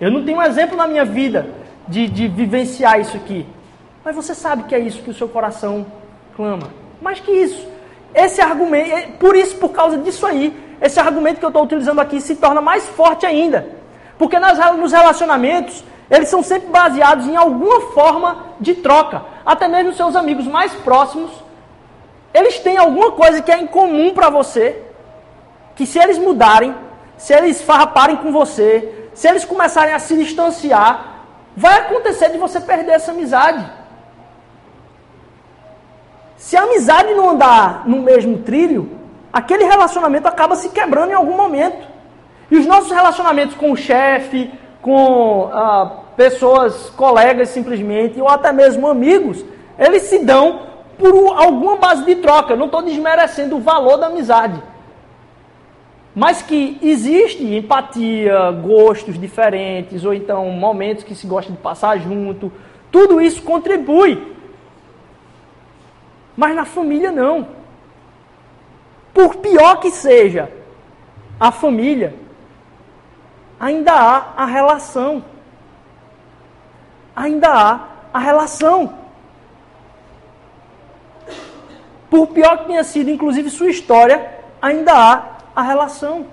Eu 0.00 0.10
não 0.10 0.24
tenho 0.24 0.38
um 0.38 0.42
exemplo 0.42 0.76
na 0.76 0.88
minha 0.88 1.04
vida 1.04 1.46
de, 1.88 2.06
de 2.08 2.28
vivenciar 2.28 3.00
isso 3.00 3.16
aqui. 3.16 3.46
Mas 4.04 4.14
você 4.14 4.34
sabe 4.34 4.64
que 4.64 4.74
é 4.74 4.78
isso 4.78 5.02
que 5.02 5.10
o 5.10 5.14
seu 5.14 5.28
coração 5.28 5.86
clama. 6.36 6.68
Mais 7.00 7.20
que 7.20 7.30
isso. 7.30 7.66
Esse 8.14 8.40
argumento, 8.40 8.90
é 8.90 9.02
por 9.18 9.36
isso, 9.36 9.56
por 9.56 9.70
causa 9.70 9.98
disso 9.98 10.26
aí, 10.26 10.56
esse 10.80 10.98
argumento 10.98 11.38
que 11.38 11.44
eu 11.44 11.48
estou 11.48 11.64
utilizando 11.64 12.00
aqui 12.00 12.20
se 12.20 12.36
torna 12.36 12.60
mais 12.60 12.86
forte 12.86 13.26
ainda. 13.26 13.68
Porque 14.16 14.38
nas, 14.38 14.58
nos 14.76 14.92
relacionamentos, 14.92 15.84
eles 16.10 16.28
são 16.28 16.42
sempre 16.42 16.68
baseados 16.68 17.26
em 17.26 17.36
alguma 17.36 17.80
forma 17.92 18.46
de 18.60 18.74
troca. 18.74 19.22
Até 19.44 19.68
mesmo 19.68 19.92
seus 19.92 20.16
amigos 20.16 20.46
mais 20.46 20.72
próximos, 20.74 21.30
eles 22.32 22.58
têm 22.58 22.76
alguma 22.76 23.12
coisa 23.12 23.42
que 23.42 23.50
é 23.50 23.60
incomum 23.60 24.12
para 24.14 24.30
você, 24.30 24.82
que 25.76 25.86
se 25.86 25.98
eles 25.98 26.18
mudarem, 26.18 26.74
se 27.16 27.32
eles 27.32 27.60
farraparem 27.62 28.16
com 28.16 28.32
você, 28.32 29.10
se 29.14 29.28
eles 29.28 29.44
começarem 29.44 29.92
a 29.92 29.98
se 29.98 30.16
distanciar, 30.16 31.17
vai 31.58 31.80
acontecer 31.80 32.30
de 32.30 32.38
você 32.38 32.60
perder 32.60 32.92
essa 32.92 33.10
amizade. 33.10 33.68
Se 36.36 36.56
a 36.56 36.62
amizade 36.62 37.14
não 37.14 37.30
andar 37.30 37.82
no 37.84 38.00
mesmo 38.00 38.38
trilho, 38.38 38.96
aquele 39.32 39.64
relacionamento 39.64 40.28
acaba 40.28 40.54
se 40.54 40.68
quebrando 40.68 41.10
em 41.10 41.14
algum 41.14 41.36
momento. 41.36 41.84
E 42.48 42.56
os 42.56 42.64
nossos 42.64 42.92
relacionamentos 42.92 43.56
com 43.56 43.72
o 43.72 43.76
chefe, 43.76 44.52
com 44.80 45.50
ah, 45.52 46.04
pessoas, 46.16 46.90
colegas 46.90 47.48
simplesmente, 47.48 48.20
ou 48.20 48.28
até 48.28 48.52
mesmo 48.52 48.86
amigos, 48.86 49.44
eles 49.76 50.02
se 50.02 50.20
dão 50.20 50.62
por 50.96 51.36
alguma 51.36 51.74
base 51.74 52.04
de 52.04 52.14
troca. 52.16 52.52
Eu 52.52 52.56
não 52.56 52.66
estou 52.66 52.82
desmerecendo 52.82 53.56
o 53.56 53.60
valor 53.60 53.96
da 53.96 54.06
amizade. 54.06 54.62
Mas 56.18 56.42
que 56.42 56.76
existe 56.82 57.44
empatia, 57.44 58.50
gostos 58.50 59.16
diferentes, 59.16 60.04
ou 60.04 60.12
então 60.12 60.50
momentos 60.50 61.04
que 61.04 61.14
se 61.14 61.28
gosta 61.28 61.52
de 61.52 61.58
passar 61.58 61.96
junto, 62.00 62.50
tudo 62.90 63.20
isso 63.20 63.40
contribui. 63.40 64.34
Mas 66.36 66.56
na 66.56 66.64
família 66.64 67.12
não. 67.12 67.46
Por 69.14 69.36
pior 69.36 69.76
que 69.76 69.92
seja 69.92 70.50
a 71.38 71.52
família, 71.52 72.16
ainda 73.60 73.92
há 73.92 74.32
a 74.38 74.44
relação. 74.44 75.22
Ainda 77.14 77.48
há 77.48 77.80
a 78.12 78.18
relação. 78.18 78.92
Por 82.10 82.26
pior 82.26 82.58
que 82.58 82.64
tenha 82.64 82.82
sido, 82.82 83.08
inclusive, 83.08 83.48
sua 83.50 83.70
história, 83.70 84.40
ainda 84.60 84.92
há 84.92 85.37
a 85.58 85.62
relação. 85.62 86.26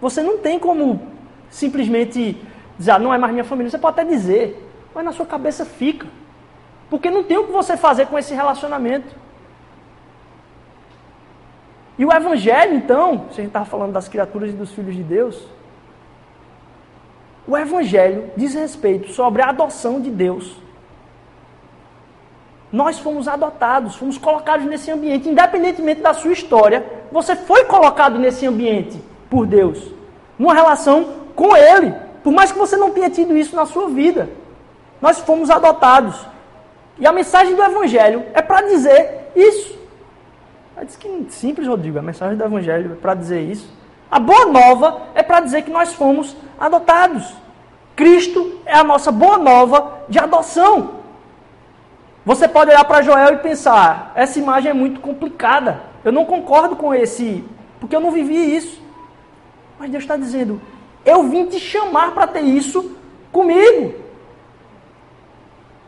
Você 0.00 0.22
não 0.22 0.38
tem 0.38 0.58
como 0.58 1.02
simplesmente 1.50 2.40
dizer, 2.78 2.92
ah, 2.92 2.98
não 2.98 3.12
é 3.12 3.18
mais 3.18 3.30
minha 3.30 3.44
família. 3.44 3.70
Você 3.70 3.76
pode 3.76 4.00
até 4.00 4.08
dizer, 4.08 4.66
mas 4.94 5.04
na 5.04 5.12
sua 5.12 5.26
cabeça 5.26 5.66
fica. 5.66 6.06
Porque 6.88 7.10
não 7.10 7.22
tem 7.22 7.36
o 7.36 7.44
que 7.44 7.52
você 7.52 7.76
fazer 7.76 8.06
com 8.06 8.18
esse 8.18 8.32
relacionamento. 8.32 9.14
E 11.98 12.06
o 12.06 12.12
Evangelho, 12.12 12.74
então, 12.74 13.26
se 13.28 13.34
a 13.34 13.42
gente 13.42 13.48
estava 13.48 13.66
falando 13.66 13.92
das 13.92 14.08
criaturas 14.08 14.48
e 14.48 14.54
dos 14.54 14.72
filhos 14.72 14.94
de 14.94 15.02
Deus, 15.02 15.46
o 17.46 17.54
Evangelho 17.54 18.30
diz 18.34 18.54
respeito 18.54 19.10
sobre 19.12 19.42
a 19.42 19.50
adoção 19.50 20.00
de 20.00 20.10
Deus. 20.10 20.56
Nós 22.72 22.98
fomos 22.98 23.28
adotados, 23.28 23.96
fomos 23.96 24.18
colocados 24.18 24.66
nesse 24.66 24.90
ambiente, 24.90 25.28
independentemente 25.28 26.00
da 26.00 26.12
sua 26.12 26.32
história, 26.32 26.84
você 27.12 27.36
foi 27.36 27.64
colocado 27.64 28.18
nesse 28.18 28.46
ambiente 28.46 29.00
por 29.30 29.46
Deus, 29.46 29.92
numa 30.38 30.52
relação 30.52 31.06
com 31.34 31.56
Ele, 31.56 31.94
por 32.24 32.32
mais 32.32 32.50
que 32.50 32.58
você 32.58 32.76
não 32.76 32.90
tenha 32.90 33.08
tido 33.08 33.36
isso 33.36 33.54
na 33.54 33.66
sua 33.66 33.88
vida. 33.88 34.28
Nós 35.00 35.18
fomos 35.20 35.50
adotados. 35.50 36.26
E 36.98 37.06
a 37.06 37.12
mensagem 37.12 37.54
do 37.54 37.62
Evangelho 37.62 38.24
é 38.32 38.42
para 38.42 38.62
dizer 38.62 39.30
isso. 39.36 39.76
Diz 40.84 40.96
que 40.96 41.26
simples, 41.30 41.66
Rodrigo. 41.66 41.98
A 41.98 42.02
mensagem 42.02 42.36
do 42.36 42.44
Evangelho 42.44 42.92
é 42.92 42.96
para 42.96 43.14
dizer 43.14 43.40
isso. 43.40 43.70
A 44.10 44.18
boa 44.18 44.46
nova 44.46 45.02
é 45.14 45.22
para 45.22 45.40
dizer 45.40 45.62
que 45.62 45.70
nós 45.70 45.92
fomos 45.92 46.36
adotados. 46.58 47.34
Cristo 47.94 48.60
é 48.64 48.74
a 48.76 48.84
nossa 48.84 49.10
boa 49.10 49.38
nova 49.38 50.00
de 50.08 50.18
adoção. 50.18 50.96
Você 52.26 52.48
pode 52.48 52.72
olhar 52.72 52.84
para 52.84 53.02
Joel 53.02 53.34
e 53.34 53.38
pensar: 53.38 54.10
essa 54.16 54.36
imagem 54.40 54.70
é 54.70 54.74
muito 54.74 55.00
complicada. 55.00 55.80
Eu 56.04 56.10
não 56.10 56.24
concordo 56.24 56.74
com 56.74 56.92
esse, 56.92 57.44
porque 57.78 57.94
eu 57.94 58.00
não 58.00 58.10
vivi 58.10 58.56
isso. 58.56 58.82
Mas 59.78 59.92
Deus 59.92 60.02
está 60.02 60.16
dizendo: 60.16 60.60
eu 61.04 61.22
vim 61.22 61.46
te 61.46 61.60
chamar 61.60 62.10
para 62.10 62.26
ter 62.26 62.40
isso 62.40 62.96
comigo. 63.30 63.94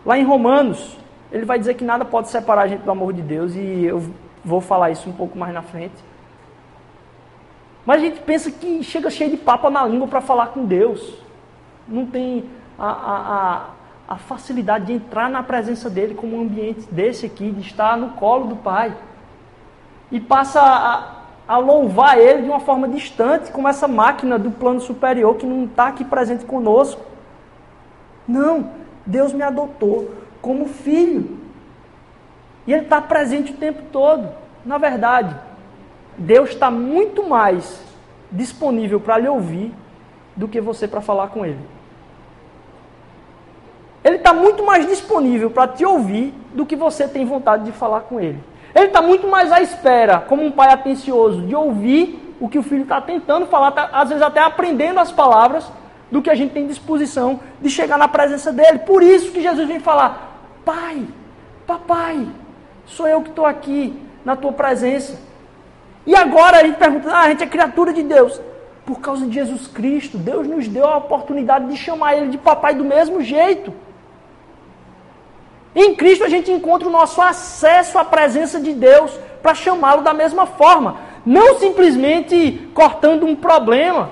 Lá 0.07 0.17
em 0.17 0.23
Romanos, 0.23 0.97
ele 1.33 1.45
vai 1.45 1.59
dizer 1.59 1.75
que 1.75 1.83
nada 1.83 2.05
pode 2.05 2.29
separar 2.29 2.63
a 2.63 2.69
gente 2.69 2.83
do 2.83 2.91
amor 2.91 3.13
de 3.13 3.21
Deus, 3.21 3.57
e 3.57 3.85
eu 3.85 4.01
vou 4.45 4.61
falar 4.61 4.93
isso 4.93 5.11
um 5.11 5.13
pouco 5.13 5.37
mais 5.37 5.53
na 5.53 5.63
frente. 5.63 5.97
Mas 7.85 8.01
a 8.01 8.05
gente 8.05 8.21
pensa 8.21 8.49
que 8.49 8.85
chega 8.85 9.11
cheio 9.11 9.31
de 9.31 9.37
papo 9.37 9.69
na 9.71 9.85
língua 9.85 10.07
para 10.07 10.21
falar 10.21 10.49
com 10.49 10.65
Deus. 10.65 11.15
Não 11.89 12.07
tem 12.07 12.45
a, 12.79 12.87
a, 12.87 13.17
a, 13.17 13.65
a, 14.09 14.17
facilidade 14.17 14.87
de 14.87 14.95
entrar 14.95 15.29
na 15.29 15.43
presença 15.43 15.91
dele 15.91 16.15
como 16.15 16.37
um 16.37 16.43
ambiente 16.43 16.87
desse 16.91 17.27
aqui, 17.27 17.51
de 17.51 17.61
estar 17.61 17.97
no 17.97 18.11
colo 18.13 18.47
do 18.47 18.57
Pai. 18.57 18.97
E 20.11 20.19
passa 20.19 20.61
a, 20.61 21.17
a 21.47 21.59
louvar 21.59 22.19
ele 22.19 22.43
de 22.43 22.49
uma 22.49 22.61
forma 22.61 22.89
distante, 22.89 23.53
como 23.53 23.69
essa 23.69 23.87
máquina 23.87 24.39
do 24.39 24.51
plano 24.51 24.81
superior 24.81 25.37
que 25.37 25.45
não 25.45 25.65
está 25.65 25.89
aqui 25.89 26.05
presente 26.05 26.45
conosco. 26.45 27.01
Não, 28.27 28.71
Deus 29.05 29.33
me 29.33 29.43
adotou 29.43 30.11
como 30.41 30.67
filho. 30.67 31.39
E 32.67 32.73
Ele 32.73 32.83
está 32.83 33.01
presente 33.01 33.53
o 33.53 33.57
tempo 33.57 33.83
todo. 33.93 34.29
Na 34.65 34.79
verdade, 34.79 35.35
Deus 36.17 36.51
está 36.51 36.71
muito 36.71 37.27
mais 37.27 37.83
disponível 38.31 39.01
para 39.01 39.19
lhe 39.19 39.29
ouvir 39.29 39.73
do 40.37 40.49
que 40.49 40.61
você 40.61 40.87
para 40.87 41.01
falar 41.01 41.29
com 41.29 41.45
Ele. 41.45 41.78
Ele 44.05 44.17
está 44.17 44.33
muito 44.33 44.65
mais 44.65 44.87
disponível 44.87 45.51
para 45.51 45.69
te 45.69 45.85
ouvir 45.85 46.33
do 46.55 46.65
que 46.65 46.77
você 46.77 47.07
tem 47.09 47.25
vontade 47.25 47.65
de 47.65 47.73
falar 47.73 48.01
com 48.03 48.21
Ele. 48.21 48.39
Ele 48.75 48.87
está 48.87 49.03
muito 49.03 49.27
mais 49.27 49.51
à 49.51 49.61
espera, 49.61 50.21
como 50.21 50.45
um 50.45 50.51
pai 50.51 50.73
atencioso, 50.73 51.43
de 51.43 51.55
ouvir 51.55 52.37
o 52.41 52.49
que 52.49 52.59
o 52.59 52.63
filho 52.63 52.83
está 52.83 53.01
tentando 53.01 53.47
falar, 53.47 53.73
tá, 53.73 53.91
às 53.93 54.09
vezes 54.09 54.23
até 54.23 54.41
aprendendo 54.41 55.01
as 55.01 55.11
palavras, 55.11 55.71
do 56.11 56.23
que 56.23 56.31
a 56.31 56.35
gente 56.35 56.53
tem 56.53 56.67
disposição 56.67 57.41
de 57.61 57.69
chegar 57.69 57.99
na 57.99 58.09
presença 58.09 58.53
dele. 58.53 58.79
Por 58.79 59.03
isso 59.03 59.31
que 59.31 59.43
Jesus 59.43 59.69
vem 59.69 59.81
falar: 59.81 60.41
Pai, 60.65 61.07
papai, 61.67 62.27
Sou 62.89 63.07
eu 63.07 63.21
que 63.23 63.29
estou 63.29 63.45
aqui 63.45 63.95
na 64.25 64.35
tua 64.35 64.53
presença. 64.53 65.19
E 66.07 66.17
agora 66.17 66.59
a 66.59 66.65
gente 66.65 66.77
pergunta: 66.77 67.11
ah, 67.13 67.21
a 67.21 67.29
gente 67.29 67.43
é 67.43 67.47
criatura 67.47 67.93
de 67.93 68.03
Deus. 68.03 68.41
Por 68.85 69.01
causa 69.01 69.27
de 69.27 69.35
Jesus 69.35 69.67
Cristo, 69.67 70.17
Deus 70.17 70.49
nos 70.49 70.67
deu 70.67 70.87
a 70.87 70.97
oportunidade 70.97 71.67
de 71.69 71.77
chamar 71.77 72.17
Ele 72.17 72.29
de 72.29 72.39
papai 72.39 72.75
do 72.75 72.85
mesmo 72.85 73.21
jeito. 73.21 73.73
Em 75.81 75.95
Cristo 75.95 76.25
a 76.25 76.29
gente 76.29 76.51
encontra 76.51 76.89
o 76.89 76.91
nosso 76.91 77.23
acesso 77.23 77.99
à 78.01 78.05
presença 78.05 78.59
de 78.59 78.73
Deus 78.73 79.13
para 79.41 79.55
chamá-lo 79.55 80.03
da 80.03 80.13
mesma 80.13 80.45
forma. 80.45 80.97
Não 81.25 81.61
simplesmente 81.61 82.69
cortando 82.75 83.25
um 83.25 83.37
problema. 83.37 84.11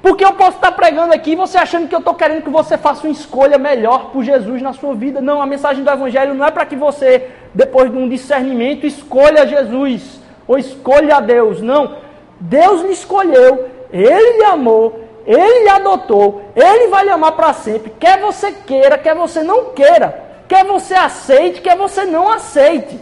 Porque 0.00 0.24
eu 0.24 0.32
posso 0.32 0.56
estar 0.56 0.72
pregando 0.72 1.12
aqui 1.12 1.32
e 1.32 1.36
você 1.36 1.58
achando 1.58 1.86
que 1.86 1.94
eu 1.94 1.98
estou 1.98 2.14
querendo 2.14 2.44
que 2.44 2.48
você 2.48 2.78
faça 2.78 3.06
uma 3.06 3.12
escolha 3.12 3.58
melhor 3.58 4.06
por 4.10 4.24
Jesus 4.24 4.62
na 4.62 4.72
sua 4.72 4.94
vida. 4.94 5.20
Não, 5.20 5.42
a 5.42 5.44
mensagem 5.44 5.84
do 5.84 5.90
Evangelho 5.90 6.32
não 6.32 6.46
é 6.46 6.50
para 6.50 6.64
que 6.64 6.74
você, 6.76 7.28
depois 7.52 7.90
de 7.90 7.98
um 7.98 8.08
discernimento, 8.08 8.86
escolha 8.86 9.46
Jesus 9.46 10.18
ou 10.48 10.56
escolha 10.56 11.16
a 11.16 11.20
Deus. 11.20 11.60
Não. 11.60 11.94
Deus 12.40 12.80
lhe 12.80 12.92
escolheu, 12.92 13.68
Ele 13.92 14.38
lhe 14.38 14.44
amou, 14.44 14.98
Ele 15.26 15.64
lhe 15.64 15.68
adotou, 15.68 16.52
Ele 16.56 16.88
vai 16.88 17.04
lhe 17.04 17.10
amar 17.10 17.32
para 17.32 17.52
sempre. 17.52 17.92
Quer 18.00 18.18
você 18.18 18.50
queira, 18.50 18.96
quer 18.96 19.14
você 19.14 19.42
não 19.42 19.74
queira. 19.74 20.25
Quer 20.48 20.64
você 20.64 20.94
aceite, 20.94 21.60
quer 21.60 21.76
você 21.76 22.04
não 22.04 22.30
aceite. 22.30 22.98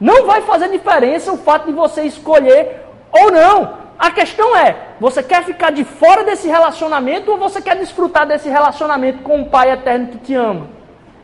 Não 0.00 0.26
vai 0.26 0.42
fazer 0.42 0.68
diferença 0.68 1.32
o 1.32 1.38
fato 1.38 1.66
de 1.66 1.72
você 1.72 2.02
escolher 2.02 2.82
ou 3.10 3.30
não. 3.30 3.86
A 3.98 4.10
questão 4.10 4.54
é, 4.54 4.76
você 5.00 5.22
quer 5.22 5.42
ficar 5.42 5.72
de 5.72 5.82
fora 5.82 6.22
desse 6.22 6.46
relacionamento 6.48 7.30
ou 7.30 7.38
você 7.38 7.62
quer 7.62 7.76
desfrutar 7.76 8.26
desse 8.26 8.48
relacionamento 8.48 9.22
com 9.22 9.40
o 9.40 9.46
Pai 9.46 9.70
eterno 9.70 10.08
que 10.08 10.18
te 10.18 10.34
ama? 10.34 10.68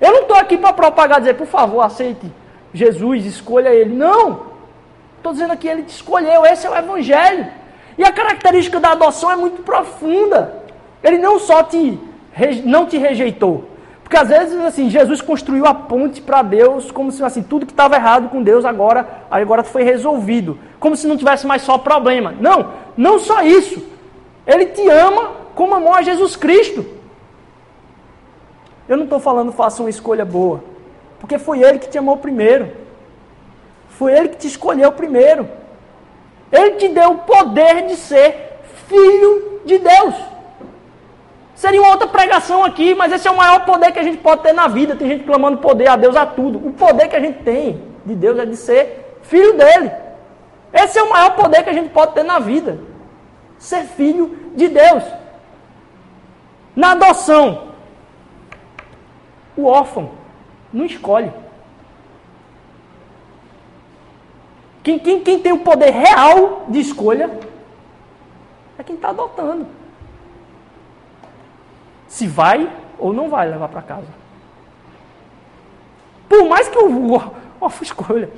Eu 0.00 0.12
não 0.12 0.22
estou 0.22 0.36
aqui 0.36 0.56
para 0.56 0.72
propagar, 0.72 1.20
dizer, 1.20 1.34
por 1.34 1.46
favor, 1.46 1.82
aceite 1.82 2.32
Jesus, 2.72 3.26
escolha 3.26 3.68
Ele. 3.68 3.94
Não! 3.94 4.52
Estou 5.18 5.32
dizendo 5.32 5.56
que 5.56 5.68
Ele 5.68 5.82
te 5.82 5.90
escolheu, 5.90 6.46
esse 6.46 6.66
é 6.66 6.70
o 6.70 6.76
Evangelho. 6.76 7.46
E 7.98 8.04
a 8.04 8.10
característica 8.10 8.80
da 8.80 8.92
adoção 8.92 9.30
é 9.30 9.36
muito 9.36 9.62
profunda. 9.62 10.62
Ele 11.04 11.18
não 11.18 11.38
só 11.38 11.62
te, 11.62 12.00
não 12.64 12.86
te 12.86 12.96
rejeitou, 12.96 13.68
porque 14.12 14.24
às 14.24 14.28
vezes, 14.28 14.62
assim, 14.62 14.90
Jesus 14.90 15.22
construiu 15.22 15.64
a 15.64 15.72
ponte 15.72 16.20
para 16.20 16.42
Deus, 16.42 16.90
como 16.90 17.10
se 17.10 17.24
assim, 17.24 17.42
tudo 17.42 17.64
que 17.64 17.72
estava 17.72 17.96
errado 17.96 18.28
com 18.28 18.42
Deus 18.42 18.62
agora, 18.62 19.08
agora 19.30 19.64
foi 19.64 19.84
resolvido. 19.84 20.58
Como 20.78 20.94
se 20.94 21.06
não 21.06 21.16
tivesse 21.16 21.46
mais 21.46 21.62
só 21.62 21.78
problema. 21.78 22.34
Não, 22.38 22.72
não 22.94 23.18
só 23.18 23.40
isso. 23.40 23.82
Ele 24.46 24.66
te 24.66 24.86
ama 24.86 25.30
como 25.54 25.74
amou 25.74 25.94
a 25.94 26.02
Jesus 26.02 26.36
Cristo. 26.36 26.84
Eu 28.86 28.98
não 28.98 29.04
estou 29.04 29.18
falando 29.18 29.50
faça 29.50 29.82
uma 29.82 29.88
escolha 29.88 30.26
boa. 30.26 30.62
Porque 31.18 31.38
foi 31.38 31.62
Ele 31.62 31.78
que 31.78 31.88
te 31.88 31.96
amou 31.96 32.18
primeiro. 32.18 32.70
Foi 33.88 34.12
Ele 34.12 34.28
que 34.28 34.36
te 34.36 34.46
escolheu 34.46 34.92
primeiro. 34.92 35.48
Ele 36.52 36.72
te 36.72 36.88
deu 36.88 37.12
o 37.12 37.18
poder 37.20 37.86
de 37.86 37.96
ser 37.96 38.58
filho 38.86 39.62
de 39.64 39.78
Deus. 39.78 40.14
Seria 41.62 41.80
uma 41.80 41.92
outra 41.92 42.08
pregação 42.08 42.64
aqui, 42.64 42.92
mas 42.92 43.12
esse 43.12 43.28
é 43.28 43.30
o 43.30 43.36
maior 43.36 43.64
poder 43.64 43.92
que 43.92 43.98
a 44.00 44.02
gente 44.02 44.18
pode 44.18 44.42
ter 44.42 44.52
na 44.52 44.66
vida. 44.66 44.96
Tem 44.96 45.06
gente 45.06 45.22
clamando 45.22 45.58
poder 45.58 45.86
a 45.86 45.94
Deus 45.94 46.16
a 46.16 46.26
tudo. 46.26 46.58
O 46.58 46.72
poder 46.72 47.06
que 47.06 47.14
a 47.14 47.20
gente 47.20 47.40
tem 47.44 47.80
de 48.04 48.16
Deus 48.16 48.36
é 48.36 48.44
de 48.44 48.56
ser 48.56 49.20
filho 49.22 49.56
dele. 49.56 49.92
Esse 50.72 50.98
é 50.98 51.02
o 51.04 51.10
maior 51.10 51.36
poder 51.36 51.62
que 51.62 51.70
a 51.70 51.72
gente 51.72 51.90
pode 51.90 52.14
ter 52.14 52.24
na 52.24 52.40
vida. 52.40 52.80
Ser 53.60 53.84
filho 53.84 54.36
de 54.56 54.66
Deus. 54.66 55.04
Na 56.74 56.90
adoção, 56.90 57.68
o 59.56 59.66
órfão 59.66 60.10
não 60.72 60.84
escolhe. 60.84 61.32
Quem, 64.82 64.98
quem, 64.98 65.20
quem 65.20 65.38
tem 65.38 65.52
o 65.52 65.60
poder 65.60 65.92
real 65.92 66.64
de 66.68 66.80
escolha 66.80 67.30
é 68.76 68.82
quem 68.82 68.96
está 68.96 69.10
adotando 69.10 69.81
se 72.12 72.26
vai 72.26 72.70
ou 72.98 73.10
não 73.10 73.30
vai 73.30 73.48
levar 73.48 73.68
para 73.68 73.80
casa. 73.80 74.08
Por 76.28 76.46
mais 76.46 76.68
que 76.68 76.78
o 76.78 77.14
órfão 77.58 77.70
escolha. 77.82 78.28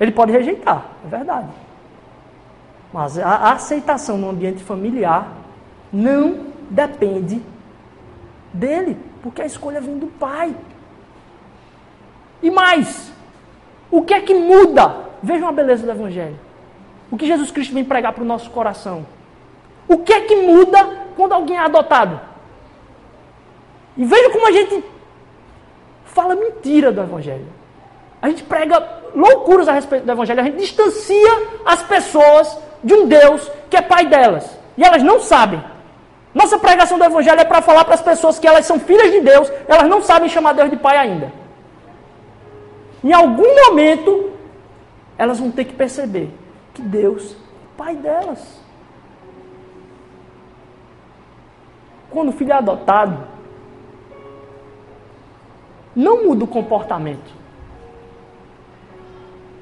Ele 0.00 0.10
pode 0.10 0.32
rejeitar, 0.32 0.86
é 1.04 1.08
verdade. 1.08 1.50
Mas 2.90 3.18
a 3.18 3.52
aceitação 3.52 4.16
no 4.16 4.30
ambiente 4.30 4.64
familiar 4.64 5.30
não 5.92 6.46
depende 6.70 7.42
dele, 8.52 8.98
porque 9.22 9.42
a 9.42 9.46
escolha 9.46 9.80
vem 9.80 9.98
do 9.98 10.06
pai. 10.06 10.56
E 12.42 12.50
mais, 12.50 13.12
o 13.90 14.00
que 14.00 14.14
é 14.14 14.22
que 14.22 14.34
muda? 14.34 15.10
Vejam 15.22 15.48
a 15.48 15.52
beleza 15.52 15.84
do 15.84 15.92
Evangelho. 15.92 16.38
O 17.10 17.16
que 17.18 17.26
Jesus 17.26 17.50
Cristo 17.50 17.74
vem 17.74 17.84
pregar 17.84 18.14
para 18.14 18.24
o 18.24 18.26
nosso 18.26 18.50
coração. 18.50 19.06
O 19.92 19.98
que 19.98 20.12
é 20.14 20.20
que 20.22 20.36
muda 20.36 20.88
quando 21.14 21.32
alguém 21.32 21.54
é 21.54 21.60
adotado? 21.60 22.18
E 23.94 24.06
veja 24.06 24.30
como 24.30 24.48
a 24.48 24.50
gente 24.50 24.82
fala 26.06 26.34
mentira 26.34 26.90
do 26.90 27.02
Evangelho. 27.02 27.46
A 28.22 28.30
gente 28.30 28.42
prega 28.42 28.82
loucuras 29.14 29.68
a 29.68 29.72
respeito 29.72 30.06
do 30.06 30.12
Evangelho. 30.12 30.40
A 30.40 30.44
gente 30.44 30.56
distancia 30.56 31.32
as 31.66 31.82
pessoas 31.82 32.58
de 32.82 32.94
um 32.94 33.06
Deus 33.06 33.50
que 33.68 33.76
é 33.76 33.82
pai 33.82 34.06
delas. 34.06 34.58
E 34.78 34.82
elas 34.82 35.02
não 35.02 35.20
sabem. 35.20 35.62
Nossa 36.32 36.58
pregação 36.58 36.96
do 36.96 37.04
Evangelho 37.04 37.40
é 37.40 37.44
para 37.44 37.60
falar 37.60 37.84
para 37.84 37.92
as 37.92 38.00
pessoas 38.00 38.38
que 38.38 38.48
elas 38.48 38.64
são 38.64 38.80
filhas 38.80 39.12
de 39.12 39.20
Deus, 39.20 39.52
elas 39.68 39.86
não 39.90 40.00
sabem 40.00 40.30
chamar 40.30 40.54
Deus 40.54 40.70
de 40.70 40.76
pai 40.76 40.96
ainda. 40.96 41.30
Em 43.04 43.12
algum 43.12 43.66
momento, 43.66 44.30
elas 45.18 45.38
vão 45.38 45.50
ter 45.50 45.66
que 45.66 45.74
perceber 45.74 46.30
que 46.72 46.80
Deus 46.80 47.32
é 47.32 47.76
pai 47.76 47.94
delas. 47.96 48.62
Quando 52.12 52.28
o 52.28 52.32
filho 52.32 52.52
é 52.52 52.56
adotado, 52.56 53.18
não 55.96 56.24
muda 56.24 56.44
o 56.44 56.48
comportamento. 56.48 57.30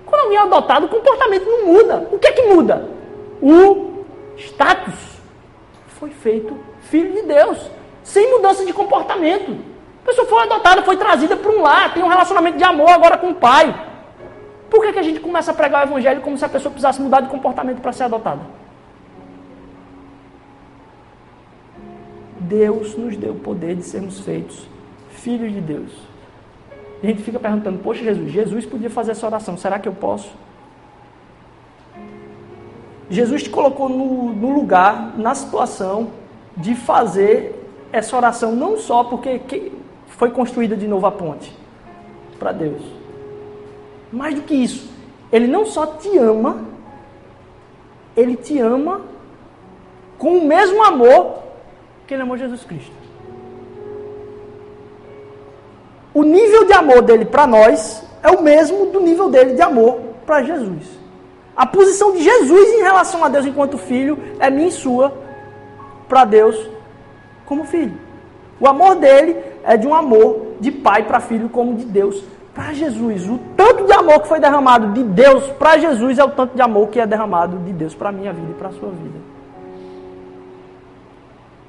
Quando 0.05 0.23
alguém 0.23 0.39
é 0.39 0.43
adotado, 0.43 0.87
o 0.87 0.89
comportamento 0.89 1.45
não 1.45 1.67
muda. 1.67 2.09
O 2.11 2.19
que 2.19 2.27
é 2.27 2.33
que 2.33 2.43
muda? 2.43 2.89
O 3.41 4.05
status 4.37 5.21
foi 5.99 6.11
feito 6.11 6.57
filho 6.83 7.13
de 7.13 7.23
Deus, 7.23 7.71
sem 8.03 8.31
mudança 8.31 8.65
de 8.65 8.73
comportamento. 8.73 9.57
A 10.03 10.07
pessoa 10.07 10.27
foi 10.27 10.43
adotada, 10.43 10.83
foi 10.83 10.97
trazida 10.97 11.37
para 11.37 11.51
um 11.51 11.63
lar, 11.63 11.95
tem 11.95 12.03
um 12.03 12.09
relacionamento 12.09 12.59
de 12.59 12.65
amor 12.65 12.91
agora 12.91 13.17
com 13.17 13.31
o 13.31 13.35
pai. 13.35 13.73
Por 14.69 14.83
que, 14.83 14.93
que 14.93 14.99
a 14.99 15.03
gente 15.03 15.21
começa 15.21 15.51
a 15.51 15.55
pregar 15.55 15.85
o 15.85 15.91
evangelho 15.91 16.21
como 16.21 16.39
se 16.39 16.45
a 16.45 16.49
pessoa 16.49 16.71
precisasse 16.71 17.01
mudar 17.01 17.21
de 17.21 17.29
comportamento 17.29 17.81
para 17.81 17.93
ser 17.93 18.05
adotada? 18.05 18.41
Deus 22.51 22.97
nos 22.97 23.17
deu 23.17 23.33
o 23.33 23.39
poder 23.39 23.77
de 23.77 23.85
sermos 23.85 24.19
feitos 24.19 24.67
filhos 25.11 25.53
de 25.53 25.61
Deus. 25.61 25.93
E 27.01 27.07
a 27.07 27.11
gente 27.11 27.23
fica 27.23 27.39
perguntando, 27.39 27.79
poxa 27.79 28.03
Jesus, 28.03 28.31
Jesus 28.31 28.67
podia 28.67 28.91
fazer 28.91 29.13
essa 29.13 29.27
oração, 29.27 29.57
será 29.57 29.79
que 29.79 29.89
eu 29.89 29.93
posso? 29.93 30.29
Jesus 33.09 33.45
te 33.45 33.51
colocou 33.51 33.89
no, 33.89 34.33
no 34.33 34.51
lugar, 34.51 35.17
na 35.17 35.35
situação 35.35 36.11
de 36.57 36.75
fazer 36.75 37.57
essa 37.93 38.17
oração, 38.17 38.55
não 38.55 38.77
só 38.77 39.05
porque 39.05 39.73
foi 40.09 40.31
construída 40.31 40.77
de 40.77 40.87
novo 40.89 41.07
a 41.07 41.13
ponte 41.13 41.57
para 42.39 42.53
Deus. 42.53 42.83
Mais 44.13 44.35
do 44.35 44.43
que 44.43 44.55
isso, 44.55 44.91
Ele 45.33 45.47
não 45.47 45.65
só 45.65 45.87
te 45.87 46.17
ama, 46.19 46.65
Ele 48.17 48.37
te 48.37 48.59
ama 48.59 49.03
com 50.19 50.39
o 50.39 50.45
mesmo 50.45 50.83
amor 50.85 51.50
que 52.11 52.15
Ele 52.15 52.25
amou 52.25 52.37
Jesus 52.37 52.65
Cristo. 52.65 52.91
O 56.13 56.25
nível 56.25 56.65
de 56.65 56.73
amor 56.73 57.03
dele 57.03 57.25
para 57.25 57.47
nós 57.47 58.05
é 58.21 58.29
o 58.29 58.43
mesmo 58.43 58.87
do 58.87 58.99
nível 58.99 59.31
dele 59.31 59.55
de 59.55 59.63
amor 59.63 60.01
para 60.27 60.43
Jesus. 60.43 60.89
A 61.57 61.65
posição 61.65 62.11
de 62.11 62.21
Jesus 62.21 62.69
em 62.71 62.83
relação 62.83 63.25
a 63.25 63.29
Deus 63.29 63.47
enquanto 63.47 63.79
filho 63.79 64.19
é 64.41 64.51
minha 64.51 64.67
e 64.67 64.73
sua 64.73 65.17
para 66.09 66.25
Deus 66.25 66.69
como 67.47 67.63
filho. 67.63 67.97
O 68.59 68.67
amor 68.67 68.97
dele 68.97 69.37
é 69.63 69.77
de 69.77 69.87
um 69.87 69.95
amor 69.95 70.57
de 70.59 70.73
pai 70.73 71.05
para 71.05 71.21
filho, 71.21 71.49
como 71.49 71.77
de 71.77 71.85
Deus 71.85 72.25
para 72.53 72.73
Jesus. 72.73 73.29
O 73.29 73.39
tanto 73.57 73.87
de 73.87 73.93
amor 73.93 74.23
que 74.23 74.27
foi 74.27 74.41
derramado 74.41 74.93
de 74.95 75.05
Deus 75.05 75.47
para 75.53 75.79
Jesus 75.79 76.19
é 76.19 76.25
o 76.25 76.31
tanto 76.31 76.57
de 76.57 76.61
amor 76.61 76.89
que 76.89 76.99
é 76.99 77.07
derramado 77.07 77.57
de 77.59 77.73
Deus 77.73 77.95
para 77.95 78.11
minha 78.11 78.33
vida 78.33 78.51
e 78.51 78.55
para 78.55 78.71
a 78.71 78.73
sua 78.73 78.89
vida. 78.89 79.40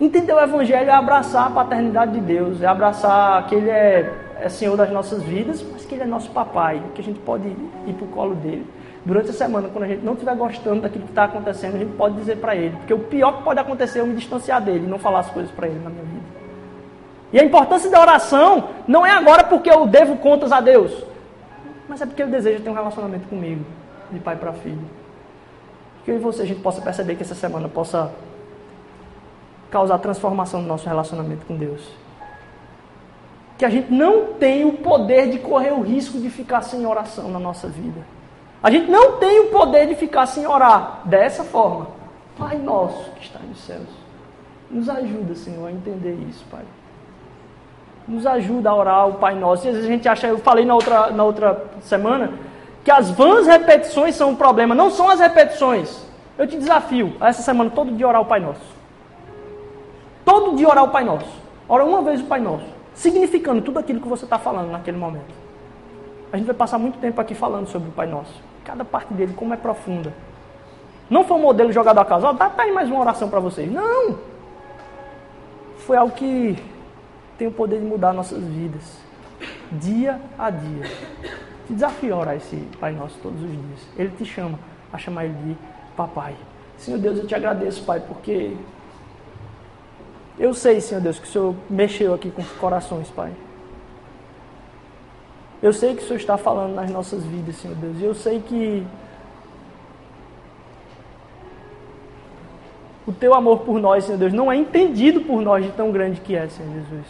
Entender 0.02 0.34
o 0.34 0.40
Evangelho 0.40 0.90
é 0.90 0.94
abraçar 0.94 1.46
a 1.46 1.50
paternidade 1.52 2.14
de 2.14 2.22
Deus, 2.22 2.60
é 2.60 2.66
abraçar 2.66 3.46
que 3.46 3.54
Ele 3.54 3.70
é, 3.70 4.12
é 4.42 4.50
Senhor 4.50 4.76
das 4.76 4.90
nossas 4.90 5.22
vidas, 5.22 5.64
mas 5.72 5.86
que 5.86 5.94
Ele 5.94 6.02
é 6.02 6.08
nosso 6.08 6.32
papai, 6.32 6.82
que 6.96 7.02
a 7.02 7.04
gente 7.04 7.20
pode 7.20 7.48
ir 7.48 7.94
para 7.94 8.06
o 8.06 8.08
colo 8.08 8.34
dele. 8.34 8.66
Durante 9.06 9.30
a 9.30 9.34
semana, 9.34 9.70
quando 9.70 9.84
a 9.84 9.88
gente 9.88 10.04
não 10.04 10.14
estiver 10.14 10.36
gostando 10.36 10.82
daquilo 10.82 11.04
que 11.04 11.12
está 11.12 11.26
acontecendo, 11.26 11.76
a 11.76 11.78
gente 11.78 11.96
pode 11.96 12.16
dizer 12.16 12.38
para 12.38 12.56
ele. 12.56 12.76
Porque 12.78 12.94
o 12.96 13.00
pior 13.00 13.38
que 13.38 13.44
pode 13.44 13.60
acontecer 13.60 14.00
é 14.00 14.02
eu 14.02 14.08
me 14.08 14.16
distanciar 14.16 14.60
dele 14.60 14.88
não 14.88 14.98
falar 14.98 15.20
as 15.20 15.30
coisas 15.30 15.52
para 15.52 15.68
ele 15.68 15.80
na 15.84 15.90
minha 15.92 16.04
vida. 16.04 16.26
E 17.34 17.40
a 17.40 17.44
importância 17.44 17.90
da 17.90 18.02
oração 18.02 18.70
não 18.88 19.06
é 19.06 19.12
agora 19.12 19.44
porque 19.44 19.70
eu 19.70 19.86
devo 19.86 20.18
contas 20.18 20.52
a 20.52 20.62
Deus, 20.62 21.04
mas 21.88 22.02
é 22.02 22.08
porque 22.08 22.24
ele 22.24 22.32
deseja 22.32 22.64
ter 22.64 22.70
um 22.72 22.74
relacionamento 22.74 23.28
comigo, 23.28 23.64
de 24.12 24.20
pai 24.20 24.36
para 24.36 24.52
filho. 24.52 24.82
Que 26.04 26.10
eu 26.10 26.16
e 26.16 26.20
você 26.20 26.42
a 26.42 26.46
gente 26.46 26.62
possa 26.62 26.82
perceber 26.82 27.16
que 27.16 27.22
essa 27.22 27.36
semana 27.36 27.68
possa 27.70 28.12
causar 29.72 29.98
transformação 30.00 30.62
no 30.62 30.68
nosso 30.68 30.88
relacionamento 30.88 31.46
com 31.46 31.56
Deus. 31.56 31.82
Que 33.58 33.66
a 33.66 33.70
gente 33.70 33.92
não 33.92 34.34
tem 34.34 34.66
o 34.66 34.74
poder 34.74 35.30
de 35.30 35.40
correr 35.40 35.72
o 35.72 35.82
risco 35.82 36.20
de 36.20 36.30
ficar 36.30 36.62
sem 36.62 36.86
oração 36.86 37.30
na 37.30 37.40
nossa 37.40 37.68
vida. 37.68 38.02
A 38.62 38.70
gente 38.70 38.92
não 38.92 39.18
tem 39.18 39.40
o 39.40 39.48
poder 39.48 39.88
de 39.88 39.96
ficar 39.96 40.26
sem 40.28 40.46
orar 40.46 41.02
dessa 41.06 41.44
forma. 41.44 41.88
Pai 42.38 42.58
nosso 42.58 43.12
que 43.12 43.24
está 43.24 43.40
nos 43.40 43.60
céus, 43.60 43.88
nos 44.70 44.90
ajuda, 44.90 45.36
Senhor, 45.36 45.68
a 45.68 45.72
entender 45.72 46.14
isso, 46.30 46.46
Pai. 46.50 46.64
Nos 48.08 48.26
ajuda 48.26 48.70
a 48.70 48.76
orar 48.76 49.08
o 49.08 49.14
Pai 49.14 49.36
Nosso. 49.36 49.66
E 49.66 49.70
às 49.70 49.76
vezes 49.76 49.90
a 49.90 49.94
gente 49.94 50.10
acha, 50.10 50.28
eu 50.28 50.40
falei 50.40 50.66
na 50.66 50.74
outra, 50.74 51.12
na 51.12 51.24
outra 51.24 51.66
semana, 51.82 52.34
que 52.84 52.90
as 52.92 53.12
vãs 53.12 53.48
repetições 53.48 54.16
são 54.16 54.32
um 54.32 54.36
problema. 54.36 54.74
Não 54.74 54.90
são 54.90 55.10
as 55.10 55.20
repetições. 55.20 56.04
Eu 56.38 56.48
te 56.48 56.58
desafio 56.58 57.14
essa 57.22 57.42
semana 57.42 57.70
todo 57.70 57.92
dia 57.92 58.08
orar 58.08 58.22
o 58.22 58.26
Pai 58.26 58.40
Nosso. 58.40 58.81
Todo 60.26 60.56
dia 60.56 60.68
orar 60.68 60.84
o 60.84 60.90
Pai 60.90 61.04
Nosso. 61.04 61.42
Ora 61.68 61.84
uma 61.84 62.02
vez 62.02 62.22
o 62.22 62.26
Pai 62.26 62.40
Nosso. 62.40 62.66
Significando 62.94 63.62
tudo 63.62 63.80
aquilo 63.80 64.02
que 64.02 64.08
você 64.08 64.26
está 64.26 64.38
falando 64.38 64.72
naquele 64.72 64.98
momento. 64.98 65.34
A 66.32 66.38
gente 66.38 66.46
vai 66.46 66.56
passar 66.56 66.78
muito 66.78 67.00
tempo 67.00 67.20
aqui 67.20 67.34
falando 67.34 67.68
sobre 67.68 67.90
o 67.90 67.92
Pai 67.92 68.08
Nosso. 68.08 68.42
Cada 68.64 68.86
parte 68.86 69.14
dele, 69.14 69.34
como 69.34 69.54
é 69.54 69.58
profunda. 69.58 70.14
Não 71.10 71.24
foi 71.24 71.38
um 71.38 71.42
modelo 71.42 71.72
jogado 71.74 71.98
a 71.98 72.06
casa. 72.06 72.28
Ó, 72.28 72.34
tá, 72.34 72.50
tá 72.50 72.64
aí 72.64 72.72
mais 72.72 72.90
uma 72.90 73.02
oração 73.02 73.30
para 73.30 73.40
vocês. 73.40 73.72
Não! 73.72 74.18
Foi 75.80 75.98
algo 75.98 76.14
que 76.14 76.58
tem 77.38 77.48
o 77.48 77.52
poder 77.52 77.80
de 77.80 77.86
mudar 77.86 78.14
nossas 78.14 78.42
vidas. 78.44 78.98
Dia 79.72 80.22
a 80.38 80.50
dia. 80.50 80.84
Te 81.68 81.74
desafio 81.74 82.16
a 82.16 82.18
orar 82.20 82.36
esse 82.36 82.56
Pai 82.80 82.94
Nosso 82.94 83.18
todos 83.22 83.42
os 83.42 83.50
dias. 83.50 83.88
Ele 83.98 84.10
te 84.18 84.24
chama 84.24 84.58
a 84.94 84.98
chamar 84.98 85.26
ele 85.26 85.34
de 85.34 85.58
Papai. 85.98 86.36
Senhor 86.78 87.00
Deus, 87.00 87.18
eu 87.18 87.28
te 87.28 87.36
agradeço, 87.36 87.84
Pai, 87.84 88.00
porque 88.00 88.56
eu 90.40 90.54
sei, 90.54 90.82
Senhor 90.82 91.02
Deus, 91.02 91.20
que 91.20 91.28
o 91.28 91.32
Senhor 91.32 91.56
mexeu 91.70 92.14
aqui 92.14 92.32
com 92.32 92.42
os 92.42 92.52
corações, 92.54 93.10
Pai. 93.10 93.32
Eu 95.62 95.72
sei 95.72 95.96
que 95.96 96.04
o 96.04 96.08
Senhor 96.08 96.18
está 96.18 96.38
falando 96.38 96.74
nas 96.74 96.90
nossas 96.90 97.24
vidas, 97.24 97.56
Senhor 97.58 97.76
Deus. 97.78 97.98
E 98.00 98.04
eu 98.04 98.16
sei 98.16 98.40
que 98.40 98.86
o 103.06 103.12
teu 103.12 103.34
amor 103.34 103.60
por 103.60 103.80
nós, 103.80 104.06
Senhor 104.06 104.18
Deus, 104.18 104.34
não 104.34 104.52
é 104.52 104.56
entendido 104.56 105.22
por 105.22 105.42
nós 105.42 105.64
de 105.64 105.72
tão 105.72 105.92
grande 105.92 106.20
que 106.22 106.36
é, 106.36 106.48
Senhor 106.48 106.74
Jesus. 106.74 107.06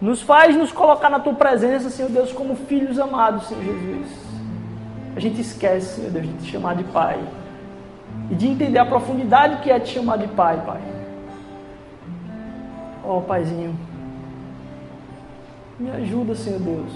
Nos 0.00 0.20
faz 0.20 0.54
nos 0.56 0.72
colocar 0.72 1.08
na 1.08 1.20
tua 1.20 1.34
presença, 1.34 1.88
Senhor 1.88 2.10
Deus, 2.10 2.32
como 2.32 2.54
filhos 2.54 2.98
amados, 2.98 3.46
Senhor 3.46 3.64
Jesus. 3.64 4.08
A 5.16 5.20
gente 5.20 5.40
esquece, 5.40 5.96
Senhor 5.96 6.10
Deus, 6.10 6.26
de 6.26 6.32
te 6.44 6.50
chamar 6.50 6.76
de 6.76 6.84
Pai. 6.84 7.18
E 8.30 8.34
de 8.34 8.46
entender 8.46 8.78
a 8.78 8.84
profundidade 8.84 9.62
que 9.62 9.70
é 9.70 9.80
te 9.80 9.94
chamar 9.94 10.18
de 10.18 10.28
Pai, 10.28 10.62
Pai. 10.66 10.93
Ó 13.04 13.18
oh, 13.18 13.22
Paizinho, 13.22 13.76
me 15.78 15.90
ajuda, 15.90 16.34
Senhor 16.34 16.60
Deus. 16.60 16.92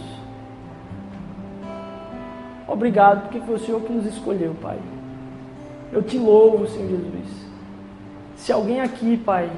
Obrigado, 2.67 3.23
porque 3.23 3.41
foi 3.41 3.55
o 3.57 3.59
Senhor 3.59 3.81
que 3.83 3.93
nos 3.93 4.07
escolheu, 4.07 4.55
Pai. 4.61 4.79
Eu 5.93 6.03
te 6.03 6.19
louvo, 6.19 6.67
Senhor 6.67 6.89
Jesus. 6.89 7.49
Se 8.37 8.53
alguém 8.53 8.81
aqui, 8.81 9.17
Pai, 9.17 9.51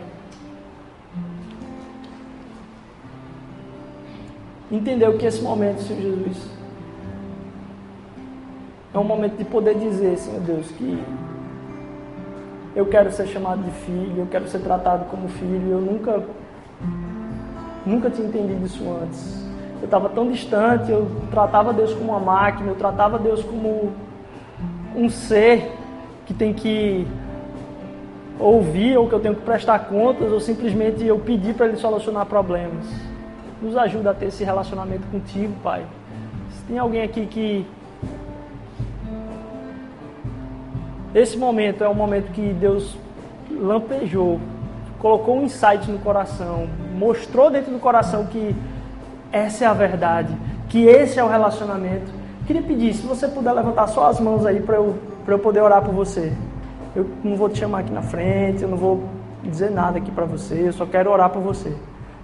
entendeu 4.71 5.19
que 5.19 5.27
esse 5.27 5.43
momento, 5.43 5.83
Senhor 5.83 6.01
Jesus, 6.01 6.51
é 8.93 8.99
um 8.99 9.05
momento 9.05 9.37
de 9.37 9.45
poder 9.45 9.77
dizer, 9.77 10.17
Senhor 10.17 10.41
Deus, 10.41 10.69
que 10.73 11.01
eu 12.75 12.87
quero 12.87 13.11
ser 13.13 13.27
chamado 13.27 13.63
de 13.63 13.71
filho, 13.71 14.19
eu 14.19 14.27
quero 14.27 14.49
ser 14.49 14.61
tratado 14.61 15.07
como 15.07 15.29
filho, 15.29 15.71
eu 15.71 15.81
nunca 15.81 16.23
Nunca 17.85 18.11
tinha 18.11 18.29
entendido 18.29 18.65
isso 18.65 18.85
antes. 19.03 19.43
Eu 19.81 19.87
estava 19.87 20.09
tão 20.11 20.31
distante, 20.31 20.91
eu 20.91 21.11
tratava 21.31 21.73
Deus 21.73 21.95
como 21.95 22.13
uma 22.13 22.21
máquina, 22.21 22.71
eu 22.71 22.75
tratava 22.75 23.19
Deus 23.19 23.43
como 23.43 23.93
um 24.95 25.09
ser 25.09 25.73
que 26.27 26.35
tem 26.35 26.53
que 26.53 27.07
ouvir 28.39 28.99
ou 28.99 29.09
que 29.09 29.15
eu 29.15 29.21
tenho 29.21 29.35
que 29.35 29.43
prestar 29.43 29.79
contas 29.81 30.31
ou 30.31 30.41
simplesmente 30.41 31.05
eu 31.05 31.19
pedir 31.19 31.55
para 31.55 31.67
ele 31.67 31.77
solucionar 31.77 32.27
problemas. 32.27 32.87
Nos 33.63 33.77
ajuda 33.77 34.11
a 34.11 34.15
ter 34.15 34.27
esse 34.27 34.45
relacionamento 34.45 35.07
contigo, 35.11 35.55
Pai. 35.63 35.85
Tem 36.69 36.79
alguém 36.79 37.03
aqui 37.03 37.27
que 37.27 37.67
esse 41.15 41.37
momento 41.37 41.83
é 41.83 41.89
o 41.89 41.95
momento 41.95 42.31
que 42.33 42.53
Deus 42.53 42.97
lampejou, 43.51 44.41
colocou 44.99 45.39
um 45.39 45.45
insight 45.45 45.91
no 45.91 45.99
coração, 45.99 46.69
mostrou 46.97 47.51
dentro 47.51 47.73
do 47.73 47.79
coração 47.79 48.27
que 48.27 48.55
essa 49.33 49.65
é 49.65 49.67
a 49.67 49.73
verdade, 49.73 50.37
que 50.69 50.85
esse 50.85 51.19
é 51.19 51.25
o 51.25 51.29
relacionamento. 51.29 52.13
Queria 52.47 52.63
pedir, 52.63 52.95
se 52.95 53.07
você 53.07 53.29
puder 53.29 53.53
levantar 53.53 53.87
só 53.89 54.09
as 54.09 54.21
mãos 54.21 54.45
aí 54.47 54.61
para 54.61 54.77
eu, 54.77 54.97
eu 55.27 55.39
poder 55.39 55.61
orar 55.61 55.83
por 55.83 55.95
você. 55.95 56.33
Eu 56.95 57.09
não 57.23 57.37
vou 57.37 57.49
te 57.49 57.59
chamar 57.59 57.81
aqui 57.81 57.93
na 57.93 58.03
frente, 58.03 58.63
eu 58.63 58.69
não 58.69 58.77
vou 58.77 59.05
dizer 59.43 59.71
nada 59.71 59.99
aqui 59.99 60.11
para 60.11 60.25
você, 60.25 60.69
eu 60.69 60.73
só 60.73 60.85
quero 60.85 61.11
orar 61.11 61.31
por 61.31 61.41
você. 61.41 61.75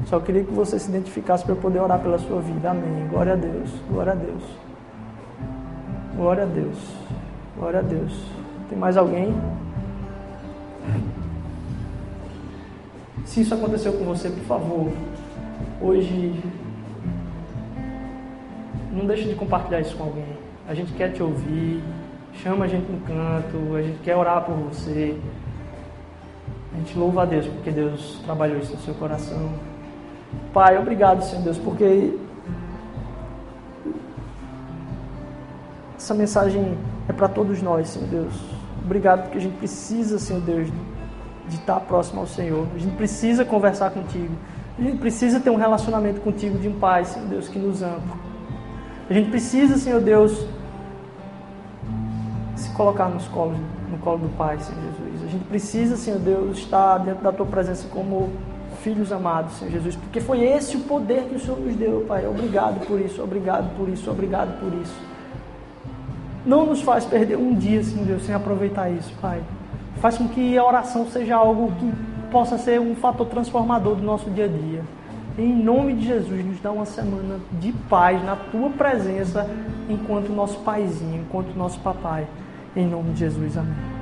Só 0.05 0.20
queria 0.20 0.45
que 0.45 0.53
você 0.53 0.78
se 0.78 0.89
identificasse 0.89 1.45
para 1.45 1.55
eu 1.55 1.57
poder 1.57 1.80
orar 1.80 1.99
pela 1.99 2.18
sua 2.18 2.41
vida. 2.41 2.70
Amém. 2.70 3.09
Glória 3.09 3.32
a 3.32 3.37
Deus. 3.37 3.70
Glória 3.89 4.12
a 4.12 4.14
Deus. 4.14 4.43
Glória 6.14 6.43
a 6.43 6.47
Deus. 6.47 6.78
Glória 7.57 7.78
a 7.80 7.82
Deus. 7.82 8.36
Tem 8.69 8.79
mais 8.79 8.97
alguém? 8.97 9.35
Se 13.25 13.41
isso 13.43 13.55
aconteceu 13.55 13.93
com 13.93 14.05
você, 14.05 14.31
por 14.31 14.45
favor, 14.45 14.93
hoje 15.81 16.43
não 18.93 19.07
deixe 19.07 19.29
de 19.29 19.35
compartilhar 19.35 19.81
isso 19.81 19.97
com 19.97 20.05
alguém. 20.05 20.39
A 20.69 20.75
gente 20.75 20.93
quer 20.93 21.12
te 21.12 21.23
ouvir. 21.23 21.83
Chama 22.43 22.64
a 22.64 22.69
gente 22.69 22.91
no 22.91 22.99
canto, 23.01 23.75
a 23.77 23.83
gente 23.83 23.99
quer 24.03 24.17
orar 24.17 24.45
por 24.45 24.55
você. 24.55 25.19
A 26.73 26.77
gente 26.79 26.99
louva 26.99 27.23
a 27.23 27.25
Deus 27.25 27.47
porque 27.47 27.71
Deus 27.71 28.21
trabalhou 28.25 28.59
isso 28.59 28.73
no 28.73 28.81
seu 28.81 28.95
coração. 28.95 29.51
Pai, 30.53 30.77
obrigado, 30.79 31.23
Senhor 31.23 31.43
Deus, 31.43 31.59
porque 31.59 32.19
essa 35.97 36.14
mensagem 36.14 36.77
é 37.09 37.12
para 37.12 37.29
todos 37.29 37.62
nós, 37.62 37.89
Senhor 37.89 38.09
Deus. 38.09 38.56
Obrigado 38.87 39.22
porque 39.24 39.39
a 39.39 39.41
gente 39.41 39.57
precisa, 39.57 40.16
Senhor 40.16 40.41
Deus, 40.43 40.68
de 41.49 41.57
estar 41.57 41.80
próximo 41.80 42.20
ao 42.20 42.26
Senhor. 42.26 42.66
A 42.72 42.78
gente 42.78 42.95
precisa 42.95 43.45
conversar 43.45 43.91
contigo. 43.91 44.32
A 44.78 44.82
gente 44.82 44.99
precisa 44.99 45.41
ter 45.41 45.51
um 45.51 45.57
relacionamento 45.57 46.20
contigo 46.20 46.57
de 46.57 46.68
um 46.68 46.78
Pai, 46.78 47.05
Senhor 47.05 47.28
Deus, 47.28 47.49
que 47.49 47.59
nos 47.59 47.82
ama. 47.82 48.16
A 49.11 49.12
gente 49.12 49.28
precisa, 49.28 49.76
Senhor 49.76 50.01
Deus, 50.01 50.47
se 52.55 52.70
colocar 52.70 53.09
nos 53.09 53.26
colos, 53.26 53.59
no 53.91 53.99
colo 53.99 54.18
do 54.18 54.28
Pai, 54.37 54.57
Senhor 54.61 54.80
Jesus. 54.80 55.24
A 55.24 55.32
gente 55.32 55.45
precisa, 55.47 55.97
Senhor 55.97 56.20
Deus, 56.20 56.59
estar 56.59 56.99
dentro 56.99 57.24
da 57.24 57.32
Tua 57.32 57.47
presença 57.47 57.89
como 57.89 58.30
filhos 58.82 59.11
amados, 59.11 59.55
Senhor 59.55 59.72
Jesus, 59.72 59.97
porque 59.97 60.20
foi 60.20 60.45
esse 60.45 60.76
o 60.76 60.80
poder 60.80 61.24
que 61.24 61.34
o 61.34 61.41
Senhor 61.41 61.59
nos 61.59 61.74
deu, 61.74 62.05
Pai. 62.07 62.24
Obrigado 62.24 62.87
por 62.87 63.01
isso, 63.01 63.20
obrigado 63.20 63.76
por 63.76 63.89
isso, 63.89 64.09
obrigado 64.09 64.61
por 64.61 64.72
isso. 64.80 65.16
Não 66.47 66.64
nos 66.64 66.80
faz 66.80 67.05
perder 67.05 67.36
um 67.36 67.53
dia, 67.55 67.82
Senhor 67.82 68.07
Deus, 68.07 68.22
sem 68.22 68.32
aproveitar 68.32 68.88
isso, 68.88 69.12
Pai. 69.20 69.42
Faz 69.97 70.16
com 70.16 70.28
que 70.28 70.57
a 70.57 70.64
oração 70.64 71.05
seja 71.09 71.34
algo 71.34 71.72
que 71.72 71.92
possa 72.30 72.57
ser 72.57 72.80
um 72.80 72.94
fator 72.94 73.26
transformador 73.26 73.97
do 73.97 74.03
nosso 74.05 74.30
dia 74.30 74.44
a 74.44 74.49
dia. 74.49 74.84
Em 75.36 75.53
nome 75.53 75.94
de 75.94 76.07
Jesus, 76.07 76.44
nos 76.47 76.61
dá 76.61 76.70
uma 76.70 76.86
semana 76.86 77.40
de 77.61 77.72
paz 77.90 78.24
na 78.24 78.36
tua 78.36 78.70
presença, 78.70 79.51
enquanto 79.88 80.32
nosso 80.32 80.61
paizinho, 80.61 81.22
enquanto 81.22 81.53
nosso 81.57 81.80
papai. 81.80 82.28
Em 82.76 82.86
nome 82.86 83.12
de 83.12 83.20
Jesus, 83.20 83.57
amém. 83.57 83.95